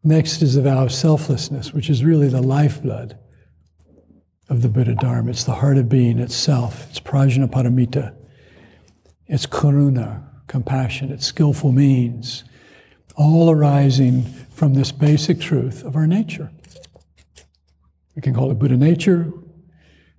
Next 0.03 0.43
is 0.43 0.55
the 0.55 0.63
vow 0.63 0.85
of 0.85 0.93
selflessness, 0.93 1.73
which 1.73 1.89
is 1.89 2.05
really 2.05 2.29
the 2.29 2.43
lifeblood 2.43 3.19
of 4.49 4.63
the 4.63 4.69
Buddha 4.69 4.95
Dharma. 4.95 5.31
It's 5.31 5.45
the 5.45 5.53
heart 5.53 5.79
of 5.79 5.89
being 5.89 6.19
itself. 6.19 6.87
It's 6.91 7.01
prajnaparamita. 7.01 8.15
It's 9.27 9.47
karuna, 9.47 10.23
compassion. 10.47 11.11
It's 11.11 11.27
skillful 11.27 11.73
means, 11.73 12.45
all 13.17 13.51
arising 13.51 14.23
from 14.51 14.75
this 14.75 14.93
basic 14.93 15.41
truth 15.41 15.85
of 15.85 15.97
our 15.97 16.07
nature. 16.07 16.51
We 18.15 18.23
can 18.23 18.35
call 18.35 18.51
it 18.51 18.59
Buddha 18.59 18.77
nature. 18.77 19.33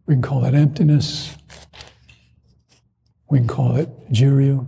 We 0.06 0.16
can 0.16 0.22
call 0.22 0.45
it 0.45 0.53
emptiness. 0.53 1.36
We 3.30 3.39
can 3.39 3.47
call 3.47 3.76
it 3.78 3.89
Jiryu. 4.12 4.68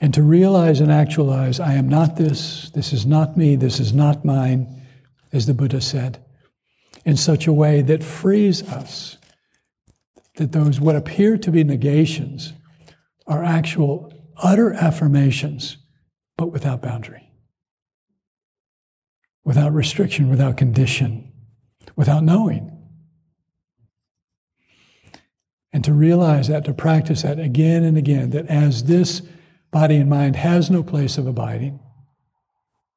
And 0.00 0.14
to 0.14 0.22
realize 0.22 0.80
and 0.80 0.90
actualize, 0.90 1.60
I 1.60 1.74
am 1.74 1.88
not 1.88 2.16
this, 2.16 2.70
this 2.70 2.92
is 2.92 3.04
not 3.04 3.36
me, 3.36 3.56
this 3.56 3.80
is 3.80 3.92
not 3.92 4.24
mine, 4.24 4.82
as 5.32 5.44
the 5.46 5.52
Buddha 5.52 5.80
said, 5.80 6.24
in 7.04 7.16
such 7.16 7.46
a 7.46 7.52
way 7.52 7.82
that 7.82 8.02
frees 8.02 8.62
us, 8.62 9.18
that 10.40 10.52
those 10.52 10.80
what 10.80 10.96
appear 10.96 11.36
to 11.36 11.50
be 11.50 11.62
negations 11.62 12.54
are 13.26 13.44
actual 13.44 14.10
utter 14.42 14.72
affirmations, 14.72 15.76
but 16.38 16.46
without 16.46 16.80
boundary, 16.80 17.30
without 19.44 19.74
restriction, 19.74 20.30
without 20.30 20.56
condition, 20.56 21.30
without 21.94 22.24
knowing. 22.24 22.74
And 25.74 25.84
to 25.84 25.92
realize 25.92 26.48
that, 26.48 26.64
to 26.64 26.72
practice 26.72 27.20
that 27.20 27.38
again 27.38 27.84
and 27.84 27.98
again, 27.98 28.30
that 28.30 28.46
as 28.46 28.84
this 28.84 29.20
Body 29.70 29.96
and 29.96 30.08
mind 30.08 30.36
has 30.36 30.70
no 30.70 30.82
place 30.82 31.16
of 31.16 31.26
abiding, 31.26 31.78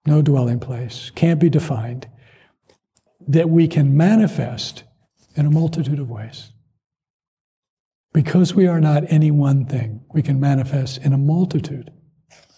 no 0.06 0.22
dwelling 0.22 0.60
place, 0.60 1.12
can't 1.14 1.40
be 1.40 1.50
defined, 1.50 2.08
that 3.28 3.50
we 3.50 3.68
can 3.68 3.96
manifest 3.96 4.84
in 5.36 5.46
a 5.46 5.52
multitude 5.52 6.00
of 6.00 6.10
ways. 6.10 6.53
Because 8.14 8.54
we 8.54 8.68
are 8.68 8.80
not 8.80 9.12
any 9.12 9.32
one 9.32 9.66
thing, 9.66 10.06
we 10.14 10.22
can 10.22 10.40
manifest 10.40 11.00
in 11.00 11.14
a 11.14 11.18
multitude 11.18 11.92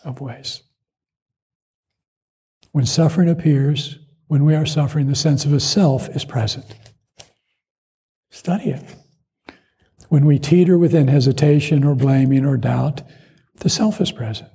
of 0.04 0.20
ways. 0.20 0.62
When 2.74 2.86
suffering 2.86 3.30
appears, 3.30 3.98
when 4.28 4.44
we 4.44 4.54
are 4.54 4.66
suffering, 4.66 5.08
the 5.08 5.16
sense 5.16 5.46
of 5.46 5.54
a 5.54 5.62
self 5.62 6.10
is 6.10 6.26
present. 6.26 6.66
Study 8.30 8.72
it. 8.72 8.84
When 10.10 10.26
we 10.26 10.40
teeter 10.40 10.78
within 10.78 11.08
hesitation 11.08 11.86
or 11.86 11.96
blaming 11.96 12.46
or 12.46 12.58
doubt, 12.58 13.02
the 13.60 13.70
self 13.70 14.02
is 14.02 14.12
present. 14.12 14.50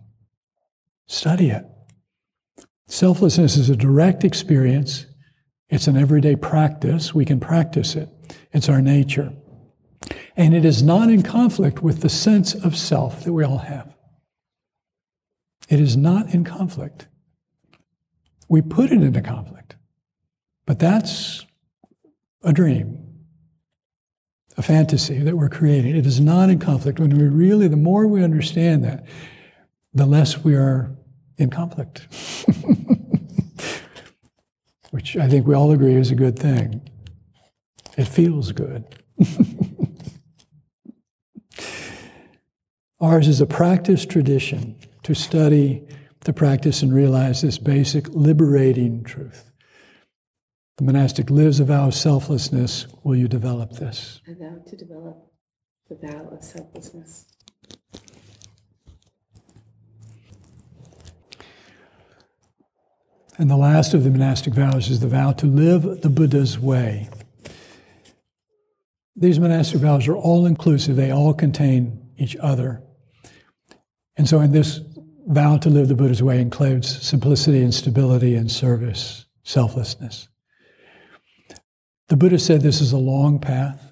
Study 1.09 1.51
it. 1.51 1.65
Selflessness 2.89 3.57
is 3.57 3.71
a 3.71 3.77
direct 3.77 4.23
experience. 4.23 5.07
It's 5.71 5.87
an 5.87 5.97
everyday 5.97 6.37
practice. 6.37 7.15
We 7.15 7.25
can 7.25 7.41
practice 7.41 7.97
it. 7.97 8.09
It's 8.53 8.69
our 8.69 8.83
nature. 8.83 9.33
And 10.41 10.55
it 10.55 10.65
is 10.65 10.83
not 10.83 11.11
in 11.11 11.23
conflict 11.23 11.83
with 11.83 12.01
the 12.01 12.09
sense 12.09 12.55
of 12.55 12.75
self 12.75 13.25
that 13.25 13.35
we 13.35 13.45
all 13.45 13.59
have. 13.59 13.95
It 15.69 15.81
is 15.81 15.99
not 15.99 16.33
in 16.33 16.45
conflict. 16.45 17.09
We 18.49 18.63
put 18.63 18.91
it 18.91 19.03
into 19.03 19.21
conflict, 19.21 19.77
but 20.65 20.79
that's 20.79 21.45
a 22.43 22.55
dream 22.55 22.97
a 24.57 24.63
fantasy 24.63 25.19
that 25.19 25.37
we're 25.37 25.51
creating. 25.51 25.95
It 25.95 26.07
is 26.07 26.21
not 26.21 26.49
in 26.49 26.59
conflict. 26.59 26.99
When 26.99 27.15
we 27.17 27.25
really, 27.25 27.69
the 27.69 27.77
more 27.77 28.07
we 28.07 28.25
understand 28.25 28.83
that, 28.85 29.05
the 29.93 30.07
less 30.07 30.43
we 30.43 30.55
are 30.55 30.97
in 31.37 31.51
conflict. 31.51 32.09
Which 34.91 35.19
I 35.19 35.29
think 35.29 35.47
we 35.47 35.55
all 35.55 35.71
agree 35.71 35.95
is 35.95 36.11
a 36.11 36.15
good 36.15 36.39
thing. 36.39 36.89
It 37.97 38.07
feels 38.07 38.53
good. 38.53 38.85
Ours 43.01 43.29
is 43.29 43.41
a 43.41 43.47
practice 43.47 44.05
tradition 44.05 44.77
to 45.05 45.15
study, 45.15 45.83
to 46.25 46.35
practice, 46.35 46.83
and 46.83 46.93
realize 46.93 47.41
this 47.41 47.57
basic 47.57 48.07
liberating 48.11 49.03
truth. 49.03 49.51
The 50.77 50.85
monastic 50.85 51.31
lives 51.31 51.61
a 51.61 51.65
vow 51.65 51.87
of 51.87 51.95
selflessness. 51.95 52.87
Will 53.03 53.17
you 53.17 53.27
develop 53.27 53.73
this? 53.73 54.21
I 54.29 54.35
vow 54.35 54.59
to 54.67 54.77
develop 54.77 55.17
the 55.89 55.97
vow 55.97 56.29
of 56.31 56.45
selflessness. 56.45 57.27
And 63.39 63.51
the 63.51 63.57
last 63.57 63.95
of 63.95 64.05
the 64.05 64.11
monastic 64.11 64.53
vows 64.53 64.91
is 64.91 65.01
the 65.01 65.09
vow 65.09 65.33
to 65.33 65.47
live 65.47 66.03
the 66.03 66.11
Buddha's 66.11 66.59
way. 66.59 67.09
These 69.17 69.39
monastic 69.39 69.81
vows 69.81 70.07
are 70.07 70.17
all 70.17 70.45
inclusive, 70.45 70.97
they 70.97 71.11
all 71.11 71.33
contain 71.33 72.11
each 72.19 72.37
other. 72.37 72.83
And 74.21 74.29
so, 74.29 74.43
in 74.43 74.53
this 74.53 74.81
vow 75.29 75.57
to 75.57 75.71
live 75.71 75.89
the 75.89 75.95
Buddha's 75.95 76.23
way 76.23 76.43
includes 76.43 77.01
simplicity 77.03 77.63
and 77.63 77.73
stability 77.73 78.35
and 78.35 78.51
service, 78.51 79.25
selflessness. 79.45 80.29
The 82.09 82.19
Buddha 82.19 82.39
said 82.39 82.61
this 82.61 82.83
is 82.83 82.93
a 82.93 82.99
long 82.99 83.39
path, 83.39 83.91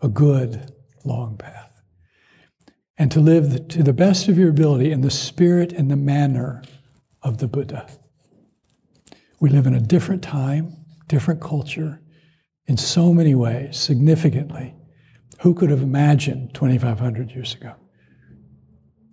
a 0.00 0.08
good 0.08 0.72
long 1.04 1.36
path. 1.36 1.78
And 2.96 3.12
to 3.12 3.20
live 3.20 3.68
to 3.68 3.82
the 3.82 3.92
best 3.92 4.28
of 4.28 4.38
your 4.38 4.48
ability 4.48 4.92
in 4.92 5.02
the 5.02 5.10
spirit 5.10 5.70
and 5.70 5.90
the 5.90 5.96
manner 5.96 6.62
of 7.20 7.36
the 7.36 7.48
Buddha. 7.48 7.86
We 9.40 9.50
live 9.50 9.66
in 9.66 9.74
a 9.74 9.80
different 9.80 10.22
time, 10.22 10.74
different 11.06 11.42
culture, 11.42 12.00
in 12.66 12.78
so 12.78 13.12
many 13.12 13.34
ways, 13.34 13.76
significantly. 13.76 14.74
Who 15.40 15.52
could 15.52 15.68
have 15.68 15.82
imagined 15.82 16.54
2,500 16.54 17.30
years 17.32 17.52
ago? 17.52 17.74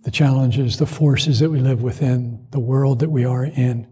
The 0.02 0.10
challenges, 0.10 0.78
the 0.78 0.86
forces 0.86 1.38
that 1.38 1.50
we 1.50 1.60
live 1.60 1.82
within, 1.82 2.46
the 2.50 2.60
world 2.60 2.98
that 3.00 3.10
we 3.10 3.24
are 3.24 3.44
in. 3.44 3.86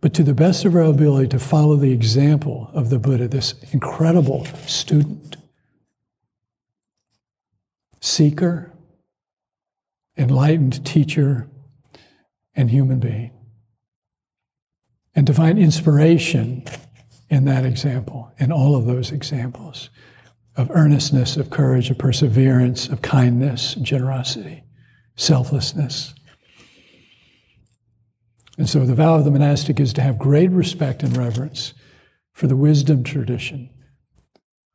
But 0.00 0.14
to 0.14 0.22
the 0.22 0.34
best 0.34 0.64
of 0.64 0.74
our 0.74 0.82
ability 0.82 1.28
to 1.28 1.38
follow 1.38 1.76
the 1.76 1.92
example 1.92 2.70
of 2.72 2.90
the 2.90 2.98
Buddha, 2.98 3.26
this 3.26 3.54
incredible 3.72 4.44
student, 4.66 5.36
seeker, 8.00 8.72
enlightened 10.16 10.84
teacher, 10.84 11.48
and 12.54 12.70
human 12.70 13.00
being. 13.00 13.32
And 15.14 15.26
to 15.26 15.32
find 15.32 15.58
inspiration 15.58 16.64
in 17.30 17.44
that 17.46 17.64
example, 17.64 18.32
in 18.38 18.52
all 18.52 18.76
of 18.76 18.86
those 18.86 19.10
examples 19.10 19.90
of 20.56 20.70
earnestness, 20.70 21.36
of 21.36 21.50
courage, 21.50 21.90
of 21.90 21.98
perseverance, 21.98 22.88
of 22.88 23.02
kindness, 23.02 23.74
generosity, 23.76 24.63
selflessness. 25.16 26.14
And 28.56 28.68
so 28.68 28.86
the 28.86 28.94
vow 28.94 29.16
of 29.16 29.24
the 29.24 29.30
monastic 29.30 29.80
is 29.80 29.92
to 29.94 30.00
have 30.00 30.18
great 30.18 30.50
respect 30.50 31.02
and 31.02 31.16
reverence 31.16 31.74
for 32.32 32.46
the 32.46 32.56
wisdom 32.56 33.02
tradition 33.02 33.70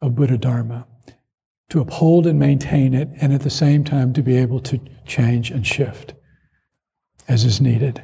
of 0.02 0.16
Buddha 0.16 0.38
Dharma, 0.38 0.88
to 1.70 1.82
uphold 1.82 2.26
and 2.26 2.40
maintain 2.40 2.94
it, 2.94 3.10
and 3.22 3.34
at 3.34 3.42
the 3.42 3.50
same 3.50 3.84
time 3.84 4.14
to 4.14 4.22
be 4.22 4.38
able 4.38 4.60
to 4.62 4.80
change 5.06 5.52
and 5.52 5.68
shift 5.68 6.14
as 7.28 7.46
is 7.46 7.62
needed. 7.62 8.04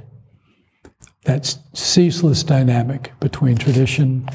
That 1.23 1.57
ceaseless 1.73 2.43
dynamic 2.43 3.11
between 3.19 3.57
tradition 3.57 4.29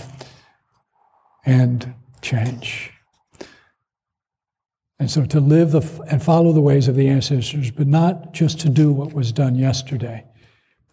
and 1.47 1.95
change. 2.23 2.93
And 5.01 5.11
so 5.11 5.25
to 5.25 5.41
live 5.41 5.71
the, 5.73 5.81
and 6.11 6.23
follow 6.23 6.53
the 6.53 6.61
ways 6.61 6.87
of 6.87 6.95
the 6.95 7.09
ancestors, 7.09 7.71
but 7.71 7.87
not 7.87 8.35
just 8.35 8.61
to 8.61 8.69
do 8.69 8.93
what 8.93 9.15
was 9.15 9.33
done 9.33 9.55
yesterday, 9.55 10.27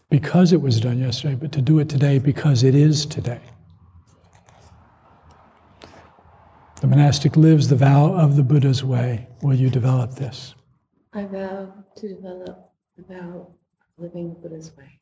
because 0.09 0.53
it 0.53 0.61
was 0.61 0.79
done 0.79 0.97
yesterday, 0.97 1.35
but 1.35 1.51
to 1.51 1.61
do 1.61 1.77
it 1.79 1.89
today 1.89 2.17
because 2.17 2.63
it 2.63 2.73
is 2.73 3.05
today. 3.05 3.41
The 6.79 6.87
monastic 6.87 7.35
lives 7.35 7.67
the 7.67 7.75
vow 7.75 8.13
of 8.13 8.37
the 8.37 8.43
Buddha's 8.43 8.81
way. 8.81 9.27
Will 9.41 9.55
you 9.55 9.69
develop 9.69 10.15
this? 10.15 10.55
I 11.11 11.25
vow 11.25 11.73
to 11.97 12.07
develop 12.07 12.71
the 12.95 13.13
vow 13.13 13.39
of 13.41 13.47
living 13.97 14.29
the 14.29 14.35
Buddha's 14.35 14.71
way. 14.77 14.96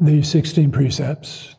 The 0.00 0.22
16 0.22 0.70
precepts, 0.70 1.56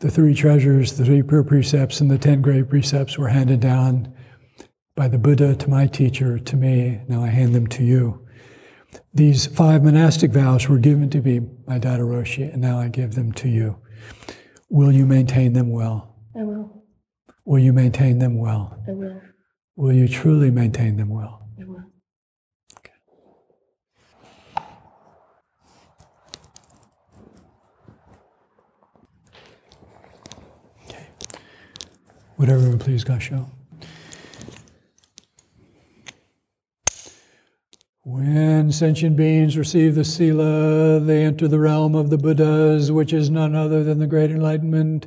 the 0.00 0.10
three 0.10 0.34
treasures, 0.34 0.96
the 0.96 1.04
three 1.04 1.22
pure 1.22 1.44
precepts, 1.44 2.00
and 2.00 2.10
the 2.10 2.18
10 2.18 2.42
great 2.42 2.68
precepts 2.68 3.16
were 3.16 3.28
handed 3.28 3.60
down 3.60 4.12
by 4.94 5.08
the 5.08 5.18
Buddha 5.18 5.54
to 5.54 5.70
my 5.70 5.86
teacher, 5.86 6.38
to 6.38 6.56
me. 6.56 7.00
Now 7.08 7.22
I 7.22 7.28
hand 7.28 7.54
them 7.54 7.66
to 7.68 7.84
you. 7.84 8.26
These 9.14 9.46
five 9.46 9.84
monastic 9.84 10.32
vows 10.32 10.68
were 10.68 10.78
given 10.78 11.10
to 11.10 11.20
me 11.20 11.38
by 11.38 11.78
Daido 11.78 12.00
Roshi, 12.00 12.52
and 12.52 12.60
now 12.60 12.78
I 12.78 12.88
give 12.88 13.14
them 13.14 13.32
to 13.32 13.48
you. 13.48 13.76
Will 14.68 14.92
you 14.92 15.06
maintain 15.06 15.52
them 15.52 15.70
well? 15.70 16.16
I 16.36 16.42
will. 16.42 16.84
Will 17.44 17.58
you 17.58 17.72
maintain 17.72 18.18
them 18.18 18.38
well? 18.38 18.82
I 18.86 18.92
will. 18.92 19.20
Will 19.76 19.92
you 19.92 20.08
truly 20.08 20.50
maintain 20.50 20.96
them 20.96 21.08
well? 21.08 21.48
I 21.60 21.64
will. 21.64 21.89
Would 32.40 32.48
everyone 32.48 32.78
please 32.78 33.04
Gassho? 33.04 33.50
When 38.02 38.72
sentient 38.72 39.14
beings 39.14 39.58
receive 39.58 39.94
the 39.94 40.06
Sila, 40.06 41.00
they 41.00 41.22
enter 41.22 41.48
the 41.48 41.58
realm 41.58 41.94
of 41.94 42.08
the 42.08 42.16
Buddhas, 42.16 42.90
which 42.90 43.12
is 43.12 43.28
none 43.28 43.54
other 43.54 43.84
than 43.84 43.98
the 43.98 44.06
great 44.06 44.30
enlightenment. 44.30 45.06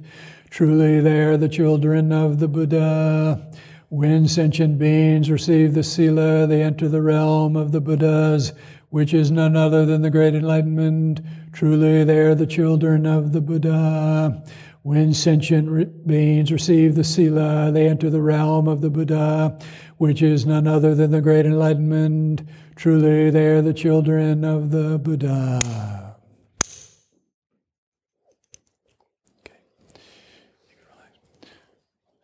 Truly, 0.51 0.99
they 0.99 1.21
are 1.21 1.35
the 1.35 1.49
children 1.49 2.11
of 2.11 2.37
the 2.37 2.47
Buddha. 2.47 3.51
When 3.89 4.27
sentient 4.27 4.77
beings 4.77 5.31
receive 5.31 5.73
the 5.73 5.81
Sila, 5.81 6.45
they 6.45 6.61
enter 6.61 6.87
the 6.87 7.01
realm 7.01 7.55
of 7.55 7.71
the 7.71 7.81
Buddhas, 7.81 8.53
which 8.91 9.11
is 9.11 9.31
none 9.31 9.55
other 9.57 9.87
than 9.87 10.03
the 10.03 10.11
great 10.11 10.35
enlightenment. 10.35 11.19
Truly, 11.51 12.03
they 12.03 12.19
are 12.19 12.35
the 12.35 12.45
children 12.45 13.07
of 13.07 13.31
the 13.31 13.41
Buddha. 13.41 14.43
When 14.83 15.13
sentient 15.13 16.05
beings 16.05 16.51
receive 16.51 16.95
the 16.95 17.05
Sila, 17.05 17.71
they 17.71 17.87
enter 17.87 18.09
the 18.09 18.21
realm 18.21 18.67
of 18.67 18.81
the 18.81 18.89
Buddha, 18.89 19.57
which 19.97 20.21
is 20.21 20.45
none 20.45 20.67
other 20.67 20.93
than 20.93 21.11
the 21.11 21.21
great 21.21 21.45
enlightenment. 21.45 22.41
Truly, 22.75 23.29
they 23.29 23.47
are 23.47 23.61
the 23.61 23.73
children 23.73 24.43
of 24.43 24.71
the 24.71 24.99
Buddha. 24.99 26.17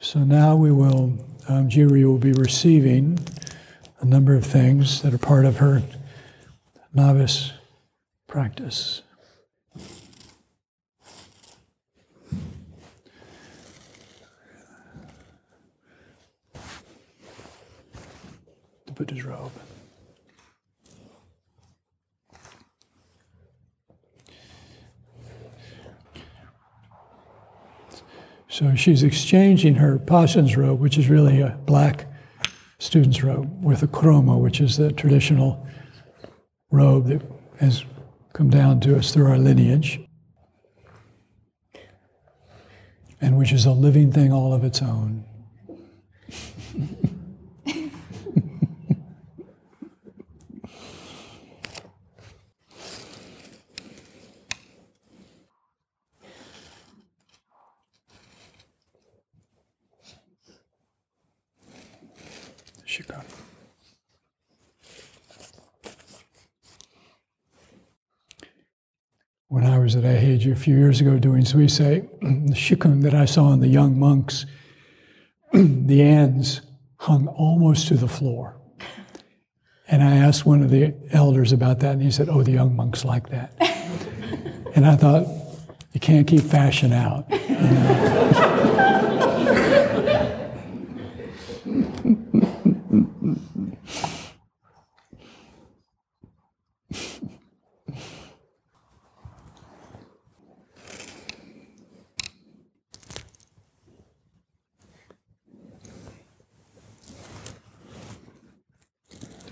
So 0.02 0.20
now 0.26 0.58
we 0.58 0.72
will, 0.72 1.18
um, 1.48 1.70
Jiryu 1.70 2.08
will 2.08 2.18
be 2.18 2.34
receiving 2.34 3.20
a 4.02 4.06
number 4.06 4.36
of 4.36 4.46
things 4.46 5.02
that 5.02 5.14
are 5.14 5.18
part 5.18 5.46
of 5.46 5.58
her 5.58 5.82
novice 6.94 7.54
practice. 8.28 9.02
Buddha's 19.00 19.24
robe. 19.24 19.54
So 28.50 28.76
she's 28.76 29.04
exchanging 29.04 29.76
her 29.76 29.98
pashan's 29.98 30.58
robe, 30.58 30.82
which 30.82 30.98
is 30.98 31.08
really 31.08 31.40
a 31.40 31.58
black 31.66 32.08
student's 32.78 33.24
robe, 33.24 33.64
with 33.64 33.84
a 33.84 33.88
koromo, 33.88 34.38
which 34.38 34.60
is 34.60 34.76
the 34.76 34.92
traditional 34.92 35.66
robe 36.70 37.08
that 37.08 37.22
has 37.62 37.86
come 38.34 38.50
down 38.50 38.82
to 38.82 38.98
us 38.98 39.14
through 39.14 39.28
our 39.28 39.38
lineage, 39.38 40.02
and 43.22 43.38
which 43.38 43.54
is 43.54 43.66
a 43.66 43.72
living 43.72 44.12
thing 44.12 44.34
all 44.34 44.54
of 44.54 44.66
its 44.66 44.82
own. 44.82 45.24
When 69.50 69.66
I 69.66 69.80
was 69.80 69.96
at 69.96 70.04
Eiheiji 70.04 70.52
a 70.52 70.56
few 70.56 70.78
years 70.78 71.02
ago 71.02 71.18
doing 71.18 71.42
Zuise, 71.42 72.08
the 72.22 72.54
shikun 72.54 73.02
that 73.02 73.16
I 73.16 73.26
saw 73.26 73.52
in 73.52 73.62
the 73.62 73.68
young 73.68 73.98
monks, 73.98 74.46
the 75.54 76.04
ends 76.04 76.62
hung 76.98 77.28
almost 77.28 77.88
to 77.88 77.96
the 77.96 78.08
floor. 78.08 78.62
And 79.88 80.04
I 80.04 80.18
asked 80.18 80.46
one 80.46 80.62
of 80.62 80.70
the 80.70 80.94
elders 81.10 81.52
about 81.52 81.80
that, 81.80 81.94
and 81.94 82.02
he 82.04 82.12
said, 82.12 82.30
Oh, 82.30 82.44
the 82.44 82.52
young 82.52 82.76
monks 82.76 83.04
like 83.04 83.30
that. 83.30 83.56
and 84.76 84.86
I 84.86 84.96
thought, 84.96 85.26
You 85.94 86.00
can't 86.00 86.28
keep 86.28 86.42
fashion 86.42 86.94
out. 86.94 87.26
You 87.32 87.40
know? 87.50 88.50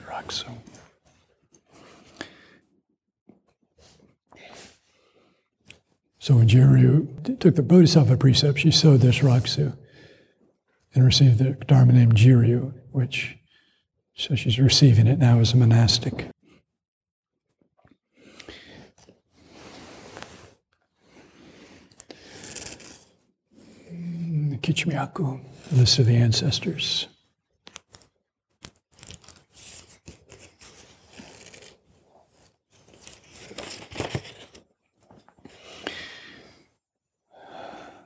Rakusu. 0.08 0.48
So 6.20 6.36
when 6.36 6.48
Jiryu 6.48 7.37
took 7.48 7.56
the 7.56 7.64
Bodhisattva 7.64 8.18
precept, 8.18 8.60
she 8.60 8.72
sewed 8.72 9.00
this 9.00 9.20
Rakusu 9.20 9.78
and 10.94 11.06
received 11.06 11.38
the 11.38 11.52
Dharma 11.66 11.94
name 11.94 12.12
Jiryu, 12.12 12.74
which, 12.92 13.38
so 14.16 14.36
she's 14.36 14.60
receiving 14.60 15.08
it 15.08 15.18
now 15.18 15.40
as 15.40 15.54
a 15.54 15.56
monastic. 15.56 16.28
Kechimyaku, 24.60 25.40
list 25.72 26.00
of 26.00 26.06
the 26.06 26.18
ancestors. 26.18 27.08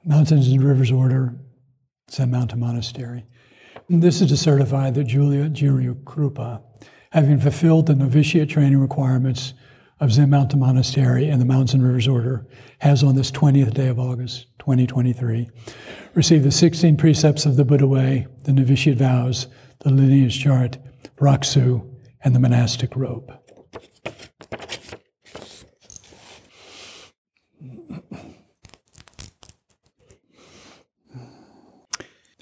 Mountains 0.03 0.47
and 0.47 0.63
Rivers 0.63 0.91
Order, 0.91 1.35
Zen 2.09 2.31
Mountain 2.31 2.59
Monastery. 2.59 3.23
And 3.87 4.01
this 4.01 4.19
is 4.19 4.29
to 4.29 4.37
certify 4.37 4.89
that 4.89 5.03
Julia 5.03 5.47
Jiryu 5.47 6.03
Krupa, 6.03 6.63
having 7.11 7.39
fulfilled 7.39 7.85
the 7.85 7.93
novitiate 7.93 8.49
training 8.49 8.79
requirements 8.79 9.53
of 9.99 10.11
Zen 10.11 10.31
Mountain 10.31 10.59
Monastery 10.59 11.29
and 11.29 11.39
the 11.39 11.45
Mountains 11.45 11.75
and 11.75 11.83
Rivers 11.83 12.07
Order, 12.07 12.47
has 12.79 13.03
on 13.03 13.15
this 13.15 13.29
20th 13.29 13.75
day 13.75 13.89
of 13.89 13.99
August, 13.99 14.47
2023, 14.57 15.47
received 16.15 16.45
the 16.45 16.51
16 16.51 16.97
precepts 16.97 17.45
of 17.45 17.55
the 17.55 17.65
Buddha 17.65 17.85
Way, 17.85 18.25
the 18.45 18.53
novitiate 18.53 18.97
vows, 18.97 19.45
the 19.81 19.91
lineage 19.91 20.41
chart, 20.41 20.79
Rakusu, 21.17 21.87
and 22.23 22.33
the 22.33 22.39
monastic 22.39 22.95
robe. 22.95 23.31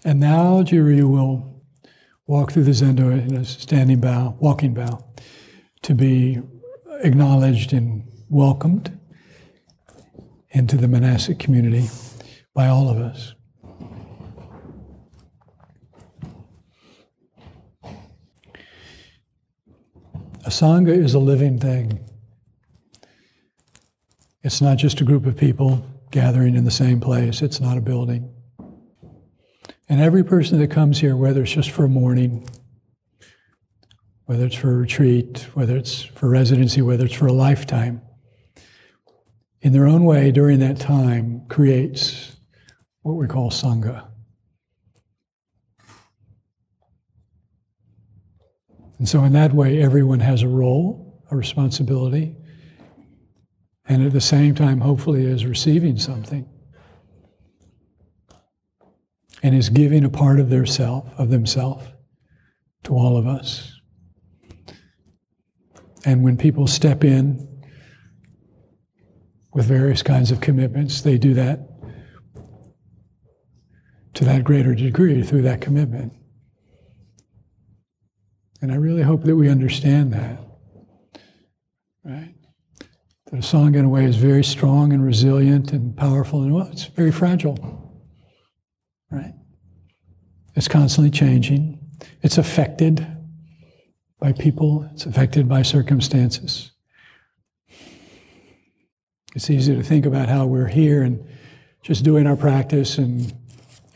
And 0.05 0.19
now 0.19 0.63
Jiryu 0.63 1.09
will 1.09 1.61
walk 2.25 2.51
through 2.51 2.63
the 2.63 2.71
zendo 2.71 3.11
in 3.11 3.35
a 3.35 3.43
standing 3.43 3.99
bow, 3.99 4.37
walking 4.39 4.73
bow, 4.73 5.03
to 5.81 5.93
be 5.93 6.39
acknowledged 7.01 7.73
and 7.73 8.03
welcomed 8.29 8.97
into 10.51 10.77
the 10.77 10.87
monastic 10.87 11.39
community 11.39 11.89
by 12.53 12.67
all 12.67 12.89
of 12.89 12.97
us. 12.97 13.33
A 20.45 20.51
Sangha 20.51 20.97
is 20.97 21.13
a 21.13 21.19
living 21.19 21.59
thing. 21.59 21.99
It's 24.41 24.61
not 24.61 24.77
just 24.77 25.01
a 25.01 25.03
group 25.03 25.25
of 25.25 25.35
people 25.35 25.85
gathering 26.11 26.55
in 26.55 26.63
the 26.63 26.71
same 26.71 26.99
place, 26.99 27.41
it's 27.41 27.59
not 27.59 27.77
a 27.77 27.81
building. 27.81 28.33
And 29.89 29.99
every 29.99 30.23
person 30.23 30.59
that 30.59 30.69
comes 30.69 30.99
here, 30.99 31.15
whether 31.15 31.41
it's 31.41 31.51
just 31.51 31.71
for 31.71 31.83
a 31.83 31.89
morning, 31.89 32.47
whether 34.25 34.45
it's 34.45 34.55
for 34.55 34.71
a 34.71 34.77
retreat, 34.77 35.47
whether 35.55 35.75
it's 35.75 36.03
for 36.03 36.29
residency, 36.29 36.83
whether 36.83 37.05
it's 37.05 37.15
for 37.15 37.25
a 37.25 37.33
lifetime, 37.33 38.03
in 39.61 39.73
their 39.73 39.87
own 39.87 40.05
way 40.05 40.31
during 40.31 40.59
that 40.59 40.79
time 40.79 41.41
creates 41.49 42.37
what 43.01 43.13
we 43.13 43.25
call 43.25 43.49
Sangha. 43.49 44.05
And 48.99 49.09
so, 49.09 49.23
in 49.23 49.33
that 49.33 49.53
way, 49.53 49.81
everyone 49.81 50.19
has 50.19 50.43
a 50.43 50.47
role, 50.47 51.23
a 51.31 51.35
responsibility, 51.35 52.35
and 53.87 54.05
at 54.05 54.11
the 54.11 54.21
same 54.21 54.53
time, 54.53 54.81
hopefully, 54.81 55.25
is 55.25 55.45
receiving 55.45 55.97
something 55.97 56.47
and 59.41 59.55
is 59.55 59.69
giving 59.69 60.03
a 60.03 60.09
part 60.09 60.39
of 60.39 60.49
their 60.49 60.65
self, 60.65 61.11
of 61.17 61.29
themselves, 61.29 61.85
to 62.83 62.93
all 62.93 63.17
of 63.17 63.27
us. 63.27 63.73
And 66.05 66.23
when 66.23 66.37
people 66.37 66.67
step 66.67 67.03
in 67.03 67.47
with 69.53 69.65
various 69.65 70.01
kinds 70.01 70.31
of 70.31 70.41
commitments, 70.41 71.01
they 71.01 71.17
do 71.17 71.33
that 71.33 71.67
to 74.13 74.25
that 74.25 74.43
greater 74.43 74.75
degree 74.75 75.23
through 75.23 75.43
that 75.43 75.61
commitment. 75.61 76.13
And 78.61 78.71
I 78.71 78.75
really 78.75 79.03
hope 79.03 79.23
that 79.23 79.35
we 79.35 79.49
understand 79.49 80.13
that, 80.13 80.39
right? 82.03 82.33
That 83.25 83.33
a 83.33 83.37
Sangha, 83.37 83.77
in 83.77 83.85
a 83.85 83.89
way, 83.89 84.03
is 84.03 84.17
very 84.17 84.43
strong 84.43 84.91
and 84.91 85.03
resilient 85.03 85.71
and 85.71 85.95
powerful, 85.95 86.43
and 86.43 86.53
well, 86.53 86.67
it's 86.67 86.85
very 86.85 87.11
fragile 87.11 87.78
right? 89.11 89.33
It's 90.55 90.67
constantly 90.67 91.11
changing. 91.11 91.79
It's 92.21 92.37
affected 92.37 93.05
by 94.19 94.33
people, 94.33 94.89
it's 94.93 95.05
affected 95.05 95.47
by 95.47 95.61
circumstances. 95.61 96.71
It's 99.35 99.49
easy 99.49 99.75
to 99.75 99.83
think 99.83 100.05
about 100.05 100.27
how 100.27 100.45
we're 100.45 100.67
here 100.67 101.03
and 101.03 101.25
just 101.81 102.03
doing 102.03 102.27
our 102.27 102.35
practice 102.35 102.97
and 102.97 103.33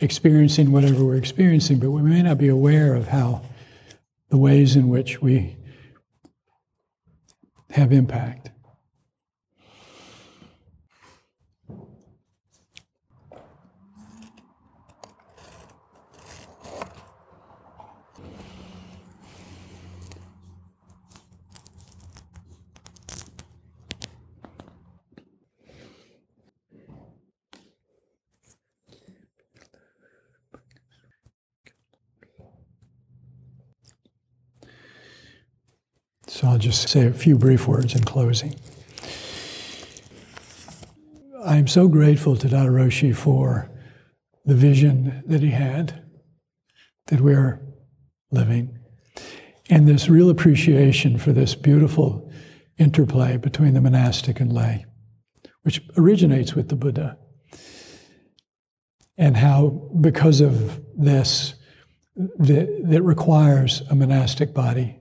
experiencing 0.00 0.72
whatever 0.72 1.04
we're 1.04 1.16
experiencing, 1.16 1.78
but 1.78 1.90
we 1.90 2.02
may 2.02 2.22
not 2.22 2.38
be 2.38 2.48
aware 2.48 2.94
of 2.94 3.08
how 3.08 3.42
the 4.28 4.38
ways 4.38 4.76
in 4.76 4.88
which 4.88 5.20
we 5.20 5.56
have 7.70 7.92
impact. 7.92 8.50
So 36.43 36.43
I'll 36.54 36.60
just 36.60 36.88
say 36.88 37.04
a 37.08 37.12
few 37.12 37.36
brief 37.36 37.66
words 37.66 37.96
in 37.96 38.04
closing. 38.04 38.54
I'm 41.44 41.66
so 41.66 41.88
grateful 41.88 42.36
to 42.36 42.46
Daido 42.46 42.68
Roshi 42.68 43.12
for 43.12 43.68
the 44.44 44.54
vision 44.54 45.24
that 45.26 45.40
he 45.40 45.50
had 45.50 46.04
that 47.08 47.20
we're 47.20 47.60
living 48.30 48.78
and 49.68 49.88
this 49.88 50.08
real 50.08 50.30
appreciation 50.30 51.18
for 51.18 51.32
this 51.32 51.56
beautiful 51.56 52.30
interplay 52.78 53.36
between 53.36 53.74
the 53.74 53.80
monastic 53.80 54.38
and 54.38 54.52
lay, 54.52 54.86
which 55.62 55.82
originates 55.98 56.54
with 56.54 56.68
the 56.68 56.76
Buddha. 56.76 57.18
And 59.18 59.38
how, 59.38 59.90
because 60.00 60.40
of 60.40 60.80
this, 60.96 61.54
that, 62.14 62.84
that 62.84 63.02
requires 63.02 63.82
a 63.90 63.96
monastic 63.96 64.54
body 64.54 65.00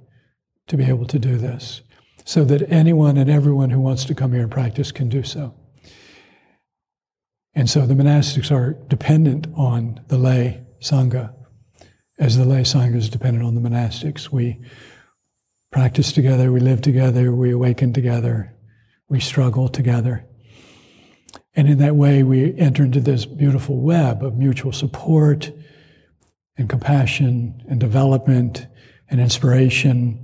to 0.68 0.78
be 0.78 0.86
able 0.86 1.06
to 1.06 1.20
do 1.20 1.38
this, 1.38 1.82
so 2.26 2.44
that 2.46 2.72
anyone 2.72 3.18
and 3.18 3.30
everyone 3.30 3.70
who 3.70 3.80
wants 3.80 4.06
to 4.06 4.16
come 4.16 4.32
here 4.32 4.44
and 4.44 4.52
practice 4.52 4.92
can 4.92 5.10
do 5.10 5.24
so. 5.24 5.54
And 7.56 7.70
so 7.70 7.86
the 7.86 7.94
monastics 7.94 8.52
are 8.52 8.74
dependent 8.88 9.48
on 9.56 10.02
the 10.08 10.18
lay 10.18 10.64
Sangha, 10.82 11.34
as 12.18 12.38
the 12.38 12.46
lay 12.46 12.62
Sangha 12.62 12.96
is 12.96 13.10
dependent 13.10 13.46
on 13.46 13.56
the 13.56 13.70
monastics. 13.70 14.30
We 14.30 14.60
practice 15.72 16.12
together, 16.12 16.52
we 16.52 16.60
live 16.60 16.82
together, 16.82 17.34
we 17.34 17.52
awaken 17.52 17.94
together, 17.94 18.56
we 19.10 19.20
struggle 19.20 19.68
together. 19.68 20.26
And 21.56 21.68
in 21.68 21.78
that 21.80 21.96
way, 21.96 22.24
we 22.24 22.58
enter 22.58 22.84
into 22.84 23.00
this 23.00 23.26
beautiful 23.26 23.80
web 23.80 24.24
of 24.24 24.38
mutual 24.38 24.72
support 24.72 25.52
and 26.58 26.70
compassion 26.70 27.64
and 27.70 27.80
development 27.80 28.68
and 29.10 29.20
inspiration 29.20 30.23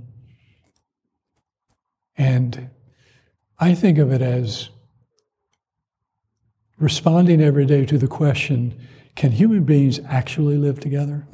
and 2.20 2.68
I 3.58 3.74
think 3.74 3.96
of 3.96 4.12
it 4.12 4.20
as 4.20 4.68
responding 6.78 7.40
every 7.40 7.64
day 7.64 7.86
to 7.86 7.96
the 7.96 8.06
question 8.06 8.78
can 9.16 9.32
human 9.32 9.64
beings 9.64 10.00
actually 10.06 10.58
live 10.58 10.80
together? 10.80 11.26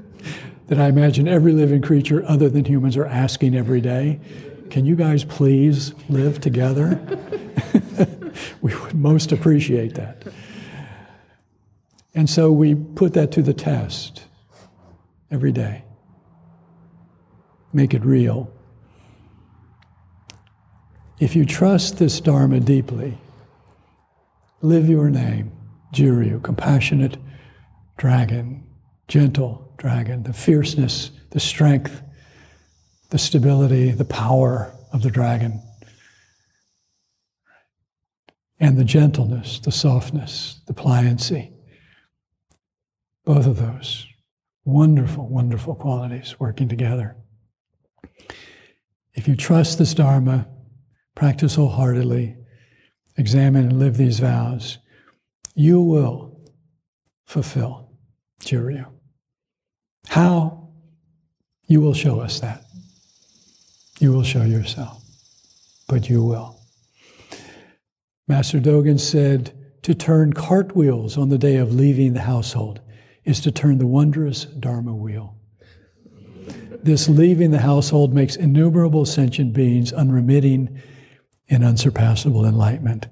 that 0.66 0.78
I 0.78 0.88
imagine 0.88 1.26
every 1.26 1.52
living 1.52 1.80
creature 1.80 2.22
other 2.26 2.50
than 2.50 2.66
humans 2.66 2.94
are 2.98 3.06
asking 3.06 3.56
every 3.56 3.80
day. 3.80 4.20
Can 4.68 4.84
you 4.84 4.96
guys 4.96 5.24
please 5.24 5.94
live 6.10 6.42
together? 6.42 7.00
we 8.60 8.74
would 8.76 8.94
most 8.94 9.32
appreciate 9.32 9.94
that. 9.94 10.24
And 12.14 12.28
so 12.28 12.52
we 12.52 12.74
put 12.74 13.14
that 13.14 13.32
to 13.32 13.42
the 13.42 13.54
test 13.54 14.24
every 15.30 15.52
day. 15.52 15.84
Make 17.72 17.94
it 17.94 18.04
real. 18.04 18.52
If 21.20 21.34
you 21.34 21.44
trust 21.44 21.98
this 21.98 22.20
Dharma 22.20 22.60
deeply, 22.60 23.18
live 24.62 24.88
your 24.88 25.10
name, 25.10 25.50
Jiryu, 25.92 26.40
compassionate 26.44 27.16
dragon, 27.96 28.64
gentle 29.08 29.74
dragon, 29.78 30.22
the 30.22 30.32
fierceness, 30.32 31.10
the 31.30 31.40
strength, 31.40 32.02
the 33.10 33.18
stability, 33.18 33.90
the 33.90 34.04
power 34.04 34.72
of 34.92 35.02
the 35.02 35.10
dragon, 35.10 35.60
and 38.60 38.76
the 38.76 38.84
gentleness, 38.84 39.58
the 39.58 39.72
softness, 39.72 40.60
the 40.68 40.74
pliancy. 40.74 41.52
Both 43.24 43.46
of 43.46 43.56
those 43.56 44.06
wonderful, 44.64 45.26
wonderful 45.28 45.74
qualities 45.74 46.38
working 46.38 46.68
together. 46.68 47.16
If 49.14 49.26
you 49.26 49.34
trust 49.34 49.78
this 49.78 49.94
Dharma, 49.94 50.46
practice 51.18 51.56
wholeheartedly, 51.56 52.36
examine 53.16 53.64
and 53.64 53.80
live 53.80 53.96
these 53.96 54.20
vows, 54.20 54.78
you 55.56 55.80
will 55.80 56.40
fulfill 57.26 57.90
Jiryu. 58.40 58.86
How? 60.06 60.68
You 61.66 61.80
will 61.80 61.92
show 61.92 62.20
us 62.20 62.38
that. 62.38 62.62
You 63.98 64.12
will 64.12 64.22
show 64.22 64.44
yourself, 64.44 65.02
but 65.88 66.08
you 66.08 66.22
will. 66.22 66.60
Master 68.28 68.60
Dogen 68.60 69.00
said, 69.00 69.52
to 69.82 69.96
turn 69.96 70.34
cartwheels 70.34 71.18
on 71.18 71.30
the 71.30 71.38
day 71.38 71.56
of 71.56 71.74
leaving 71.74 72.12
the 72.12 72.20
household 72.20 72.80
is 73.24 73.40
to 73.40 73.50
turn 73.50 73.78
the 73.78 73.88
wondrous 73.88 74.44
Dharma 74.44 74.94
wheel. 74.94 75.36
This 76.84 77.08
leaving 77.08 77.50
the 77.50 77.58
household 77.58 78.14
makes 78.14 78.36
innumerable 78.36 79.04
sentient 79.04 79.52
beings 79.52 79.92
unremitting 79.92 80.80
in 81.48 81.64
unsurpassable 81.64 82.44
enlightenment. 82.44 83.06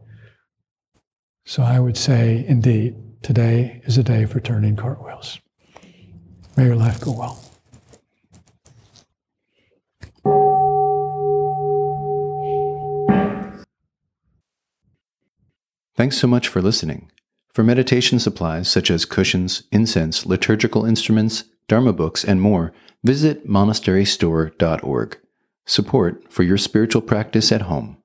So 1.44 1.62
I 1.62 1.80
would 1.80 1.96
say, 1.96 2.44
indeed, 2.46 2.96
today 3.22 3.80
is 3.84 3.98
a 3.98 4.02
day 4.02 4.26
for 4.26 4.40
turning 4.40 4.76
cartwheels. 4.76 5.38
May 6.56 6.66
your 6.66 6.76
life 6.76 7.00
go 7.00 7.12
well. 7.12 7.42
Thanks 15.96 16.18
so 16.18 16.26
much 16.26 16.48
for 16.48 16.60
listening. 16.60 17.10
For 17.54 17.62
meditation 17.62 18.18
supplies 18.18 18.68
such 18.70 18.90
as 18.90 19.06
cushions, 19.06 19.62
incense, 19.72 20.26
liturgical 20.26 20.84
instruments, 20.84 21.44
Dharma 21.68 21.92
books, 21.92 22.22
and 22.22 22.40
more, 22.40 22.72
visit 23.02 23.48
monasterystore.org. 23.48 25.18
Support 25.64 26.32
for 26.32 26.42
your 26.42 26.58
spiritual 26.58 27.02
practice 27.02 27.50
at 27.50 27.62
home. 27.62 27.96